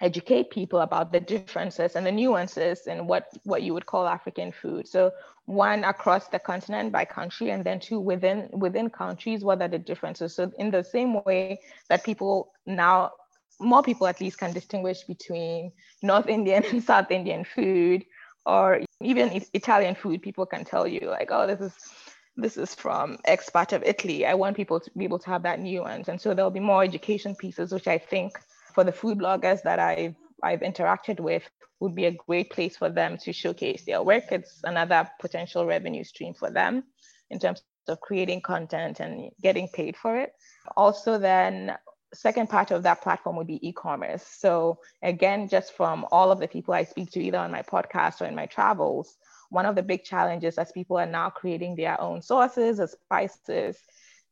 educate 0.00 0.50
people 0.50 0.80
about 0.80 1.12
the 1.12 1.20
differences 1.20 1.96
and 1.96 2.06
the 2.06 2.12
nuances 2.12 2.86
in 2.86 3.06
what 3.06 3.28
what 3.44 3.62
you 3.62 3.72
would 3.72 3.86
call 3.86 4.06
African 4.06 4.52
food. 4.52 4.86
So 4.86 5.12
one 5.46 5.84
across 5.84 6.28
the 6.28 6.38
continent 6.38 6.92
by 6.92 7.04
country, 7.04 7.50
and 7.50 7.64
then 7.64 7.80
two 7.80 8.00
within 8.00 8.48
within 8.52 8.90
countries, 8.90 9.44
what 9.44 9.62
are 9.62 9.68
the 9.68 9.78
differences? 9.78 10.34
So 10.34 10.52
in 10.58 10.70
the 10.70 10.84
same 10.84 11.22
way 11.24 11.60
that 11.88 12.04
people 12.04 12.52
now 12.66 13.12
more 13.58 13.82
people 13.82 14.06
at 14.06 14.20
least 14.20 14.38
can 14.38 14.52
distinguish 14.52 15.02
between 15.04 15.72
North 16.02 16.26
Indian 16.26 16.64
and 16.64 16.82
South 16.90 17.10
Indian 17.10 17.44
food, 17.44 18.04
or 18.44 18.82
even 19.00 19.42
Italian 19.54 19.94
food, 19.94 20.22
people 20.22 20.46
can 20.46 20.64
tell 20.64 20.86
you 20.86 21.08
like, 21.08 21.30
oh, 21.30 21.46
this 21.46 21.60
is 21.60 21.74
this 22.36 22.58
is 22.58 22.74
from 22.74 23.16
X 23.24 23.48
part 23.48 23.72
of 23.72 23.82
Italy. 23.82 24.26
I 24.26 24.34
want 24.34 24.56
people 24.56 24.78
to 24.78 24.90
be 24.94 25.04
able 25.04 25.18
to 25.20 25.30
have 25.30 25.42
that 25.44 25.60
nuance, 25.60 26.08
and 26.08 26.20
so 26.20 26.34
there'll 26.34 26.50
be 26.50 26.60
more 26.60 26.84
education 26.84 27.34
pieces, 27.34 27.72
which 27.72 27.88
I 27.88 27.96
think 27.96 28.38
for 28.76 28.84
the 28.84 28.92
food 28.92 29.18
bloggers 29.18 29.62
that 29.62 29.78
I've 29.78 30.14
I've 30.42 30.60
interacted 30.60 31.18
with 31.18 31.42
would 31.80 31.94
be 31.94 32.04
a 32.04 32.18
great 32.26 32.50
place 32.50 32.76
for 32.76 32.90
them 32.90 33.16
to 33.24 33.32
showcase 33.32 33.84
their 33.86 34.02
work. 34.02 34.24
It's 34.30 34.60
another 34.64 35.10
potential 35.18 35.64
revenue 35.64 36.04
stream 36.04 36.34
for 36.34 36.50
them 36.50 36.84
in 37.30 37.38
terms 37.38 37.62
of 37.88 38.00
creating 38.02 38.42
content 38.42 39.00
and 39.00 39.30
getting 39.42 39.68
paid 39.68 39.96
for 39.96 40.18
it. 40.18 40.32
Also, 40.76 41.18
then 41.18 41.74
second 42.12 42.50
part 42.50 42.70
of 42.70 42.82
that 42.82 43.00
platform 43.02 43.36
would 43.36 43.46
be 43.46 43.66
e-commerce. 43.66 44.26
So 44.26 44.78
again, 45.02 45.48
just 45.48 45.74
from 45.74 46.06
all 46.12 46.30
of 46.30 46.38
the 46.38 46.48
people 46.48 46.74
I 46.74 46.84
speak 46.84 47.10
to, 47.12 47.20
either 47.20 47.38
on 47.38 47.50
my 47.50 47.62
podcast 47.62 48.20
or 48.20 48.26
in 48.26 48.34
my 48.34 48.46
travels, 48.46 49.16
one 49.48 49.64
of 49.64 49.74
the 49.74 49.82
big 49.82 50.04
challenges 50.04 50.58
as 50.58 50.70
people 50.72 50.98
are 50.98 51.06
now 51.06 51.30
creating 51.30 51.76
their 51.76 51.98
own 51.98 52.20
sauces 52.20 52.78
or 52.78 52.88
spices 52.88 53.78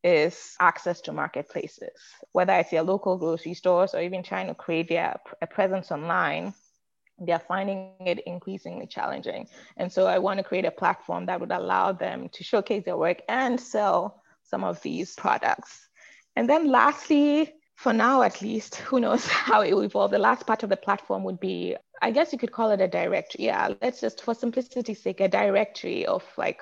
is 0.05 0.55
access 0.59 1.01
to 1.01 1.11
marketplaces, 1.11 1.99
whether 2.31 2.53
it's 2.53 2.71
your 2.71 2.83
local 2.83 3.17
grocery 3.17 3.55
stores 3.55 3.95
or 3.95 4.01
even 4.01 4.21
trying 4.21 4.47
to 4.47 4.53
create 4.53 4.87
their, 4.87 5.19
a 5.41 5.47
presence 5.47 5.91
online. 5.91 6.53
They're 7.17 7.39
finding 7.39 7.93
it 8.05 8.19
increasingly 8.27 8.85
challenging. 8.85 9.47
And 9.77 9.91
so 9.91 10.05
I 10.05 10.19
want 10.19 10.37
to 10.37 10.43
create 10.43 10.65
a 10.65 10.71
platform 10.71 11.25
that 11.25 11.39
would 11.39 11.51
allow 11.51 11.91
them 11.91 12.29
to 12.33 12.43
showcase 12.43 12.83
their 12.85 12.97
work 12.97 13.23
and 13.27 13.59
sell 13.59 14.21
some 14.43 14.63
of 14.63 14.79
these 14.83 15.15
products. 15.15 15.87
And 16.35 16.47
then 16.47 16.69
lastly, 16.69 17.53
for 17.73 17.91
now 17.91 18.21
at 18.21 18.41
least, 18.43 18.75
who 18.87 18.99
knows 18.99 19.25
how 19.25 19.61
it 19.61 19.73
will 19.73 19.81
evolve. 19.81 20.11
The 20.11 20.19
last 20.19 20.45
part 20.45 20.61
of 20.61 20.69
the 20.69 20.77
platform 20.77 21.23
would 21.23 21.39
be, 21.39 21.75
I 22.01 22.11
guess 22.11 22.31
you 22.31 22.37
could 22.37 22.51
call 22.51 22.69
it 22.69 22.81
a 22.81 22.87
directory. 22.87 23.45
Yeah, 23.45 23.73
let's 23.81 24.01
just, 24.01 24.21
for 24.21 24.35
simplicity's 24.35 25.01
sake, 25.01 25.19
a 25.19 25.27
directory 25.27 26.05
of 26.05 26.23
like 26.37 26.61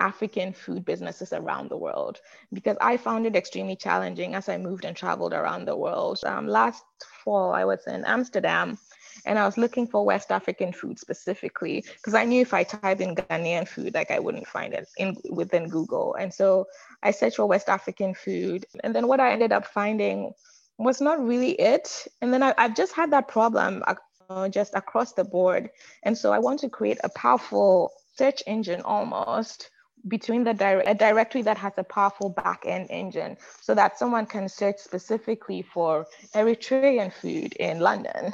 African 0.00 0.52
food 0.52 0.84
businesses 0.84 1.32
around 1.32 1.70
the 1.70 1.76
world 1.76 2.20
because 2.52 2.76
I 2.80 2.96
found 2.96 3.26
it 3.26 3.36
extremely 3.36 3.76
challenging 3.76 4.34
as 4.34 4.48
I 4.48 4.58
moved 4.58 4.84
and 4.84 4.96
traveled 4.96 5.32
around 5.32 5.64
the 5.64 5.76
world. 5.76 6.20
Um, 6.24 6.46
last 6.46 6.84
fall, 7.24 7.52
I 7.52 7.64
was 7.64 7.86
in 7.86 8.04
Amsterdam 8.04 8.78
and 9.24 9.38
I 9.38 9.46
was 9.46 9.56
looking 9.56 9.86
for 9.86 10.04
West 10.04 10.30
African 10.30 10.72
food 10.72 10.98
specifically 10.98 11.84
because 11.96 12.14
I 12.14 12.24
knew 12.24 12.42
if 12.42 12.52
I 12.54 12.64
typed 12.64 13.00
in 13.00 13.14
Ghanaian 13.14 13.66
food, 13.66 13.94
like 13.94 14.10
I 14.10 14.18
wouldn't 14.18 14.46
find 14.46 14.74
it 14.74 14.88
in 14.98 15.16
within 15.30 15.68
Google. 15.68 16.14
And 16.14 16.32
so 16.32 16.66
I 17.02 17.10
searched 17.10 17.36
for 17.36 17.46
West 17.46 17.68
African 17.68 18.14
food, 18.14 18.66
and 18.84 18.94
then 18.94 19.08
what 19.08 19.20
I 19.20 19.32
ended 19.32 19.52
up 19.52 19.66
finding 19.66 20.32
was 20.78 21.00
not 21.00 21.24
really 21.24 21.52
it. 21.52 22.06
And 22.20 22.32
then 22.32 22.42
I, 22.42 22.54
have 22.58 22.76
just 22.76 22.94
had 22.94 23.10
that 23.12 23.28
problem 23.28 23.82
uh, 24.28 24.48
just 24.48 24.74
across 24.74 25.12
the 25.12 25.24
board, 25.24 25.70
and 26.02 26.16
so 26.16 26.32
I 26.32 26.38
want 26.38 26.60
to 26.60 26.68
create 26.68 26.98
a 27.02 27.08
powerful 27.08 27.92
search 28.16 28.42
engine 28.46 28.80
almost 28.82 29.70
between 30.08 30.44
the 30.44 30.54
dire- 30.54 30.82
a 30.86 30.94
directory 30.94 31.42
that 31.42 31.58
has 31.58 31.72
a 31.76 31.84
powerful 31.84 32.30
back-end 32.30 32.86
engine 32.90 33.36
so 33.60 33.74
that 33.74 33.98
someone 33.98 34.26
can 34.26 34.48
search 34.48 34.78
specifically 34.78 35.62
for 35.62 36.06
Eritrean 36.34 37.12
food 37.12 37.52
in 37.54 37.80
London 37.80 38.32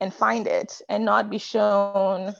and 0.00 0.12
find 0.12 0.46
it 0.46 0.80
and 0.88 1.04
not 1.04 1.30
be 1.30 1.38
shown 1.38 2.34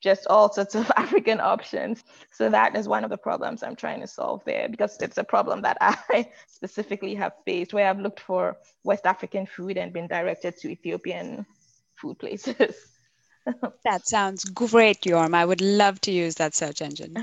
just 0.00 0.26
all 0.28 0.50
sorts 0.52 0.74
of 0.74 0.90
African 0.96 1.40
options. 1.40 2.04
So 2.32 2.48
that 2.48 2.76
is 2.76 2.88
one 2.88 3.04
of 3.04 3.10
the 3.10 3.18
problems 3.18 3.62
I'm 3.62 3.76
trying 3.76 4.00
to 4.00 4.06
solve 4.06 4.42
there 4.46 4.68
because 4.68 4.96
it's 5.00 5.18
a 5.18 5.24
problem 5.24 5.62
that 5.62 5.76
I 5.80 6.30
specifically 6.46 7.14
have 7.16 7.32
faced 7.44 7.74
where 7.74 7.88
I've 7.88 8.00
looked 8.00 8.20
for 8.20 8.56
West 8.84 9.06
African 9.06 9.46
food 9.46 9.76
and 9.76 9.92
been 9.92 10.06
directed 10.06 10.56
to 10.58 10.70
Ethiopian 10.70 11.46
food 11.96 12.18
places. 12.18 12.74
that 13.84 14.06
sounds 14.06 14.44
great, 14.44 15.00
Yorm. 15.02 15.34
I 15.34 15.44
would 15.44 15.60
love 15.60 16.00
to 16.02 16.12
use 16.12 16.36
that 16.36 16.54
search 16.54 16.82
engine. 16.82 17.14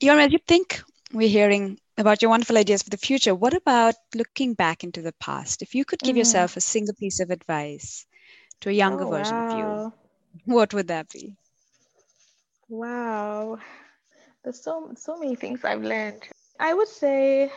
Yorm, 0.00 0.18
as 0.18 0.32
you 0.32 0.38
think 0.46 0.82
we're 1.12 1.28
hearing 1.28 1.78
about 1.98 2.22
your 2.22 2.30
wonderful 2.30 2.58
ideas 2.58 2.82
for 2.82 2.90
the 2.90 2.96
future, 2.96 3.34
what 3.34 3.54
about 3.54 3.94
looking 4.14 4.54
back 4.54 4.84
into 4.84 5.02
the 5.02 5.12
past? 5.20 5.62
If 5.62 5.74
you 5.74 5.84
could 5.84 6.00
give 6.00 6.14
mm. 6.14 6.18
yourself 6.18 6.56
a 6.56 6.60
single 6.60 6.94
piece 6.94 7.20
of 7.20 7.30
advice 7.30 8.06
to 8.60 8.70
a 8.70 8.72
younger 8.72 9.04
oh, 9.04 9.10
version 9.10 9.36
wow. 9.36 9.48
of 9.48 9.58
you, 9.58 9.92
what 10.52 10.72
would 10.74 10.88
that 10.88 11.10
be? 11.10 11.36
Wow. 12.68 13.58
There's 14.42 14.62
so 14.62 14.92
so 14.96 15.18
many 15.18 15.36
things 15.36 15.64
I've 15.64 15.82
learned. 15.82 16.22
I 16.58 16.74
would 16.74 16.88
say 16.88 17.52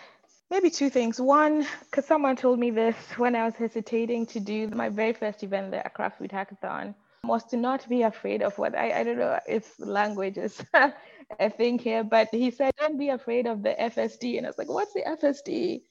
maybe 0.52 0.70
two 0.70 0.90
things. 0.90 1.20
One, 1.20 1.66
because 1.86 2.06
someone 2.06 2.36
told 2.36 2.60
me 2.60 2.70
this 2.70 2.96
when 3.18 3.36
I 3.36 3.46
was 3.46 3.56
hesitating 3.56 4.26
to 4.28 4.40
do 4.40 4.68
my 4.68 4.90
very 4.90 5.14
first 5.14 5.42
event, 5.44 5.72
the 5.72 5.86
Accra 5.86 6.12
Food 6.18 6.32
Hackathon 6.32 6.94
was 7.28 7.44
to 7.46 7.58
not 7.58 7.88
be 7.90 8.04
afraid 8.04 8.42
of 8.42 8.58
what 8.58 8.76
I, 8.76 9.00
I 9.00 9.04
don't 9.04 9.18
know 9.18 9.40
if 9.48 9.74
language 9.80 10.38
is 10.38 10.64
a 11.40 11.50
thing 11.50 11.80
here, 11.80 12.04
but 12.04 12.30
he 12.32 12.52
said, 12.52 12.74
don't 12.78 12.98
be 13.00 13.10
afraid 13.10 13.48
of 13.48 13.64
the 13.64 13.76
FSD. 13.80 14.38
And 14.38 14.46
I 14.46 14.50
was 14.50 14.58
like, 14.58 14.70
what's 14.70 14.94
the 14.94 15.04
FSD? 15.08 15.82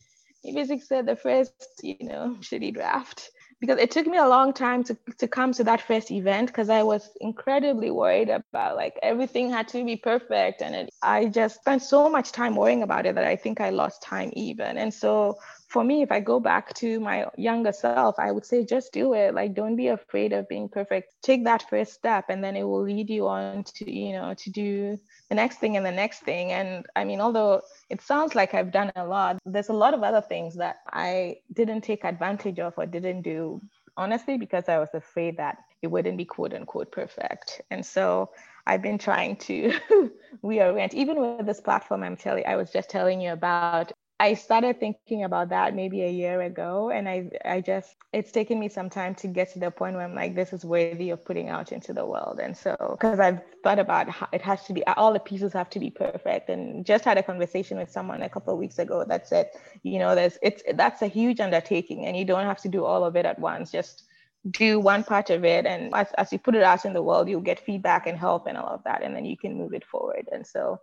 He 0.43 0.53
basically 0.53 0.81
said 0.81 1.07
the 1.07 1.17
first, 1.17 1.81
you 1.83 1.97
know, 2.01 2.37
shitty 2.41 2.75
draft. 2.75 3.31
because 3.61 3.79
it 3.79 3.91
took 3.91 4.07
me 4.07 4.19
a 4.19 4.29
long 4.29 4.53
time 4.53 4.85
to, 4.85 4.97
to 5.19 5.27
come 5.27 5.53
to 5.55 5.65
that 5.65 5.81
first 5.81 6.11
event 6.11 6.49
because 6.49 6.69
I 6.69 6.83
was 6.83 7.11
incredibly 7.21 7.91
worried 7.91 8.29
about 8.29 8.77
like 8.77 8.99
everything 9.03 9.51
had 9.51 9.69
to 9.69 9.85
be 9.85 9.97
perfect. 9.97 10.61
And 10.61 10.75
it, 10.75 10.91
I 11.03 11.27
just 11.27 11.61
spent 11.61 11.83
so 11.83 12.11
much 12.11 12.33
time 12.33 12.57
worrying 12.57 12.83
about 12.83 13.07
it 13.07 13.15
that 13.15 13.25
I 13.25 13.37
think 13.37 13.61
I 13.61 13.71
lost 13.71 14.03
time 14.03 14.31
even. 14.35 14.77
And 14.77 14.93
so 14.93 15.39
for 15.69 15.83
me, 15.83 16.03
if 16.03 16.13
I 16.13 16.21
go 16.21 16.41
back 16.41 16.75
to 16.75 17.01
my 17.01 17.27
younger 17.37 17.73
self, 17.73 18.17
I 18.19 18.31
would 18.31 18.45
say 18.45 18.65
just 18.65 18.93
do 18.93 19.15
it. 19.15 19.35
Like, 19.35 19.55
don't 19.55 19.77
be 19.77 19.89
afraid 19.89 20.33
of 20.33 20.49
being 20.49 20.69
perfect. 20.69 21.15
Take 21.23 21.45
that 21.45 21.69
first 21.69 21.95
step, 21.95 22.27
and 22.29 22.43
then 22.43 22.57
it 22.57 22.65
will 22.65 22.83
lead 22.83 23.11
you 23.11 23.27
on 23.27 23.65
to, 23.65 23.91
you 23.91 24.13
know, 24.13 24.35
to 24.35 24.51
do 24.51 24.99
the 25.29 25.35
next 25.35 25.59
thing 25.59 25.77
and 25.77 25.85
the 25.85 25.91
next 25.93 26.21
thing. 26.21 26.53
And 26.53 26.87
I 26.97 27.05
mean, 27.05 27.21
although 27.21 27.63
it 27.91 28.01
sounds 28.01 28.35
like 28.35 28.55
I've 28.55 28.73
done 28.73 28.93
a 28.97 29.05
lot, 29.05 29.39
there's 29.47 29.69
a 29.69 29.73
lot 29.75 29.95
of 29.95 30.03
other 30.03 30.21
things 30.21 30.57
that 30.57 30.77
I 30.93 31.39
didn't 31.53 31.83
take 31.83 32.05
advantage 32.05 32.59
of 32.59 32.75
or 32.77 32.87
didn't 32.87 33.23
do, 33.23 33.61
honestly, 33.97 34.39
because 34.39 34.69
I 34.69 34.79
was 34.79 34.91
afraid 34.95 35.37
that 35.39 35.59
it 35.83 35.89
wouldn't 35.89 36.17
be 36.17 36.25
quote 36.25 36.55
unquote 36.55 36.93
perfect. 36.93 37.63
And 37.71 37.85
so 37.85 38.31
I've 38.67 38.83
been 38.83 38.99
trying 38.99 39.37
to 39.37 39.73
reorient, 40.45 40.95
even 40.95 41.21
with 41.21 41.47
this 41.47 41.61
platform 41.61 42.03
I'm 42.03 42.17
telling, 42.17 42.47
I 42.47 42.57
was 42.57 42.71
just 42.71 42.91
telling 42.91 43.21
you 43.21 43.33
about. 43.33 43.93
I 44.25 44.33
started 44.33 44.81
thinking 44.81 45.25
about 45.25 45.51
that 45.51 45.75
maybe 45.75 46.03
a 46.03 46.11
year 46.11 46.41
ago, 46.41 46.89
and 46.89 47.07
I, 47.07 47.29
I 47.45 47.61
just, 47.61 47.97
it's 48.15 48.33
taken 48.33 48.59
me 48.59 48.71
some 48.71 48.89
time 48.89 49.15
to 49.17 49.27
get 49.29 49.53
to 49.53 49.59
the 49.59 49.71
point 49.71 49.97
where 49.97 50.05
I'm 50.07 50.15
like, 50.15 50.35
this 50.35 50.55
is 50.55 50.65
worthy 50.65 51.11
of 51.11 51.23
putting 51.23 51.51
out 51.51 51.73
into 51.73 51.93
the 51.93 52.07
world. 52.07 52.41
And 52.43 52.57
so, 52.57 52.75
because 52.93 53.21
I've 53.21 53.41
thought 53.63 53.79
about 53.79 54.09
how 54.09 54.27
it 54.33 54.41
has 54.41 54.65
to 54.65 54.73
be, 54.73 54.83
all 54.87 55.13
the 55.13 55.21
pieces 55.21 55.53
have 55.53 55.69
to 55.71 55.79
be 55.79 55.91
perfect, 55.91 56.49
and 56.49 56.87
just 56.87 57.05
had 57.05 57.19
a 57.19 57.23
conversation 57.23 57.77
with 57.77 57.91
someone 57.91 58.23
a 58.23 58.31
couple 58.31 58.55
of 58.55 58.59
weeks 58.59 58.79
ago 58.79 59.05
that 59.07 59.29
said, 59.29 59.51
you 59.83 59.99
know, 59.99 60.15
there's, 60.15 60.39
it's, 60.41 60.63
that's 60.73 61.03
a 61.03 61.07
huge 61.07 61.39
undertaking, 61.39 62.07
and 62.07 62.17
you 62.17 62.25
don't 62.25 62.47
have 62.47 62.63
to 62.63 62.69
do 62.71 62.83
all 62.83 63.05
of 63.05 63.17
it 63.17 63.27
at 63.27 63.39
once. 63.39 63.71
Just 63.71 64.05
do 64.51 64.81
one 64.81 65.05
part 65.05 65.29
of 65.31 65.45
it 65.45 65.65
and 65.65 65.95
as, 65.95 66.09
as 66.19 66.31
you 66.31 66.39
put 66.39 66.55
it 66.55 66.63
out 66.63 66.85
in 66.85 66.93
the 66.93 67.03
world 67.03 67.31
you'll 67.31 67.41
get 67.41 67.59
feedback 67.59 68.07
and 68.07 68.19
help 68.19 68.47
and 68.47 68.59
all 68.59 68.69
of 68.69 68.85
that 68.85 69.03
and 69.03 69.17
then 69.17 69.25
you 69.25 69.39
can 69.39 69.57
move 69.57 69.73
it 69.73 69.83
forward 69.87 70.29
and 70.33 70.47
so 70.47 70.79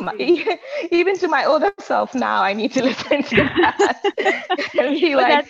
my, 0.00 0.14
even 0.90 1.18
to 1.18 1.28
my 1.28 1.44
older 1.44 1.72
self 1.80 2.14
now, 2.14 2.42
I 2.42 2.52
need 2.52 2.72
to 2.72 2.82
listen 2.84 3.22
to 3.22 3.36
that 3.36 4.00
be 4.74 5.14
like. 5.14 5.46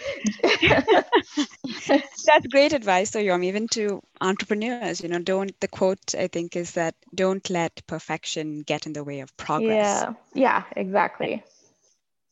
That's, 1.87 2.25
that's 2.27 2.47
great 2.49 2.73
advice, 2.73 3.11
so 3.11 3.19
Yorm, 3.21 3.45
even 3.45 3.69
to 3.69 4.03
entrepreneurs. 4.21 5.01
You 5.03 5.09
know, 5.09 5.19
don't 5.19 5.59
the 5.61 5.69
quote 5.69 6.15
I 6.15 6.29
think 6.29 6.57
is 6.57 6.73
that 6.73 6.95
don't 7.15 7.49
let 7.51 7.87
perfection 7.87 8.63
get 8.63 8.87
in 8.87 8.93
the 8.93 9.05
way 9.05 9.21
of 9.21 9.37
progress. 9.37 10.05
Yeah, 10.05 10.15
yeah, 10.35 10.63
exactly. 10.77 11.43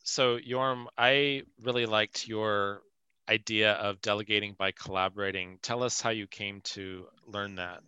So 0.03 0.37
Yorm, 0.37 0.87
I 0.97 1.43
really 1.61 1.85
liked 1.85 2.27
your 2.27 2.81
idea 3.29 3.73
of 3.73 4.01
delegating 4.01 4.53
by 4.57 4.71
collaborating. 4.71 5.59
Tell 5.61 5.83
us 5.83 6.01
how 6.01 6.09
you 6.09 6.27
came 6.27 6.61
to 6.61 7.07
learn 7.25 7.55
that. 7.55 7.81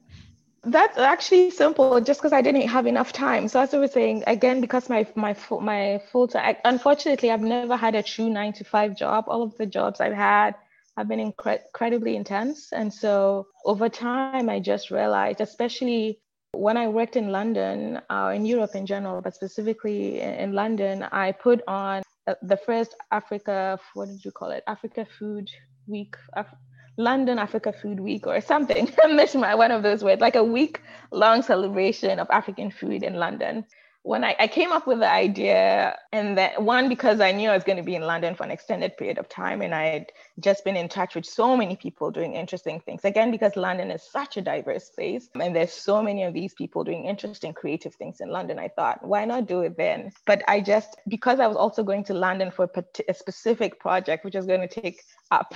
That's 0.66 0.98
actually 0.98 1.52
simple, 1.52 2.00
just 2.02 2.20
because 2.20 2.34
I 2.34 2.42
didn't 2.42 2.68
have 2.68 2.88
enough 2.88 3.12
time. 3.14 3.48
So 3.48 3.60
as 3.62 3.74
I 3.74 3.78
was 3.78 3.92
saying, 3.92 4.24
again, 4.28 4.62
because 4.62 4.90
my 4.90 5.06
my 5.16 5.36
my 5.62 6.02
full 6.12 6.28
time, 6.28 6.56
unfortunately, 6.66 7.32
I've 7.32 7.42
never 7.42 7.70
had 7.70 7.96
a 7.96 8.02
true 8.04 8.30
nine 8.30 8.54
to 8.54 8.64
five 8.64 8.96
job. 8.96 9.26
All 9.28 9.44
of 9.44 9.56
the 9.58 9.66
jobs 9.68 10.00
I've 10.02 10.14
had 10.14 10.56
have 10.98 11.08
been 11.08 11.20
incre- 11.32 11.62
incredibly 11.68 12.16
intense, 12.16 12.72
and 12.74 12.92
so 12.94 13.48
over 13.66 13.90
time, 13.90 14.34
I 14.36 14.46
just 14.46 14.78
realized, 14.78 15.28
especially 15.42 16.08
when 16.42 16.78
I 16.78 16.88
worked 16.88 17.16
in 17.16 17.32
London, 17.32 18.02
uh, 18.10 18.32
in 18.36 18.46
Europe 18.46 18.76
in 18.76 18.86
general, 18.86 19.22
but 19.22 19.34
specifically 19.36 20.22
in 20.22 20.54
London, 20.54 21.04
I 21.12 21.32
put 21.32 21.62
on 21.68 22.02
uh, 22.28 22.36
the 22.42 22.58
first 22.58 22.96
Africa, 23.12 23.80
what 23.94 24.08
did 24.08 24.24
you 24.26 24.32
call 24.32 24.52
it? 24.52 24.64
Africa 24.68 25.06
Food 25.20 25.50
Week. 25.88 26.16
Af- 26.34 26.56
London 26.98 27.40
Africa 27.40 27.74
Food 27.74 28.00
Week 28.00 28.26
or 28.28 28.40
something. 28.42 28.88
one 28.98 29.72
of 29.72 29.84
those 29.84 30.04
words, 30.04 30.22
like 30.22 30.36
a 30.36 30.44
week 30.44 30.82
long 31.12 31.42
celebration 31.42 32.20
of 32.20 32.28
African 32.30 32.72
food 32.72 33.04
in 33.04 33.16
London. 33.16 33.66
When 34.04 34.24
I, 34.24 34.36
I 34.40 34.48
came 34.48 34.72
up 34.72 34.86
with 34.86 35.00
the 35.00 35.12
idea, 35.12 35.98
and 36.14 36.38
that 36.38 36.62
one, 36.62 36.90
because 36.90 37.20
I 37.20 37.32
knew 37.32 37.50
I 37.50 37.56
was 37.56 37.64
going 37.64 37.80
to 37.80 37.84
be 37.84 37.96
in 37.96 38.04
London 38.04 38.36
for 38.36 38.44
an 38.44 38.52
extended 38.52 38.96
period 38.98 39.18
of 39.18 39.28
time, 39.28 39.64
and 39.64 39.74
I 39.74 39.88
had 39.88 40.12
just 40.40 40.64
been 40.64 40.76
in 40.76 40.88
touch 40.88 41.16
with 41.16 41.26
so 41.26 41.58
many 41.58 41.76
people 41.76 42.12
doing 42.12 42.36
interesting 42.36 42.80
things. 42.82 43.04
Again, 43.04 43.32
because 43.32 43.56
London 43.56 43.90
is 43.90 44.04
such 44.04 44.38
a 44.38 44.44
diverse 44.44 44.90
place, 44.90 45.28
and 45.34 45.56
there's 45.56 45.74
so 45.74 46.04
many 46.04 46.22
of 46.22 46.36
these 46.36 46.54
people 46.54 46.84
doing 46.84 47.06
interesting, 47.06 47.52
creative 47.52 47.96
things 47.96 48.22
in 48.22 48.30
London, 48.30 48.60
I 48.60 48.68
thought, 48.68 49.04
why 49.04 49.26
not 49.26 49.48
do 49.48 49.62
it 49.62 49.76
then? 49.76 50.12
But 50.28 50.44
I 50.48 50.62
just, 50.62 50.98
because 51.08 51.40
I 51.40 51.48
was 51.48 51.58
also 51.58 51.82
going 51.82 52.04
to 52.04 52.14
London 52.14 52.52
for 52.52 52.70
a, 52.76 53.14
specific 53.16 53.80
project, 53.80 54.24
which 54.24 54.36
was 54.36 54.46
going 54.46 54.62
to 54.62 54.68
take 54.68 55.02
up 55.32 55.56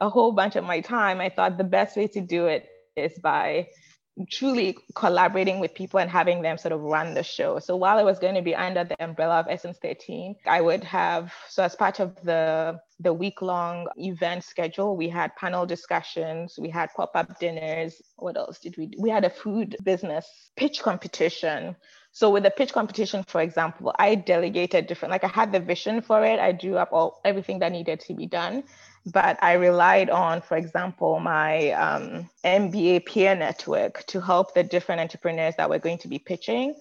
a 0.00 0.08
whole 0.08 0.32
bunch 0.32 0.56
of 0.56 0.64
my 0.64 0.80
time, 0.80 1.20
I 1.20 1.28
thought 1.28 1.58
the 1.58 1.64
best 1.64 1.96
way 1.96 2.06
to 2.08 2.20
do 2.20 2.46
it 2.46 2.66
is 2.96 3.18
by 3.18 3.68
truly 4.30 4.76
collaborating 4.94 5.58
with 5.58 5.74
people 5.74 5.98
and 5.98 6.08
having 6.08 6.40
them 6.42 6.56
sort 6.56 6.72
of 6.72 6.80
run 6.80 7.14
the 7.14 7.22
show. 7.22 7.58
So 7.58 7.74
while 7.76 7.98
I 7.98 8.04
was 8.04 8.18
going 8.18 8.36
to 8.36 8.42
be 8.42 8.54
under 8.54 8.84
the 8.84 9.02
umbrella 9.02 9.40
of 9.40 9.46
Essence 9.48 9.78
13, 9.82 10.36
I 10.46 10.60
would 10.60 10.84
have 10.84 11.32
so 11.48 11.64
as 11.64 11.74
part 11.74 12.00
of 12.00 12.14
the 12.22 12.78
the 13.00 13.12
week 13.12 13.42
long 13.42 13.88
event 13.96 14.44
schedule, 14.44 14.96
we 14.96 15.08
had 15.08 15.34
panel 15.34 15.66
discussions, 15.66 16.56
we 16.58 16.70
had 16.70 16.90
pop 16.94 17.10
up 17.14 17.40
dinners. 17.40 18.00
What 18.16 18.36
else 18.36 18.60
did 18.60 18.76
we 18.76 18.86
do? 18.86 18.98
We 19.00 19.10
had 19.10 19.24
a 19.24 19.30
food 19.30 19.76
business 19.82 20.50
pitch 20.56 20.80
competition. 20.80 21.74
So 22.12 22.30
with 22.30 22.44
the 22.44 22.50
pitch 22.50 22.72
competition, 22.72 23.24
for 23.26 23.40
example, 23.40 23.92
I 23.98 24.14
delegated 24.14 24.86
different, 24.86 25.10
like 25.10 25.24
I 25.24 25.28
had 25.28 25.50
the 25.50 25.58
vision 25.58 26.00
for 26.00 26.24
it. 26.24 26.38
I 26.38 26.52
drew 26.52 26.76
up 26.76 26.90
all 26.92 27.20
everything 27.24 27.58
that 27.58 27.72
needed 27.72 27.98
to 28.00 28.14
be 28.14 28.26
done 28.26 28.62
but 29.06 29.38
I 29.42 29.54
relied 29.54 30.08
on, 30.08 30.40
for 30.40 30.56
example, 30.56 31.20
my 31.20 31.70
um, 31.72 32.30
MBA 32.44 33.06
peer 33.06 33.34
network 33.34 34.04
to 34.06 34.20
help 34.20 34.54
the 34.54 34.62
different 34.62 35.00
entrepreneurs 35.00 35.54
that 35.56 35.68
were 35.68 35.78
going 35.78 35.98
to 35.98 36.08
be 36.08 36.18
pitching 36.18 36.74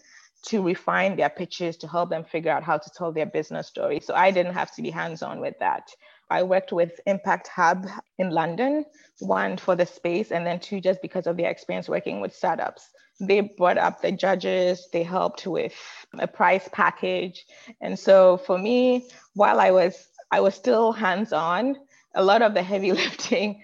to 0.43 0.61
refine 0.61 1.15
their 1.15 1.29
pitches 1.29 1.77
to 1.77 1.87
help 1.87 2.09
them 2.09 2.23
figure 2.23 2.51
out 2.51 2.63
how 2.63 2.77
to 2.77 2.89
tell 2.95 3.11
their 3.11 3.25
business 3.25 3.67
story. 3.67 3.99
So 3.99 4.13
I 4.13 4.31
didn't 4.31 4.53
have 4.53 4.73
to 4.75 4.81
be 4.81 4.89
hands 4.89 5.21
on 5.21 5.39
with 5.39 5.57
that. 5.59 5.89
I 6.29 6.43
worked 6.43 6.71
with 6.71 6.99
Impact 7.05 7.47
Hub 7.49 7.87
in 8.17 8.29
London, 8.31 8.85
one 9.19 9.57
for 9.57 9.75
the 9.75 9.85
space, 9.85 10.31
and 10.31 10.45
then 10.45 10.59
two 10.59 10.81
just 10.81 11.01
because 11.01 11.27
of 11.27 11.37
their 11.37 11.49
experience 11.49 11.87
working 11.87 12.21
with 12.21 12.33
startups. 12.33 12.89
They 13.19 13.41
brought 13.41 13.77
up 13.77 14.01
the 14.01 14.11
judges, 14.11 14.87
they 14.91 15.03
helped 15.03 15.45
with 15.45 15.73
a 16.17 16.27
price 16.27 16.67
package. 16.71 17.45
And 17.81 17.97
so 17.97 18.37
for 18.37 18.57
me, 18.57 19.09
while 19.33 19.59
I 19.59 19.71
was 19.71 20.07
I 20.31 20.41
was 20.41 20.55
still 20.55 20.91
hands 20.91 21.31
on, 21.31 21.75
a 22.15 22.23
lot 22.23 22.41
of 22.41 22.53
the 22.53 22.63
heavy 22.63 22.91
lifting, 23.03 23.63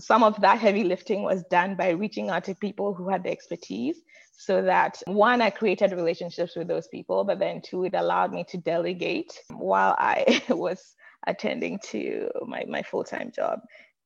some 0.00 0.22
of 0.22 0.40
that 0.40 0.58
heavy 0.58 0.84
lifting 0.84 1.22
was 1.22 1.42
done 1.44 1.76
by 1.76 1.90
reaching 1.90 2.30
out 2.30 2.44
to 2.44 2.54
people 2.54 2.94
who 2.94 3.08
had 3.08 3.22
the 3.22 3.30
expertise 3.30 3.96
so 4.36 4.62
that 4.62 5.00
one, 5.06 5.40
I 5.40 5.50
created 5.50 5.92
relationships 5.92 6.56
with 6.56 6.66
those 6.66 6.88
people, 6.88 7.24
but 7.24 7.38
then 7.38 7.62
two, 7.62 7.84
it 7.84 7.94
allowed 7.94 8.32
me 8.32 8.44
to 8.48 8.58
delegate 8.58 9.32
while 9.48 9.94
I 9.98 10.42
was 10.48 10.94
attending 11.26 11.78
to 11.90 12.30
my, 12.46 12.64
my 12.68 12.82
full-time 12.82 13.32
job 13.34 13.60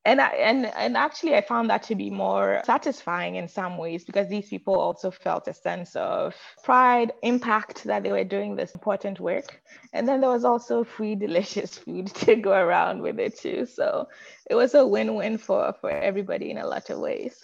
and 0.05 0.21
I, 0.21 0.29
and 0.29 0.67
and 0.67 0.97
actually 0.97 1.35
I 1.35 1.41
found 1.41 1.71
that 1.71 1.83
to 1.85 1.95
be 1.95 2.11
more 2.11 2.63
satisfying 2.65 3.37
in 3.37 3.49
some 3.49 3.77
ways 3.77 4.05
because 4.05 4.29
these 4.29 4.49
people 4.49 4.79
also 4.79 5.11
felt 5.11 5.49
a 5.49 5.55
sense 5.55 5.97
of 5.97 6.35
pride, 6.65 7.13
impact 7.23 7.85
that 7.85 8.03
they 8.03 8.13
were 8.13 8.25
doing 8.25 8.57
this 8.57 8.73
important 8.73 9.21
work, 9.21 9.61
and 9.93 10.09
then 10.09 10.21
there 10.21 10.31
was 10.31 10.45
also 10.45 10.85
free 10.85 11.15
delicious 11.27 11.77
food 11.77 12.07
to 12.27 12.37
go 12.37 12.53
around 12.53 13.03
with 13.03 13.19
it 13.19 13.39
too. 13.39 13.67
So 13.67 14.09
it 14.49 14.55
was 14.55 14.75
a 14.75 14.87
win-win 14.87 15.39
for 15.39 15.75
for 15.81 15.91
everybody 15.91 16.51
in 16.51 16.59
a 16.59 16.67
lot 16.67 16.91
of 16.91 16.99
ways. 16.99 17.43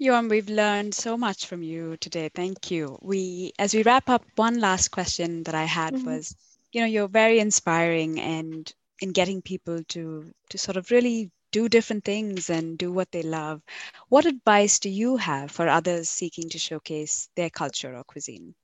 Yorm, 0.00 0.28
we've 0.28 0.50
learned 0.50 0.94
so 0.94 1.16
much 1.16 1.46
from 1.46 1.62
you 1.62 1.96
today. 1.96 2.28
Thank 2.28 2.70
you. 2.70 2.98
We, 3.00 3.52
as 3.58 3.72
we 3.72 3.82
wrap 3.82 4.10
up, 4.10 4.24
one 4.34 4.60
last 4.60 4.90
question 4.90 5.42
that 5.44 5.54
I 5.54 5.64
had 5.64 5.94
mm-hmm. 5.94 6.04
was, 6.04 6.36
you 6.70 6.82
know, 6.82 6.86
you're 6.86 7.08
very 7.08 7.38
inspiring 7.38 8.20
and 8.20 8.70
in 9.00 9.12
getting 9.12 9.42
people 9.42 9.82
to 9.88 10.32
to 10.50 10.58
sort 10.58 10.76
of 10.76 10.90
really 10.90 11.30
do 11.52 11.68
different 11.68 12.04
things 12.04 12.50
and 12.50 12.78
do 12.78 12.92
what 12.92 13.10
they 13.12 13.22
love. 13.22 13.62
What 14.08 14.26
advice 14.26 14.78
do 14.80 14.88
you 14.90 15.16
have 15.16 15.50
for 15.50 15.68
others 15.68 16.08
seeking 16.08 16.48
to 16.50 16.58
showcase 16.58 17.28
their 17.36 17.50
culture 17.50 17.96
or 17.96 18.04
cuisine? 18.04 18.54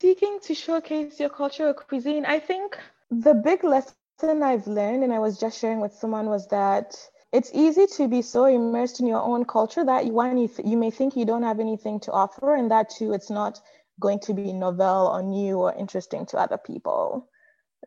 Seeking 0.00 0.40
to 0.40 0.54
showcase 0.54 1.20
your 1.20 1.30
culture 1.30 1.68
or 1.68 1.74
cuisine, 1.74 2.24
I 2.26 2.38
think 2.40 2.78
the 3.10 3.34
big 3.34 3.64
lesson 3.64 4.02
I've 4.42 4.66
learned, 4.66 5.04
and 5.04 5.12
I 5.12 5.18
was 5.18 5.38
just 5.38 5.58
sharing 5.58 5.80
with 5.80 5.92
someone, 5.94 6.28
was 6.28 6.46
that 6.48 7.08
it's 7.32 7.50
easy 7.54 7.86
to 7.96 8.08
be 8.08 8.22
so 8.22 8.44
immersed 8.44 9.00
in 9.00 9.06
your 9.06 9.20
own 9.22 9.44
culture 9.44 9.84
that 9.84 10.06
you, 10.06 10.48
th- 10.48 10.68
you 10.68 10.76
may 10.76 10.90
think 10.90 11.16
you 11.16 11.24
don't 11.24 11.42
have 11.42 11.60
anything 11.60 12.00
to 12.00 12.12
offer, 12.12 12.54
and 12.54 12.70
that 12.70 12.90
too, 12.90 13.12
it's 13.12 13.30
not 13.30 13.60
going 14.00 14.20
to 14.20 14.34
be 14.34 14.52
novel 14.52 15.08
or 15.08 15.22
new 15.22 15.58
or 15.58 15.72
interesting 15.74 16.26
to 16.26 16.38
other 16.38 16.58
people. 16.58 17.28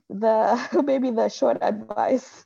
The 0.10 0.84
maybe 0.86 1.12
the 1.12 1.30
short 1.30 1.58
advice 1.62 2.45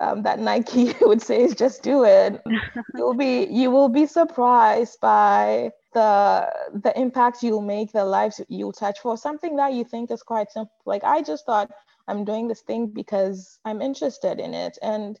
um, 0.00 0.22
that 0.22 0.38
Nike 0.38 0.94
would 1.00 1.22
say 1.22 1.42
is 1.42 1.54
just 1.54 1.82
do 1.82 2.04
it. 2.04 2.42
You'll 2.96 3.14
be 3.14 3.46
you 3.50 3.70
will 3.70 3.88
be 3.88 4.06
surprised 4.06 5.00
by 5.00 5.70
the 5.94 6.50
the 6.74 6.98
impact 6.98 7.42
you'll 7.42 7.62
make, 7.62 7.92
the 7.92 8.04
lives 8.04 8.40
you'll 8.48 8.72
touch 8.72 9.00
for 9.00 9.16
something 9.16 9.56
that 9.56 9.74
you 9.74 9.84
think 9.84 10.10
is 10.10 10.22
quite 10.22 10.50
simple. 10.50 10.74
Like 10.86 11.04
I 11.04 11.22
just 11.22 11.46
thought 11.46 11.70
I'm 12.08 12.24
doing 12.24 12.48
this 12.48 12.62
thing 12.62 12.86
because 12.88 13.58
I'm 13.64 13.80
interested 13.80 14.40
in 14.40 14.54
it, 14.54 14.78
and 14.82 15.18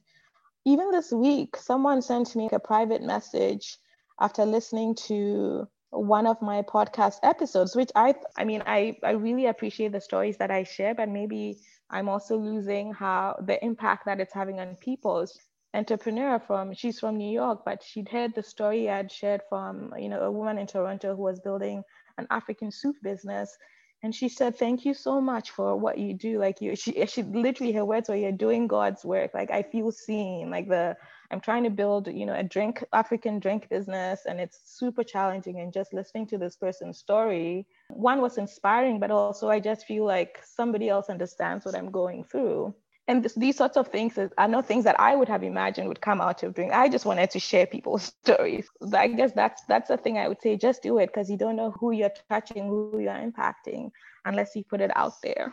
even 0.64 0.90
this 0.90 1.12
week, 1.12 1.56
someone 1.56 2.02
sent 2.02 2.36
me 2.36 2.48
a 2.52 2.58
private 2.58 3.02
message 3.02 3.78
after 4.20 4.44
listening 4.44 4.94
to 4.94 5.66
one 5.90 6.26
of 6.26 6.40
my 6.40 6.62
podcast 6.62 7.16
episodes, 7.22 7.76
which 7.76 7.90
I, 7.94 8.14
I 8.36 8.44
mean, 8.44 8.62
I, 8.66 8.96
I 9.02 9.10
really 9.10 9.46
appreciate 9.46 9.92
the 9.92 10.00
stories 10.00 10.36
that 10.38 10.50
I 10.50 10.62
share, 10.62 10.94
but 10.94 11.08
maybe 11.08 11.58
I'm 11.92 12.08
also 12.08 12.36
losing 12.38 12.92
how 12.92 13.36
the 13.46 13.62
impact 13.64 14.06
that 14.06 14.20
it's 14.20 14.34
having 14.34 14.60
on 14.60 14.76
people's 14.76 15.38
entrepreneur 15.74 16.38
from 16.38 16.74
she's 16.74 17.00
from 17.00 17.16
New 17.16 17.30
York, 17.30 17.62
but 17.64 17.82
she'd 17.82 18.08
heard 18.08 18.34
the 18.34 18.42
story 18.42 18.90
I'd 18.90 19.12
shared 19.12 19.42
from 19.48 19.94
you 19.98 20.08
know 20.08 20.20
a 20.22 20.30
woman 20.30 20.58
in 20.58 20.66
Toronto 20.66 21.14
who 21.16 21.22
was 21.22 21.40
building 21.40 21.82
an 22.18 22.26
African 22.30 22.70
soup 22.70 22.96
business, 23.02 23.56
and 24.02 24.14
she 24.14 24.28
said, 24.28 24.56
"Thank 24.56 24.84
you 24.84 24.94
so 24.94 25.20
much 25.20 25.50
for 25.50 25.76
what 25.76 25.98
you 25.98 26.14
do. 26.14 26.38
Like 26.38 26.60
you, 26.60 26.76
she 26.76 27.04
she 27.06 27.22
literally 27.22 27.72
her 27.72 27.84
words 27.84 28.08
were, 28.08 28.16
"You're 28.16 28.32
doing 28.32 28.66
God's 28.66 29.04
work. 29.04 29.32
Like 29.34 29.50
I 29.50 29.62
feel 29.62 29.90
seen. 29.92 30.50
Like 30.50 30.68
the 30.68 30.96
I'm 31.32 31.40
trying 31.40 31.64
to 31.64 31.70
build 31.70 32.08
you 32.08 32.26
know 32.26 32.34
a 32.34 32.42
drink 32.42 32.84
African 32.92 33.40
drink 33.40 33.68
business, 33.68 34.20
and 34.26 34.40
it's 34.40 34.60
super 34.64 35.02
challenging. 35.02 35.60
And 35.60 35.72
just 35.72 35.92
listening 35.92 36.26
to 36.28 36.38
this 36.38 36.56
person's 36.56 36.98
story, 36.98 37.66
one 37.88 38.20
was 38.20 38.38
inspiring, 38.38 39.00
but 39.00 39.10
also 39.10 39.48
I 39.48 39.58
just 39.58 39.86
feel 39.86 40.04
like 40.04 40.40
somebody 40.44 40.88
else 40.88 41.08
understands 41.08 41.64
what 41.64 41.74
I'm 41.74 41.90
going 41.90 42.24
through." 42.24 42.74
and 43.08 43.24
this, 43.24 43.34
these 43.34 43.56
sorts 43.56 43.76
of 43.76 43.88
things 43.88 44.18
are 44.38 44.48
not 44.48 44.66
things 44.66 44.84
that 44.84 44.98
I 45.00 45.16
would 45.16 45.28
have 45.28 45.42
imagined 45.42 45.88
would 45.88 46.00
come 46.00 46.20
out 46.20 46.42
of 46.42 46.54
doing. 46.54 46.70
I 46.72 46.88
just 46.88 47.04
wanted 47.04 47.30
to 47.30 47.40
share 47.40 47.66
people's 47.66 48.04
stories. 48.24 48.68
I 48.92 49.08
guess 49.08 49.32
that's 49.32 49.62
that's 49.64 49.88
the 49.88 49.96
thing 49.96 50.18
I 50.18 50.28
would 50.28 50.40
say. 50.40 50.56
Just 50.56 50.82
do 50.82 50.98
it 50.98 51.08
because 51.08 51.28
you 51.28 51.36
don't 51.36 51.56
know 51.56 51.72
who 51.72 51.92
you're 51.92 52.12
touching, 52.30 52.68
who 52.68 53.00
you're 53.00 53.12
impacting, 53.12 53.90
unless 54.24 54.54
you 54.54 54.64
put 54.64 54.80
it 54.80 54.90
out 54.96 55.20
there. 55.22 55.52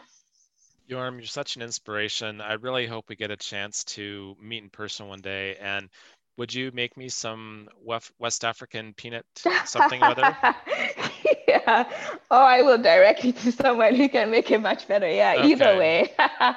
Yorm, 0.90 1.18
you're 1.18 1.28
such 1.28 1.56
an 1.56 1.62
inspiration. 1.62 2.42
I 2.42 2.54
really 2.54 2.88
hope 2.88 3.06
we 3.10 3.16
get 3.16 3.32
a 3.32 3.38
chance 3.38 3.84
to 3.86 4.36
meet 4.42 4.64
in 4.64 4.70
person 4.70 5.08
one 5.08 5.22
day. 5.22 5.56
And 5.56 5.90
would 6.38 6.54
you 6.54 6.72
make 6.74 6.98
me 6.98 7.10
some 7.10 7.70
West 8.18 8.46
African 8.46 8.94
peanut 8.94 9.26
something 9.66 10.02
or 10.02 10.08
other? 10.08 10.38
yeah. 11.48 11.86
Oh, 12.32 12.44
I 12.44 12.62
will 12.62 12.78
direct 12.78 13.24
you 13.24 13.34
to 13.34 13.52
someone 13.52 13.96
who 13.96 14.10
can 14.10 14.32
make 14.32 14.50
it 14.50 14.60
much 14.60 14.88
better. 14.88 15.10
Yeah. 15.10 15.36
Okay. 15.38 15.52
Either 15.52 15.78
way. 15.78 16.14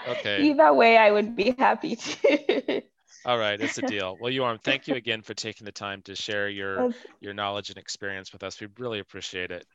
okay. 0.08 0.42
Either 0.50 0.72
way, 0.72 0.96
I 0.96 1.10
would 1.10 1.36
be 1.36 1.54
happy 1.58 1.96
to. 1.96 2.82
All 3.24 3.38
right, 3.38 3.60
it's 3.60 3.78
a 3.78 3.82
deal. 3.82 4.16
Well, 4.20 4.32
Yorm, 4.32 4.60
thank 4.62 4.88
you 4.88 4.94
again 5.02 5.22
for 5.22 5.34
taking 5.34 5.64
the 5.64 5.72
time 5.72 6.02
to 6.02 6.16
share 6.16 6.48
your 6.48 6.92
your 7.20 7.34
knowledge 7.34 7.68
and 7.70 7.78
experience 7.78 8.32
with 8.32 8.42
us. 8.42 8.60
We 8.60 8.68
really 8.78 8.98
appreciate 8.98 9.50
it. 9.50 9.66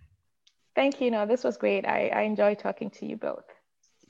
Thank 0.76 1.02
you. 1.02 1.12
No, 1.12 1.26
this 1.26 1.44
was 1.44 1.58
great. 1.58 1.86
I, 1.86 2.10
I 2.10 2.22
enjoyed 2.22 2.60
talking 2.60 2.90
to 2.92 3.06
you 3.06 3.18
both. 3.18 3.46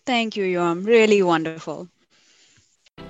Thank 0.07 0.35
you, 0.35 0.43
Yorm. 0.43 0.87
Really 0.87 1.21
wonderful. 1.21 1.89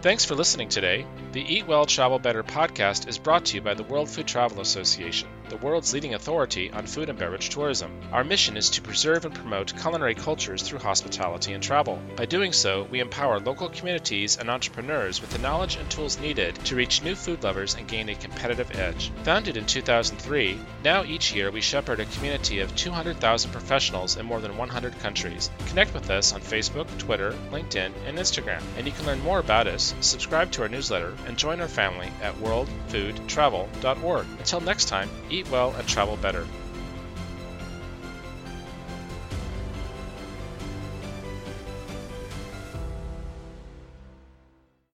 Thanks 0.07 0.23
for 0.23 0.35
listening 0.35 0.69
today. 0.69 1.05
The 1.33 1.41
Eat 1.41 1.67
Well 1.67 1.85
Travel 1.85 2.17
Better 2.17 2.41
podcast 2.41 3.09
is 3.09 3.17
brought 3.17 3.43
to 3.45 3.55
you 3.55 3.61
by 3.61 3.73
the 3.73 3.83
World 3.83 4.09
Food 4.09 4.25
Travel 4.25 4.61
Association 4.61 5.27
the 5.49 5.57
world's 5.57 5.93
leading 5.93 6.13
authority 6.13 6.71
on 6.71 6.85
food 6.85 7.09
and 7.09 7.17
beverage 7.17 7.49
tourism. 7.49 7.91
Our 8.11 8.23
mission 8.23 8.57
is 8.57 8.69
to 8.71 8.81
preserve 8.81 9.25
and 9.25 9.33
promote 9.33 9.79
culinary 9.79 10.15
cultures 10.15 10.61
through 10.61 10.79
hospitality 10.79 11.53
and 11.53 11.63
travel. 11.63 12.01
By 12.15 12.25
doing 12.25 12.53
so, 12.53 12.83
we 12.91 12.99
empower 12.99 13.39
local 13.39 13.69
communities 13.69 14.37
and 14.37 14.49
entrepreneurs 14.49 15.21
with 15.21 15.31
the 15.31 15.39
knowledge 15.39 15.77
and 15.77 15.89
tools 15.89 16.19
needed 16.19 16.55
to 16.65 16.75
reach 16.75 17.03
new 17.03 17.15
food 17.15 17.43
lovers 17.43 17.75
and 17.75 17.87
gain 17.87 18.09
a 18.09 18.15
competitive 18.15 18.77
edge. 18.77 19.11
Founded 19.23 19.57
in 19.57 19.65
2003, 19.65 20.59
now 20.83 21.03
each 21.03 21.33
year 21.33 21.51
we 21.51 21.61
shepherd 21.61 21.99
a 21.99 22.05
community 22.05 22.59
of 22.59 22.75
200,000 22.75 23.51
professionals 23.51 24.17
in 24.17 24.25
more 24.25 24.41
than 24.41 24.57
100 24.57 24.99
countries. 24.99 25.49
Connect 25.67 25.93
with 25.93 26.09
us 26.09 26.33
on 26.33 26.41
Facebook, 26.41 26.87
Twitter, 26.97 27.33
LinkedIn, 27.51 27.91
and 28.05 28.17
Instagram. 28.17 28.61
And 28.77 28.85
you 28.85 28.91
can 28.91 29.05
learn 29.05 29.23
more 29.23 29.39
about 29.39 29.67
us, 29.77 29.93
subscribe 30.01 30.51
to 30.51 30.63
our 30.63 30.67
newsletter, 30.67 31.13
and 31.27 31.37
join 31.37 31.61
our 31.61 31.67
family 31.67 32.11
at 32.21 32.35
worldfoodtravel.org. 32.37 34.25
Until 34.39 34.61
next 34.61 34.85
time, 34.85 35.09
eat 35.29 35.49
well 35.51 35.73
and 35.75 35.87
travel 35.87 36.17
better. 36.17 36.45